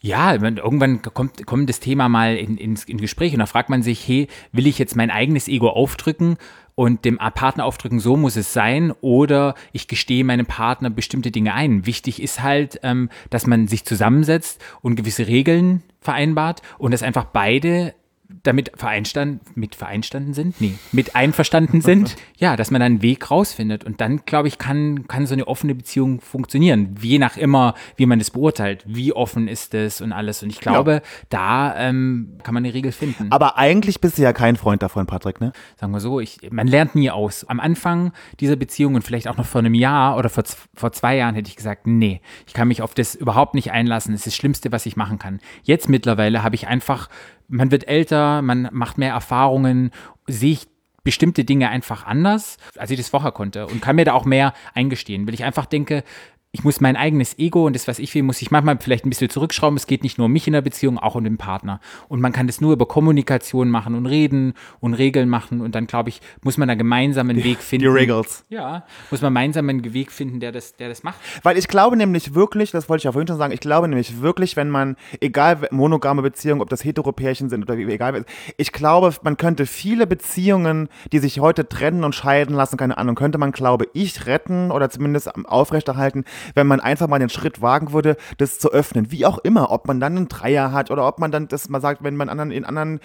Ja, 0.00 0.36
man- 0.40 0.56
irgendwann 0.56 1.00
kommt, 1.02 1.46
kommt 1.46 1.68
das 1.68 1.78
Thema 1.78 2.08
mal 2.08 2.34
in, 2.36 2.56
ins 2.56 2.82
in 2.84 2.98
Gespräch 2.98 3.32
und 3.34 3.38
da 3.38 3.46
fragt 3.46 3.68
man 3.70 3.82
sich, 3.84 4.06
hey, 4.08 4.26
will 4.50 4.66
ich 4.66 4.78
jetzt 4.78 4.96
mein 4.96 5.10
eigenes 5.12 5.46
Ego 5.46 5.68
aufdrücken 5.70 6.38
und 6.82 7.04
dem 7.04 7.18
Partner 7.18 7.64
aufdrücken, 7.64 8.00
so 8.00 8.16
muss 8.16 8.34
es 8.34 8.52
sein, 8.52 8.92
oder 9.02 9.54
ich 9.70 9.86
gestehe 9.86 10.24
meinem 10.24 10.46
Partner 10.46 10.90
bestimmte 10.90 11.30
Dinge 11.30 11.54
ein. 11.54 11.86
Wichtig 11.86 12.20
ist 12.20 12.42
halt, 12.42 12.80
ähm, 12.82 13.08
dass 13.30 13.46
man 13.46 13.68
sich 13.68 13.84
zusammensetzt 13.84 14.60
und 14.80 14.96
gewisse 14.96 15.28
Regeln 15.28 15.84
vereinbart 16.00 16.60
und 16.78 16.90
dass 16.90 17.04
einfach 17.04 17.26
beide 17.26 17.94
damit 18.42 18.72
vereinstanden, 18.74 19.40
mit 19.54 19.74
vereinstanden 19.74 20.34
sind? 20.34 20.60
Nee, 20.60 20.74
mit 20.92 21.16
einverstanden 21.16 21.80
sind. 21.80 22.16
Ja, 22.38 22.56
dass 22.56 22.72
man 22.72 22.82
einen 22.82 23.02
Weg 23.02 23.30
rausfindet. 23.30 23.84
Und 23.84 24.00
dann, 24.00 24.22
glaube 24.26 24.48
ich, 24.48 24.58
kann, 24.58 25.06
kann 25.06 25.26
so 25.26 25.34
eine 25.34 25.46
offene 25.46 25.76
Beziehung 25.76 26.20
funktionieren. 26.20 26.96
Je 27.00 27.20
nach 27.20 27.36
immer, 27.36 27.74
wie 27.94 28.04
man 28.04 28.18
das 28.18 28.32
beurteilt. 28.32 28.82
Wie 28.84 29.12
offen 29.12 29.46
ist 29.46 29.74
es 29.74 30.00
und 30.00 30.12
alles. 30.12 30.42
Und 30.42 30.50
ich 30.50 30.58
glaube, 30.58 31.02
da 31.28 31.76
ähm, 31.76 32.38
kann 32.42 32.54
man 32.54 32.64
eine 32.64 32.74
Regel 32.74 32.90
finden. 32.90 33.30
Aber 33.30 33.58
eigentlich 33.58 34.00
bist 34.00 34.18
du 34.18 34.22
ja 34.22 34.32
kein 34.32 34.56
Freund 34.56 34.82
davon, 34.82 35.06
Patrick, 35.06 35.40
ne? 35.40 35.52
Sagen 35.76 35.92
wir 35.92 36.00
so, 36.00 36.18
ich, 36.18 36.40
man 36.50 36.66
lernt 36.66 36.96
nie 36.96 37.10
aus. 37.10 37.44
Am 37.44 37.60
Anfang 37.60 38.12
dieser 38.40 38.56
Beziehung 38.56 38.96
und 38.96 39.02
vielleicht 39.02 39.28
auch 39.28 39.36
noch 39.36 39.46
vor 39.46 39.60
einem 39.60 39.74
Jahr 39.74 40.16
oder 40.16 40.28
vor, 40.28 40.42
vor 40.74 40.90
zwei 40.90 41.16
Jahren 41.16 41.36
hätte 41.36 41.48
ich 41.48 41.56
gesagt, 41.56 41.86
nee, 41.86 42.20
ich 42.46 42.54
kann 42.54 42.66
mich 42.66 42.82
auf 42.82 42.94
das 42.94 43.14
überhaupt 43.14 43.54
nicht 43.54 43.70
einlassen. 43.70 44.12
Das 44.12 44.22
ist 44.22 44.26
das 44.26 44.36
Schlimmste, 44.36 44.72
was 44.72 44.86
ich 44.86 44.96
machen 44.96 45.18
kann. 45.18 45.40
Jetzt 45.62 45.88
mittlerweile 45.88 46.42
habe 46.42 46.56
ich 46.56 46.66
einfach, 46.66 47.08
man 47.52 47.70
wird 47.70 47.86
älter, 47.86 48.42
man 48.42 48.68
macht 48.72 48.98
mehr 48.98 49.12
Erfahrungen, 49.12 49.90
sehe 50.26 50.52
ich 50.52 50.68
bestimmte 51.04 51.44
Dinge 51.44 51.68
einfach 51.68 52.06
anders, 52.06 52.56
als 52.76 52.90
ich 52.90 52.96
das 52.96 53.10
vorher 53.10 53.32
konnte? 53.32 53.66
Und 53.66 53.82
kann 53.82 53.96
mir 53.96 54.04
da 54.04 54.14
auch 54.14 54.24
mehr 54.24 54.54
eingestehen, 54.74 55.26
weil 55.26 55.34
ich 55.34 55.44
einfach 55.44 55.66
denke, 55.66 56.02
ich 56.54 56.64
muss 56.64 56.82
mein 56.82 56.96
eigenes 56.96 57.38
Ego 57.38 57.66
und 57.66 57.74
das, 57.74 57.88
was 57.88 57.98
ich 57.98 58.14
will, 58.14 58.22
muss 58.22 58.42
ich 58.42 58.50
manchmal 58.50 58.76
vielleicht 58.78 59.06
ein 59.06 59.08
bisschen 59.08 59.30
zurückschrauben. 59.30 59.78
Es 59.78 59.86
geht 59.86 60.02
nicht 60.02 60.18
nur 60.18 60.26
um 60.26 60.32
mich 60.32 60.46
in 60.46 60.52
der 60.52 60.60
Beziehung, 60.60 60.98
auch 60.98 61.14
um 61.14 61.24
den 61.24 61.38
Partner. 61.38 61.80
Und 62.08 62.20
man 62.20 62.32
kann 62.32 62.46
das 62.46 62.60
nur 62.60 62.74
über 62.74 62.84
Kommunikation 62.84 63.70
machen 63.70 63.94
und 63.94 64.04
reden 64.04 64.52
und 64.78 64.92
Regeln 64.92 65.30
machen. 65.30 65.62
Und 65.62 65.74
dann, 65.74 65.86
glaube 65.86 66.10
ich, 66.10 66.20
muss 66.42 66.58
man 66.58 66.68
da 66.68 66.74
gemeinsam 66.74 67.30
einen 67.30 67.42
Weg 67.42 67.58
finden. 67.60 67.84
Die 67.84 67.88
Regels. 67.88 68.44
Ja, 68.50 68.84
muss 69.10 69.22
man 69.22 69.30
gemeinsam 69.30 69.66
einen 69.70 69.94
Weg 69.94 70.12
finden, 70.12 70.40
der 70.40 70.52
das, 70.52 70.76
der 70.76 70.90
das 70.90 71.02
macht. 71.02 71.18
Weil 71.42 71.56
ich 71.56 71.68
glaube 71.68 71.96
nämlich 71.96 72.34
wirklich, 72.34 72.70
das 72.70 72.86
wollte 72.90 73.00
ich 73.00 73.04
ja 73.04 73.12
vorhin 73.12 73.28
schon 73.28 73.38
sagen, 73.38 73.54
ich 73.54 73.60
glaube 73.60 73.88
nämlich 73.88 74.20
wirklich, 74.20 74.54
wenn 74.54 74.68
man, 74.68 74.96
egal 75.22 75.56
monogame 75.70 76.20
Beziehungen, 76.20 76.60
ob 76.60 76.68
das 76.68 76.84
Heteropärchen 76.84 77.48
sind 77.48 77.62
oder 77.62 77.78
egal, 77.78 78.26
ich 78.58 78.72
glaube, 78.72 79.14
man 79.22 79.38
könnte 79.38 79.64
viele 79.64 80.06
Beziehungen, 80.06 80.90
die 81.12 81.18
sich 81.18 81.40
heute 81.40 81.66
trennen 81.66 82.04
und 82.04 82.14
scheiden 82.14 82.54
lassen, 82.54 82.76
keine 82.76 82.98
Ahnung, 82.98 83.14
könnte 83.14 83.38
man, 83.38 83.52
glaube 83.52 83.86
ich, 83.94 84.26
retten 84.26 84.70
oder 84.70 84.90
zumindest 84.90 85.34
aufrechterhalten, 85.46 86.24
wenn 86.54 86.66
man 86.66 86.80
einfach 86.80 87.08
mal 87.08 87.18
den 87.18 87.28
Schritt 87.28 87.62
wagen 87.62 87.92
würde, 87.92 88.16
das 88.38 88.58
zu 88.58 88.70
öffnen. 88.72 89.10
Wie 89.10 89.26
auch 89.26 89.38
immer, 89.38 89.70
ob 89.70 89.86
man 89.86 90.00
dann 90.00 90.16
einen 90.16 90.28
Dreier 90.28 90.72
hat 90.72 90.90
oder 90.90 91.06
ob 91.06 91.18
man 91.18 91.30
dann 91.30 91.48
das 91.48 91.68
mal 91.68 91.80
sagt, 91.80 92.02
wenn 92.04 92.16
man 92.16 92.28
anderen 92.28 92.50
in 92.50 92.64
anderen 92.64 93.00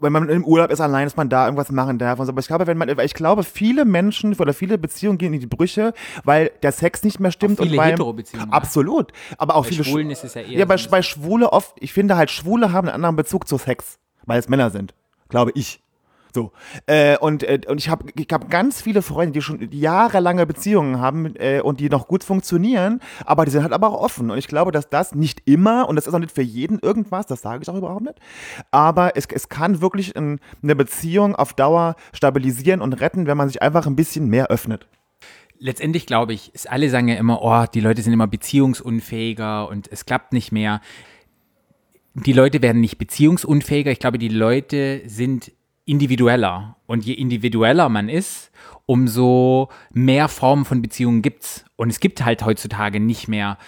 wenn 0.00 0.12
man 0.12 0.28
im 0.28 0.44
Urlaub 0.44 0.70
ist 0.70 0.80
allein, 0.80 1.06
dass 1.06 1.16
man 1.16 1.28
da 1.28 1.46
irgendwas 1.46 1.70
machen 1.72 1.98
darf 1.98 2.20
und 2.20 2.26
so. 2.26 2.32
Aber 2.32 2.40
ich 2.40 2.46
glaube, 2.46 2.66
wenn 2.66 2.78
man, 2.78 2.88
ich 3.00 3.14
glaube, 3.14 3.42
viele 3.42 3.84
Menschen 3.84 4.34
oder 4.34 4.54
viele 4.54 4.78
Beziehungen 4.78 5.18
gehen 5.18 5.34
in 5.34 5.40
die 5.40 5.46
Brüche, 5.46 5.92
weil 6.24 6.52
der 6.62 6.72
Sex 6.72 7.02
nicht 7.02 7.18
mehr 7.20 7.32
stimmt 7.32 7.58
Auch 7.58 7.64
viele 7.64 7.76
und 7.76 7.82
weil 7.84 7.92
Hetero-Beziehungen, 7.92 8.52
Absolut. 8.52 9.12
Aber 9.38 9.56
auch 9.56 9.64
Bei 9.64 9.70
viele 9.70 9.84
Schwulen 9.84 10.08
Sch- 10.08 10.12
ist 10.12 10.24
es 10.24 10.34
ja 10.34 10.42
eher 10.42 10.58
Ja, 10.60 10.64
bei, 10.66 10.76
bei 10.90 11.02
Schwule 11.02 11.52
oft, 11.52 11.74
ich 11.80 11.92
finde 11.92 12.16
halt, 12.16 12.30
Schwule 12.30 12.72
haben 12.72 12.86
einen 12.88 12.94
anderen 12.94 13.16
Bezug 13.16 13.48
zu 13.48 13.58
Sex, 13.58 13.98
weil 14.24 14.38
es 14.38 14.48
Männer 14.48 14.70
sind. 14.70 14.94
Glaube 15.28 15.50
ich. 15.54 15.82
So. 16.34 16.52
Äh, 16.86 17.16
und, 17.18 17.42
äh, 17.42 17.60
und 17.66 17.78
ich 17.78 17.88
habe 17.88 18.06
ich 18.14 18.26
hab 18.30 18.50
ganz 18.50 18.80
viele 18.82 19.02
Freunde, 19.02 19.32
die 19.32 19.42
schon 19.42 19.68
jahrelange 19.72 20.46
Beziehungen 20.46 21.00
haben 21.00 21.34
äh, 21.36 21.60
und 21.60 21.80
die 21.80 21.88
noch 21.88 22.06
gut 22.06 22.24
funktionieren, 22.24 23.00
aber 23.24 23.44
die 23.44 23.50
sind 23.50 23.62
halt 23.62 23.72
aber 23.72 23.88
auch 23.88 24.00
offen. 24.00 24.30
Und 24.30 24.38
ich 24.38 24.48
glaube, 24.48 24.72
dass 24.72 24.88
das 24.88 25.14
nicht 25.14 25.42
immer, 25.46 25.88
und 25.88 25.96
das 25.96 26.06
ist 26.06 26.14
auch 26.14 26.18
nicht 26.18 26.32
für 26.34 26.42
jeden 26.42 26.78
irgendwas, 26.78 27.26
das 27.26 27.42
sage 27.42 27.62
ich 27.62 27.68
auch 27.68 27.76
überhaupt 27.76 28.02
nicht, 28.02 28.18
aber 28.70 29.16
es, 29.16 29.26
es 29.32 29.48
kann 29.48 29.80
wirklich 29.80 30.16
ein, 30.16 30.40
eine 30.62 30.76
Beziehung 30.76 31.34
auf 31.34 31.54
Dauer 31.54 31.96
stabilisieren 32.12 32.80
und 32.80 33.00
retten, 33.00 33.26
wenn 33.26 33.36
man 33.36 33.48
sich 33.48 33.62
einfach 33.62 33.86
ein 33.86 33.96
bisschen 33.96 34.28
mehr 34.28 34.48
öffnet. 34.48 34.86
letztendlich 35.58 36.06
glaube 36.06 36.32
ich, 36.32 36.54
ist 36.54 36.70
alle 36.70 36.90
sagen 36.90 37.08
ja 37.08 37.16
immer, 37.16 37.42
oh, 37.42 37.64
die 37.72 37.80
Leute 37.80 38.02
sind 38.02 38.12
immer 38.12 38.26
beziehungsunfähiger 38.26 39.68
und 39.68 39.90
es 39.90 40.06
klappt 40.06 40.32
nicht 40.32 40.52
mehr. 40.52 40.80
Die 42.14 42.32
Leute 42.32 42.62
werden 42.62 42.80
nicht 42.80 42.98
beziehungsunfähiger. 42.98 43.90
Ich 43.90 43.98
glaube, 43.98 44.18
die 44.18 44.28
Leute 44.28 45.02
sind 45.06 45.52
individueller. 45.88 46.76
Und 46.86 47.04
je 47.04 47.14
individueller 47.14 47.88
man 47.88 48.08
ist, 48.08 48.50
umso 48.86 49.68
mehr 49.92 50.28
Formen 50.28 50.64
von 50.64 50.82
Beziehungen 50.82 51.22
gibt's. 51.22 51.64
Und 51.76 51.90
es 51.90 52.00
gibt 52.00 52.24
halt 52.24 52.44
heutzutage 52.44 53.00
nicht 53.00 53.28
mehr 53.28 53.58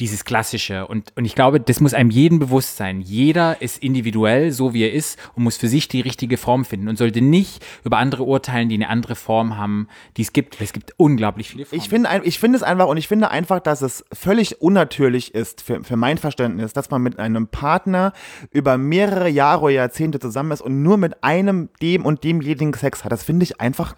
dieses 0.00 0.24
Klassische. 0.24 0.86
Und, 0.86 1.12
und 1.16 1.24
ich 1.24 1.34
glaube, 1.34 1.60
das 1.60 1.80
muss 1.80 1.94
einem 1.94 2.10
jedem 2.10 2.38
bewusst 2.38 2.76
sein. 2.76 3.00
Jeder 3.00 3.60
ist 3.60 3.82
individuell, 3.82 4.50
so 4.50 4.74
wie 4.74 4.82
er 4.82 4.92
ist, 4.92 5.18
und 5.34 5.44
muss 5.44 5.56
für 5.56 5.68
sich 5.68 5.88
die 5.88 6.00
richtige 6.00 6.36
Form 6.36 6.64
finden 6.64 6.88
und 6.88 6.96
sollte 6.96 7.20
nicht 7.20 7.64
über 7.84 7.98
andere 7.98 8.24
urteilen, 8.24 8.68
die 8.68 8.74
eine 8.74 8.88
andere 8.88 9.14
Form 9.14 9.56
haben, 9.56 9.88
die 10.16 10.22
es 10.22 10.32
gibt. 10.32 10.60
Es 10.60 10.72
gibt 10.72 10.94
unglaublich 10.96 11.50
viele 11.50 11.66
Formen. 11.66 11.82
Ich 11.82 11.88
finde 11.88 12.08
ich 12.24 12.38
finde 12.38 12.56
es 12.56 12.62
einfach 12.62 12.86
und 12.86 12.96
ich 12.96 13.08
finde 13.08 13.30
einfach, 13.30 13.60
dass 13.60 13.82
es 13.82 14.04
völlig 14.12 14.60
unnatürlich 14.60 15.34
ist 15.34 15.60
für, 15.60 15.84
für 15.84 15.96
mein 15.96 16.18
Verständnis, 16.18 16.72
dass 16.72 16.90
man 16.90 17.02
mit 17.02 17.18
einem 17.18 17.48
Partner 17.48 18.12
über 18.50 18.78
mehrere 18.78 19.28
Jahre 19.28 19.64
oder 19.64 19.74
Jahrzehnte 19.74 20.18
zusammen 20.18 20.52
ist 20.52 20.62
und 20.62 20.82
nur 20.82 20.96
mit 20.96 21.22
einem, 21.22 21.68
dem 21.80 22.04
und 22.04 22.24
demjenigen 22.24 22.74
Sex 22.74 23.04
hat. 23.04 23.12
Das 23.12 23.22
finde 23.22 23.44
ich 23.44 23.60
einfach 23.60 23.96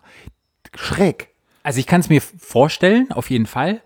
schräg. 0.75 1.35
Also 1.65 1.81
ich 1.81 1.87
kann 1.87 2.03
es 2.03 2.11
mir 2.11 2.21
vorstellen, 2.21 3.11
auf 3.11 3.31
jeden 3.31 3.47
Fall. 3.47 3.81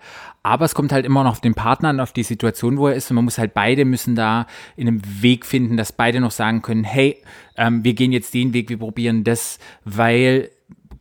Aber 0.49 0.65
es 0.65 0.75
kommt 0.75 0.93
halt 0.93 1.05
immer 1.05 1.25
noch 1.25 1.33
auf 1.33 1.41
den 1.43 1.55
Partner 1.55 1.91
an, 1.91 2.01
auf 2.01 2.13
die 2.15 2.23
Situation, 2.23 2.79
wo 2.79 2.89
er 2.89 2.95
ist. 2.95 3.11
Und 3.11 3.17
man 3.17 3.25
muss 3.25 3.37
halt 3.37 3.53
beide 3.53 3.85
müssen 3.85 4.15
da 4.15 4.47
in 4.77 4.89
einem 4.89 5.03
Weg 5.21 5.45
finden, 5.45 5.77
dass 5.77 5.93
beide 5.93 6.21
noch 6.21 6.31
sagen 6.31 6.63
können, 6.63 6.85
hey, 6.85 7.23
ähm, 7.59 7.85
wir 7.85 7.93
gehen 7.93 8.13
jetzt 8.13 8.33
den 8.33 8.55
Weg, 8.55 8.71
wir 8.71 8.79
probieren 8.79 9.25
das, 9.25 9.59
weil 9.85 10.51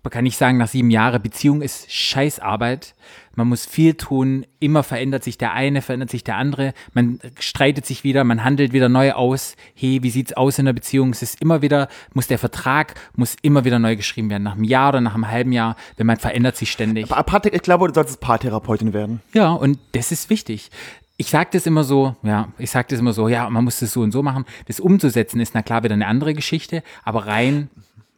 man 0.03 0.11
kann 0.11 0.25
nicht 0.25 0.37
sagen, 0.37 0.57
nach 0.57 0.67
sieben 0.67 0.89
Jahren 0.89 1.21
Beziehung 1.21 1.61
ist 1.61 1.89
Scheißarbeit. 1.89 2.93
Man 3.37 3.49
muss 3.49 3.67
viel 3.67 3.93
tun, 3.93 4.47
immer 4.59 4.81
verändert 4.81 5.23
sich 5.23 5.37
der 5.37 5.53
eine, 5.53 5.83
verändert 5.83 6.09
sich 6.09 6.23
der 6.23 6.37
andere, 6.37 6.73
man 6.93 7.19
streitet 7.39 7.85
sich 7.85 8.03
wieder, 8.03 8.23
man 8.23 8.43
handelt 8.43 8.73
wieder 8.73 8.89
neu 8.89 9.11
aus. 9.11 9.55
Hey, 9.75 10.01
wie 10.01 10.09
sieht's 10.09 10.33
aus 10.33 10.57
in 10.57 10.65
der 10.65 10.73
Beziehung? 10.73 11.11
Es 11.11 11.21
ist 11.21 11.39
immer 11.39 11.61
wieder, 11.61 11.87
muss 12.15 12.25
der 12.25 12.39
Vertrag, 12.39 12.95
muss 13.15 13.35
immer 13.43 13.63
wieder 13.63 13.77
neu 13.77 13.95
geschrieben 13.95 14.31
werden, 14.31 14.41
nach 14.41 14.55
einem 14.55 14.63
Jahr 14.63 14.89
oder 14.89 15.01
nach 15.01 15.13
einem 15.13 15.29
halben 15.29 15.51
Jahr, 15.51 15.75
wenn 15.97 16.07
man 16.07 16.17
verändert 16.17 16.57
sich 16.57 16.71
ständig. 16.71 17.11
Aber 17.11 17.45
ich 17.45 17.61
glaube, 17.61 17.87
du 17.87 17.93
solltest 17.93 18.21
Paartherapeutin 18.21 18.93
werden. 18.93 19.21
Ja, 19.33 19.51
und 19.51 19.77
das 19.91 20.11
ist 20.11 20.31
wichtig. 20.31 20.71
Ich 21.17 21.29
sage 21.29 21.49
das 21.51 21.67
immer 21.67 21.83
so, 21.83 22.15
ja, 22.23 22.47
ich 22.57 22.71
sage 22.71 22.87
das 22.89 22.99
immer 22.99 23.13
so, 23.13 23.27
ja, 23.27 23.47
man 23.51 23.63
muss 23.63 23.79
das 23.79 23.91
so 23.91 24.01
und 24.01 24.11
so 24.11 24.23
machen. 24.23 24.45
Das 24.65 24.79
umzusetzen 24.79 25.39
ist 25.39 25.53
na 25.53 25.61
klar 25.61 25.83
wieder 25.83 25.93
eine 25.93 26.07
andere 26.07 26.33
Geschichte, 26.33 26.81
aber 27.03 27.27
rein, 27.27 27.69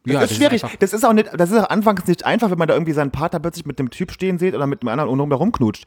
ja, 0.06 0.20
das 0.20 0.30
ist 0.30 0.36
schwierig. 0.38 0.64
einfach- 0.64 0.76
das 0.78 0.92
ist 0.92 1.04
auch 1.04 1.12
nicht, 1.12 1.30
das 1.36 1.50
ist 1.50 1.58
auch 1.58 1.68
anfangs 1.70 2.06
nicht 2.06 2.24
einfach, 2.24 2.50
wenn 2.50 2.58
man 2.58 2.68
da 2.68 2.74
irgendwie 2.74 2.92
seinen 2.92 3.10
Partner 3.10 3.40
plötzlich 3.40 3.66
mit 3.66 3.78
dem 3.78 3.90
Typ 3.90 4.12
stehen 4.12 4.38
sieht 4.38 4.54
oder 4.54 4.66
mit 4.66 4.82
einem 4.82 4.88
anderen 4.88 5.20
und 5.20 5.32
rumknutscht. 5.32 5.84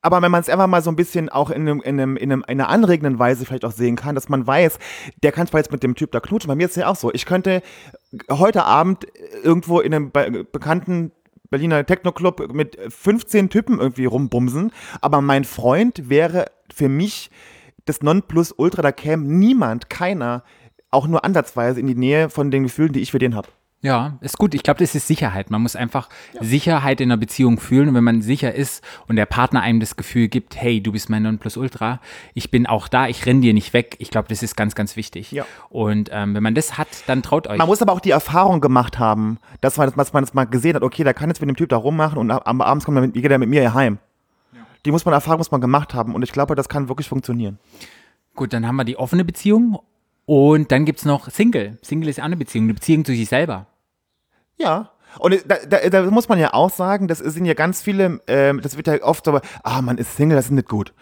Aber 0.00 0.20
wenn 0.20 0.30
man 0.32 0.40
es 0.40 0.48
einfach 0.48 0.66
mal 0.66 0.82
so 0.82 0.90
ein 0.90 0.96
bisschen 0.96 1.28
auch 1.28 1.50
in, 1.50 1.62
einem, 1.62 1.80
in, 1.80 2.00
einem, 2.00 2.16
in, 2.16 2.32
einem, 2.32 2.40
in 2.48 2.60
einer 2.60 2.68
anregenden 2.68 3.18
Weise 3.20 3.44
vielleicht 3.44 3.64
auch 3.64 3.70
sehen 3.72 3.94
kann, 3.94 4.14
dass 4.16 4.28
man 4.28 4.46
weiß, 4.46 4.78
der 5.22 5.30
kann 5.30 5.46
zwar 5.46 5.60
jetzt 5.60 5.70
mit 5.70 5.82
dem 5.84 5.94
Typ 5.94 6.10
da 6.10 6.18
knutschen, 6.20 6.48
bei 6.48 6.56
mir 6.56 6.64
ist 6.64 6.72
es 6.72 6.76
ja 6.82 6.88
auch 6.88 6.96
so. 6.96 7.12
Ich 7.12 7.24
könnte 7.24 7.62
heute 8.30 8.64
Abend 8.64 9.06
irgendwo 9.44 9.80
in 9.80 9.94
einem 9.94 10.10
be 10.10 10.44
bekannten 10.50 11.12
Berliner 11.50 11.84
Techno-Club 11.84 12.52
mit 12.54 12.78
15 12.88 13.50
Typen 13.50 13.78
irgendwie 13.78 14.06
rumbumsen, 14.06 14.72
aber 15.02 15.20
mein 15.20 15.44
Freund 15.44 16.08
wäre 16.08 16.46
für 16.74 16.88
mich 16.88 17.30
das 17.84 18.00
Nonplusultra, 18.00 18.80
da 18.80 18.90
käme 18.90 19.24
niemand, 19.26 19.90
keiner, 19.90 20.44
auch 20.92 21.08
nur 21.08 21.24
ansatzweise 21.24 21.80
in 21.80 21.88
die 21.88 21.94
Nähe 21.96 22.30
von 22.30 22.50
den 22.52 22.62
Gefühlen, 22.62 22.92
die 22.92 23.00
ich 23.00 23.10
für 23.10 23.18
den 23.18 23.34
habe. 23.34 23.48
Ja, 23.84 24.16
ist 24.20 24.38
gut. 24.38 24.54
Ich 24.54 24.62
glaube, 24.62 24.78
das 24.78 24.94
ist 24.94 25.08
Sicherheit. 25.08 25.50
Man 25.50 25.60
muss 25.60 25.74
einfach 25.74 26.08
Sicherheit 26.38 27.00
in 27.00 27.10
einer 27.10 27.18
Beziehung 27.18 27.58
fühlen. 27.58 27.88
Und 27.88 27.94
wenn 27.96 28.04
man 28.04 28.22
sicher 28.22 28.54
ist 28.54 28.84
und 29.08 29.16
der 29.16 29.26
Partner 29.26 29.60
einem 29.60 29.80
das 29.80 29.96
Gefühl 29.96 30.28
gibt, 30.28 30.54
hey, 30.54 30.80
du 30.80 30.92
bist 30.92 31.10
mein 31.10 31.24
Nonplusultra, 31.24 31.98
ich 32.32 32.52
bin 32.52 32.68
auch 32.68 32.86
da, 32.86 33.08
ich 33.08 33.26
renn 33.26 33.40
dir 33.40 33.52
nicht 33.52 33.72
weg. 33.72 33.96
Ich 33.98 34.10
glaube, 34.12 34.28
das 34.28 34.44
ist 34.44 34.56
ganz, 34.56 34.76
ganz 34.76 34.94
wichtig. 34.94 35.32
Ja. 35.32 35.44
Und 35.68 36.10
ähm, 36.12 36.32
wenn 36.36 36.44
man 36.44 36.54
das 36.54 36.78
hat, 36.78 36.86
dann 37.08 37.24
traut 37.24 37.48
euch. 37.48 37.58
Man 37.58 37.66
muss 37.66 37.82
aber 37.82 37.92
auch 37.92 37.98
die 37.98 38.12
Erfahrung 38.12 38.60
gemacht 38.60 39.00
haben, 39.00 39.38
dass 39.60 39.78
man, 39.78 39.92
dass 39.96 40.12
man 40.12 40.22
das 40.22 40.32
mal 40.32 40.44
gesehen 40.44 40.76
hat, 40.76 40.84
okay, 40.84 41.02
da 41.02 41.12
kann 41.12 41.28
jetzt 41.28 41.40
mit 41.40 41.48
dem 41.48 41.56
Typ 41.56 41.70
da 41.70 41.76
rummachen 41.76 42.18
und 42.18 42.30
ab- 42.30 42.44
abends 42.46 42.84
kommt 42.84 42.98
er 42.98 43.00
mit, 43.00 43.14
geht 43.14 43.28
er 43.28 43.38
mit 43.38 43.48
mir 43.48 43.62
hier 43.62 43.74
heim. 43.74 43.98
Die 44.86 44.92
muss 44.92 45.04
man 45.04 45.12
Erfahrung 45.12 45.38
muss 45.38 45.50
man 45.50 45.60
gemacht 45.60 45.92
haben 45.92 46.14
und 46.14 46.22
ich 46.22 46.30
glaube, 46.30 46.54
das 46.54 46.68
kann 46.68 46.88
wirklich 46.88 47.08
funktionieren. 47.08 47.58
Gut, 48.36 48.52
dann 48.52 48.64
haben 48.64 48.76
wir 48.76 48.84
die 48.84 48.96
offene 48.96 49.24
Beziehung. 49.24 49.80
Und 50.32 50.72
dann 50.72 50.86
gibt's 50.86 51.04
noch 51.04 51.28
Single. 51.28 51.76
Single 51.82 52.08
ist 52.08 52.18
eine 52.18 52.38
Beziehung, 52.38 52.64
eine 52.64 52.72
Beziehung 52.72 53.04
zu 53.04 53.12
sich 53.12 53.28
selber. 53.28 53.66
Ja. 54.56 54.92
Und 55.18 55.44
da, 55.46 55.56
da, 55.68 55.90
da 55.90 56.10
muss 56.10 56.30
man 56.30 56.38
ja 56.38 56.54
auch 56.54 56.70
sagen, 56.70 57.06
das 57.06 57.18
sind 57.18 57.44
ja 57.44 57.52
ganz 57.52 57.82
viele, 57.82 58.18
ähm, 58.28 58.62
das 58.62 58.78
wird 58.78 58.86
ja 58.86 59.02
oft 59.02 59.26
so, 59.26 59.38
ah, 59.62 59.82
man 59.82 59.98
ist 59.98 60.16
Single, 60.16 60.36
das 60.36 60.46
ist 60.46 60.52
nicht 60.52 60.70
gut. 60.70 60.94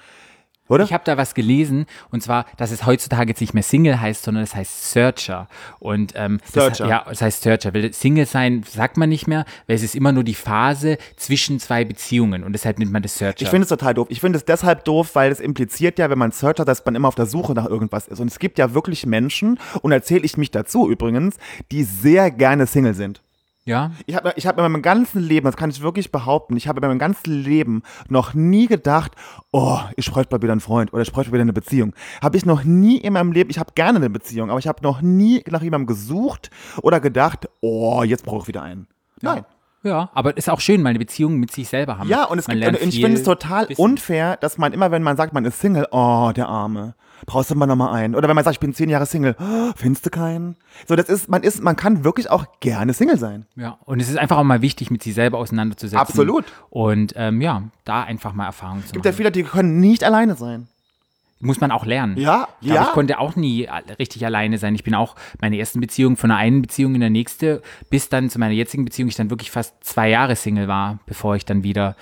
Oder? 0.70 0.84
Ich 0.84 0.92
habe 0.92 1.04
da 1.04 1.16
was 1.16 1.34
gelesen 1.34 1.86
und 2.10 2.22
zwar, 2.22 2.46
dass 2.56 2.70
es 2.70 2.86
heutzutage 2.86 3.30
jetzt 3.30 3.40
nicht 3.40 3.52
mehr 3.52 3.62
Single 3.62 4.00
heißt, 4.00 4.22
sondern 4.22 4.42
es 4.42 4.54
heißt 4.54 4.92
Searcher. 4.92 5.48
Und 5.78 6.12
ähm, 6.16 6.40
Searcher. 6.44 6.84
Das, 6.84 6.90
ja, 6.90 7.06
es 7.10 7.20
heißt 7.20 7.42
Searcher. 7.42 7.74
Weil 7.74 7.92
Single 7.92 8.26
sein 8.26 8.62
sagt 8.62 8.96
man 8.96 9.08
nicht 9.08 9.26
mehr, 9.26 9.44
weil 9.66 9.76
es 9.76 9.82
ist 9.82 9.94
immer 9.94 10.12
nur 10.12 10.24
die 10.24 10.34
Phase 10.34 10.96
zwischen 11.16 11.60
zwei 11.60 11.84
Beziehungen 11.84 12.44
und 12.44 12.52
deshalb 12.52 12.78
nennt 12.78 12.92
man 12.92 13.02
das 13.02 13.18
Searcher. 13.18 13.42
Ich 13.42 13.48
finde 13.48 13.64
es 13.64 13.68
total 13.68 13.94
doof. 13.94 14.06
Ich 14.10 14.20
finde 14.20 14.38
es 14.38 14.44
deshalb 14.44 14.84
doof, 14.84 15.10
weil 15.14 15.30
es 15.30 15.40
impliziert 15.40 15.98
ja, 15.98 16.08
wenn 16.08 16.18
man 16.18 16.32
Search 16.32 16.60
hat, 16.60 16.68
dass 16.68 16.84
man 16.84 16.94
immer 16.94 17.08
auf 17.08 17.14
der 17.14 17.26
Suche 17.26 17.52
nach 17.52 17.66
irgendwas 17.66 18.08
ist. 18.08 18.20
Und 18.20 18.28
es 18.28 18.38
gibt 18.38 18.58
ja 18.58 18.72
wirklich 18.72 19.04
Menschen, 19.04 19.58
und 19.82 19.92
erzähle 19.92 20.24
ich 20.24 20.36
mich 20.36 20.50
dazu 20.50 20.88
übrigens, 20.88 21.36
die 21.72 21.84
sehr 21.84 22.30
gerne 22.30 22.66
Single 22.66 22.94
sind. 22.94 23.22
Ja, 23.64 23.92
Ich 24.06 24.14
habe 24.14 24.32
ich 24.36 24.46
hab 24.46 24.56
in 24.56 24.62
meinem 24.62 24.82
ganzen 24.82 25.20
Leben, 25.20 25.44
das 25.44 25.56
kann 25.56 25.70
ich 25.70 25.82
wirklich 25.82 26.10
behaupten, 26.10 26.56
ich 26.56 26.66
habe 26.66 26.80
in 26.80 26.88
meinem 26.88 26.98
ganzen 26.98 27.42
Leben 27.42 27.82
noch 28.08 28.34
nie 28.34 28.66
gedacht, 28.66 29.12
oh, 29.52 29.78
ich 29.96 30.10
bräuchte 30.10 30.34
mal 30.34 30.42
wieder 30.42 30.52
einen 30.52 30.60
Freund 30.60 30.92
oder 30.92 31.02
ich 31.02 31.12
bräuchte 31.12 31.32
wieder 31.32 31.42
eine 31.42 31.52
Beziehung. 31.52 31.94
Habe 32.22 32.36
ich 32.36 32.46
noch 32.46 32.64
nie 32.64 32.96
in 32.96 33.12
meinem 33.12 33.32
Leben, 33.32 33.50
ich 33.50 33.58
habe 33.58 33.72
gerne 33.74 33.98
eine 33.98 34.10
Beziehung, 34.10 34.50
aber 34.50 34.58
ich 34.58 34.66
habe 34.66 34.82
noch 34.82 35.02
nie 35.02 35.42
nach 35.50 35.62
jemandem 35.62 35.86
gesucht 35.86 36.50
oder 36.82 37.00
gedacht, 37.00 37.48
oh, 37.60 38.02
jetzt 38.02 38.24
brauche 38.24 38.42
ich 38.42 38.48
wieder 38.48 38.62
einen. 38.62 38.88
Nein. 39.20 39.44
Ja, 39.82 40.10
aber 40.14 40.36
ist 40.36 40.48
auch 40.50 40.60
schön, 40.60 40.82
mal 40.82 40.90
eine 40.90 40.98
Beziehung 40.98 41.36
mit 41.36 41.50
sich 41.52 41.68
selber 41.68 41.98
haben. 41.98 42.08
Ja, 42.08 42.24
und 42.24 42.38
es 42.38 42.48
Man 42.48 42.60
gibt, 42.60 42.68
und 42.82 42.88
ich 42.88 43.00
finde 43.00 43.18
es 43.18 43.22
total 43.24 43.68
wissen. 43.68 43.80
unfair, 43.80 44.36
dass 44.36 44.58
man 44.58 44.72
immer, 44.72 44.90
wenn 44.90 45.02
man 45.02 45.16
sagt, 45.16 45.32
man 45.32 45.44
ist 45.44 45.58
Single, 45.60 45.86
oh, 45.90 46.32
der 46.34 46.48
Arme, 46.48 46.94
brauchst 47.26 47.50
du 47.50 47.54
mal 47.54 47.66
nochmal 47.66 47.94
einen. 47.94 48.14
Oder 48.14 48.28
wenn 48.28 48.34
man 48.34 48.44
sagt, 48.44 48.56
ich 48.56 48.60
bin 48.60 48.74
zehn 48.74 48.88
Jahre 48.90 49.06
Single, 49.06 49.36
oh, 49.40 49.72
findest 49.76 50.06
du 50.06 50.10
keinen? 50.10 50.56
So, 50.86 50.96
das 50.96 51.08
ist, 51.08 51.28
man 51.28 51.42
ist, 51.42 51.62
man 51.62 51.76
kann 51.76 52.04
wirklich 52.04 52.30
auch 52.30 52.46
gerne 52.60 52.92
Single 52.92 53.18
sein. 53.18 53.46
Ja, 53.56 53.78
und 53.84 54.00
es 54.00 54.08
ist 54.08 54.18
einfach 54.18 54.36
auch 54.38 54.44
mal 54.44 54.62
wichtig, 54.62 54.90
mit 54.90 55.02
sich 55.02 55.14
selber 55.14 55.38
auseinanderzusetzen. 55.38 55.98
Absolut. 55.98 56.44
Und 56.70 57.12
ähm, 57.16 57.40
ja, 57.40 57.62
da 57.84 58.02
einfach 58.02 58.32
mal 58.32 58.46
Erfahrung 58.46 58.80
zu 58.80 58.86
Es 58.86 58.92
gibt 58.92 59.04
ja 59.04 59.10
machen. 59.10 59.16
viele, 59.16 59.30
die 59.32 59.42
können 59.42 59.80
nicht 59.80 60.04
alleine 60.04 60.34
sein. 60.34 60.68
Muss 61.42 61.58
man 61.60 61.70
auch 61.70 61.86
lernen. 61.86 62.18
Ja, 62.18 62.48
Ich 62.60 62.66
glaube, 62.66 62.74
ja. 62.80 62.86
ich 62.88 62.92
konnte 62.92 63.18
auch 63.18 63.34
nie 63.34 63.66
richtig 63.98 64.26
alleine 64.26 64.58
sein. 64.58 64.74
Ich 64.74 64.84
bin 64.84 64.94
auch 64.94 65.16
meine 65.40 65.58
ersten 65.58 65.80
Beziehung 65.80 66.16
von 66.18 66.28
der 66.28 66.36
einen 66.36 66.60
Beziehung 66.60 66.94
in 66.94 67.00
der 67.00 67.08
nächste, 67.08 67.62
bis 67.88 68.10
dann 68.10 68.28
zu 68.28 68.38
meiner 68.38 68.52
jetzigen 68.52 68.84
Beziehung 68.84 69.08
ich 69.08 69.14
dann 69.16 69.30
wirklich 69.30 69.50
fast 69.50 69.74
zwei 69.82 70.10
Jahre 70.10 70.36
Single 70.36 70.68
war, 70.68 70.98
bevor 71.06 71.36
ich 71.36 71.46
dann 71.46 71.62
wieder 71.62 71.96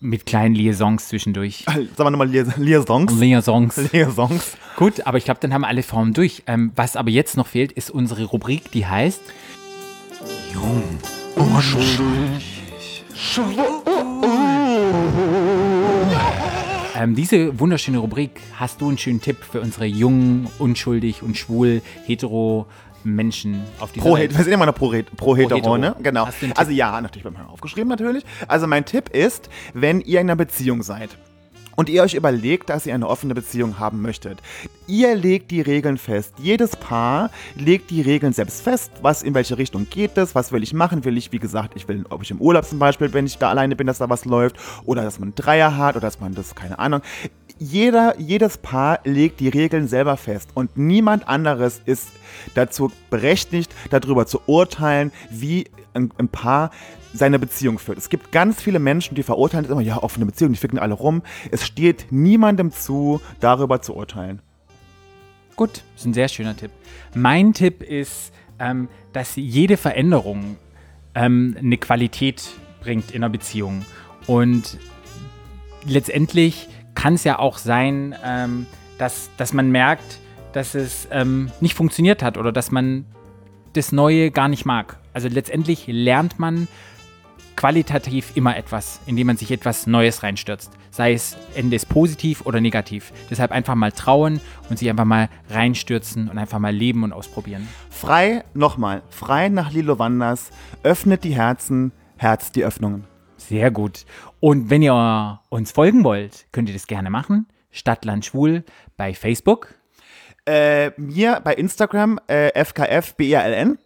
Mit 0.00 0.26
kleinen 0.26 0.54
Liaisons 0.54 1.08
zwischendurch. 1.08 1.64
Sagen 1.66 1.88
wir 1.96 2.10
nochmal 2.10 2.28
Liaisons. 2.28 3.12
Liaisons. 3.18 3.92
Liaisons. 3.92 4.56
Gut, 4.76 5.06
aber 5.06 5.18
ich 5.18 5.24
glaube, 5.24 5.40
dann 5.40 5.52
haben 5.54 5.62
wir 5.62 5.68
alle 5.68 5.82
Formen 5.82 6.12
durch. 6.14 6.42
Ähm, 6.46 6.72
was 6.76 6.96
aber 6.96 7.10
jetzt 7.10 7.36
noch 7.36 7.46
fehlt, 7.46 7.72
ist 7.72 7.90
unsere 7.90 8.24
Rubrik, 8.24 8.70
die 8.72 8.86
heißt 8.86 9.20
Ähm, 17.00 17.14
diese 17.14 17.60
wunderschöne 17.60 17.98
Rubrik, 17.98 18.40
hast 18.56 18.80
du 18.80 18.88
einen 18.88 18.98
schönen 18.98 19.20
Tipp 19.20 19.36
für 19.48 19.60
unsere 19.60 19.84
jungen, 19.84 20.48
unschuldig 20.58 21.22
und 21.22 21.36
schwul, 21.36 21.80
hetero 22.04 22.66
Menschen 23.04 23.62
auf 23.78 23.92
dieser 23.92 24.04
Pro, 24.04 24.16
Welt? 24.16 24.36
wir 24.36 24.42
sind 24.42 24.52
immer 24.52 24.66
noch 24.66 24.74
pro, 24.74 24.88
Ret- 24.88 25.14
pro 25.16 25.36
hetero, 25.36 25.78
ne? 25.78 25.94
Genau. 26.02 26.28
Also 26.56 26.72
ja, 26.72 27.00
natürlich 27.00 27.22
bei 27.22 27.30
mir 27.30 27.48
aufgeschrieben 27.48 27.88
natürlich. 27.88 28.24
Also 28.48 28.66
mein 28.66 28.84
Tipp 28.84 29.10
ist, 29.10 29.48
wenn 29.74 30.00
ihr 30.00 30.20
in 30.20 30.26
einer 30.26 30.34
Beziehung 30.34 30.82
seid 30.82 31.10
und 31.78 31.88
ihr 31.88 32.02
euch 32.02 32.14
überlegt, 32.14 32.70
dass 32.70 32.86
ihr 32.86 32.94
eine 32.94 33.06
offene 33.06 33.36
Beziehung 33.36 33.78
haben 33.78 34.02
möchtet, 34.02 34.42
ihr 34.88 35.14
legt 35.14 35.52
die 35.52 35.60
Regeln 35.60 35.96
fest. 35.96 36.34
Jedes 36.42 36.74
Paar 36.74 37.30
legt 37.54 37.90
die 37.90 38.02
Regeln 38.02 38.32
selbst 38.32 38.62
fest, 38.62 38.90
was 39.00 39.22
in 39.22 39.32
welche 39.32 39.58
Richtung 39.58 39.86
geht 39.88 40.18
es, 40.18 40.34
was 40.34 40.50
will 40.50 40.64
ich 40.64 40.74
machen, 40.74 41.04
will 41.04 41.16
ich, 41.16 41.30
wie 41.30 41.38
gesagt, 41.38 41.74
ich 41.76 41.86
will, 41.86 42.04
ob 42.10 42.24
ich 42.24 42.32
im 42.32 42.40
Urlaub 42.40 42.64
zum 42.64 42.80
Beispiel, 42.80 43.12
wenn 43.12 43.26
ich 43.26 43.38
da 43.38 43.50
alleine 43.50 43.76
bin, 43.76 43.86
dass 43.86 43.98
da 43.98 44.10
was 44.10 44.24
läuft, 44.24 44.56
oder 44.86 45.02
dass 45.02 45.20
man 45.20 45.28
einen 45.28 45.34
Dreier 45.36 45.76
hat, 45.76 45.94
oder 45.94 46.08
dass 46.08 46.18
man 46.18 46.34
das, 46.34 46.56
keine 46.56 46.80
Ahnung. 46.80 47.00
Jeder, 47.58 48.18
jedes 48.20 48.56
Paar 48.58 49.00
legt 49.04 49.40
die 49.40 49.48
Regeln 49.48 49.88
selber 49.88 50.16
fest 50.16 50.50
und 50.54 50.76
niemand 50.76 51.26
anderes 51.26 51.82
ist 51.84 52.08
dazu 52.54 52.92
berechtigt, 53.10 53.74
darüber 53.90 54.26
zu 54.26 54.40
urteilen, 54.46 55.10
wie 55.30 55.64
ein, 55.92 56.12
ein 56.18 56.28
Paar 56.28 56.70
seine 57.12 57.40
Beziehung 57.40 57.80
führt. 57.80 57.98
Es 57.98 58.10
gibt 58.10 58.30
ganz 58.30 58.62
viele 58.62 58.78
Menschen, 58.78 59.16
die 59.16 59.24
verurteilen 59.24 59.64
das 59.64 59.72
immer, 59.72 59.80
ja, 59.80 60.00
offene 60.00 60.26
Beziehung, 60.26 60.52
die 60.52 60.58
ficken 60.58 60.78
alle 60.78 60.94
rum. 60.94 61.22
Es 61.50 61.66
steht 61.66 62.06
niemandem 62.10 62.70
zu, 62.70 63.20
darüber 63.40 63.82
zu 63.82 63.96
urteilen. 63.96 64.40
Gut, 65.56 65.82
ist 65.96 66.06
ein 66.06 66.14
sehr 66.14 66.28
schöner 66.28 66.56
Tipp. 66.56 66.70
Mein 67.14 67.54
Tipp 67.54 67.82
ist, 67.82 68.32
ähm, 68.60 68.88
dass 69.12 69.34
jede 69.34 69.76
Veränderung 69.76 70.56
ähm, 71.16 71.56
eine 71.58 71.78
Qualität 71.78 72.50
bringt 72.80 73.10
in 73.10 73.24
einer 73.24 73.30
Beziehung. 73.30 73.84
Und 74.28 74.78
letztendlich 75.84 76.68
kann 76.98 77.14
es 77.14 77.22
ja 77.22 77.38
auch 77.38 77.58
sein, 77.58 78.12
ähm, 78.24 78.66
dass, 78.98 79.30
dass 79.36 79.52
man 79.52 79.70
merkt, 79.70 80.18
dass 80.52 80.74
es 80.74 81.06
ähm, 81.12 81.48
nicht 81.60 81.74
funktioniert 81.74 82.24
hat 82.24 82.36
oder 82.36 82.50
dass 82.50 82.72
man 82.72 83.04
das 83.74 83.92
Neue 83.92 84.32
gar 84.32 84.48
nicht 84.48 84.66
mag. 84.66 84.98
Also 85.12 85.28
letztendlich 85.28 85.86
lernt 85.86 86.40
man 86.40 86.66
qualitativ 87.54 88.32
immer 88.34 88.56
etwas, 88.56 88.98
indem 89.06 89.28
man 89.28 89.36
sich 89.36 89.52
etwas 89.52 89.86
Neues 89.86 90.24
reinstürzt. 90.24 90.72
Sei 90.90 91.12
es 91.12 91.36
Ende 91.54 91.76
ist 91.76 91.88
positiv 91.88 92.44
oder 92.44 92.60
negativ. 92.60 93.12
Deshalb 93.30 93.52
einfach 93.52 93.76
mal 93.76 93.92
trauen 93.92 94.40
und 94.68 94.80
sich 94.80 94.90
einfach 94.90 95.04
mal 95.04 95.28
reinstürzen 95.50 96.28
und 96.28 96.36
einfach 96.36 96.58
mal 96.58 96.74
leben 96.74 97.04
und 97.04 97.12
ausprobieren. 97.12 97.68
Frei, 97.90 98.42
nochmal, 98.54 99.02
frei 99.08 99.50
nach 99.50 99.70
Lilo 99.70 100.00
Wanders, 100.00 100.50
öffnet 100.82 101.22
die 101.22 101.36
Herzen, 101.36 101.92
Herz 102.16 102.50
die 102.50 102.64
Öffnungen. 102.64 103.04
Sehr 103.48 103.70
gut. 103.70 104.04
Und 104.40 104.70
wenn 104.70 104.82
ihr 104.82 105.40
uns 105.48 105.72
folgen 105.72 106.04
wollt, 106.04 106.46
könnt 106.52 106.68
ihr 106.68 106.74
das 106.74 106.86
gerne 106.86 107.10
machen. 107.10 107.46
Stadtland 107.70 108.24
Schwul 108.24 108.64
bei 108.96 109.14
Facebook 109.14 109.74
Äh, 110.46 110.92
mir 110.96 111.40
bei 111.44 111.54
Instagram, 111.54 112.18
äh, 112.26 112.50
FKFBERLN. 112.64 113.78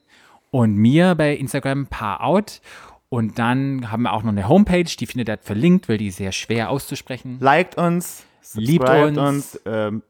und 0.51 0.75
mir 0.77 1.15
bei 1.15 1.35
Instagram 1.35 1.87
Paarout. 1.87 2.61
Und 3.09 3.39
dann 3.39 3.91
haben 3.91 4.03
wir 4.03 4.13
auch 4.13 4.23
noch 4.23 4.31
eine 4.33 4.49
Homepage, 4.49 4.85
die 4.85 5.07
findet 5.07 5.29
ihr 5.29 5.39
verlinkt, 5.43 5.89
weil 5.89 5.99
die 5.99 6.09
ist 6.09 6.17
sehr 6.17 6.33
schwer 6.33 6.71
auszusprechen. 6.71 7.39
Liked 7.41 7.77
uns, 7.77 8.25
Liebt 8.55 8.89
uns. 8.89 9.19
uns, 9.19 9.61
ähm, 9.67 10.03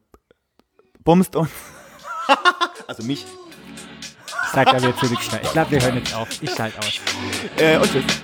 bumst 1.03 1.35
uns. 1.35 1.49
also 2.87 3.03
mich. 3.03 3.25
Sagt 4.53 4.73
er 4.73 4.81
wieder 4.81 4.95
zu 4.95 5.07
nichts 5.07 5.31
mehr. 5.31 5.41
Ich 5.43 5.51
glaube, 5.51 5.71
wir 5.71 5.81
hören 5.81 5.95
jetzt 5.97 6.15
auf. 6.15 6.29
Ich 6.41 6.51
schalte 6.51 6.77
aus. 6.79 7.01
Äh, 7.57 7.77
und 7.77 7.91
tschüss. 7.91 8.23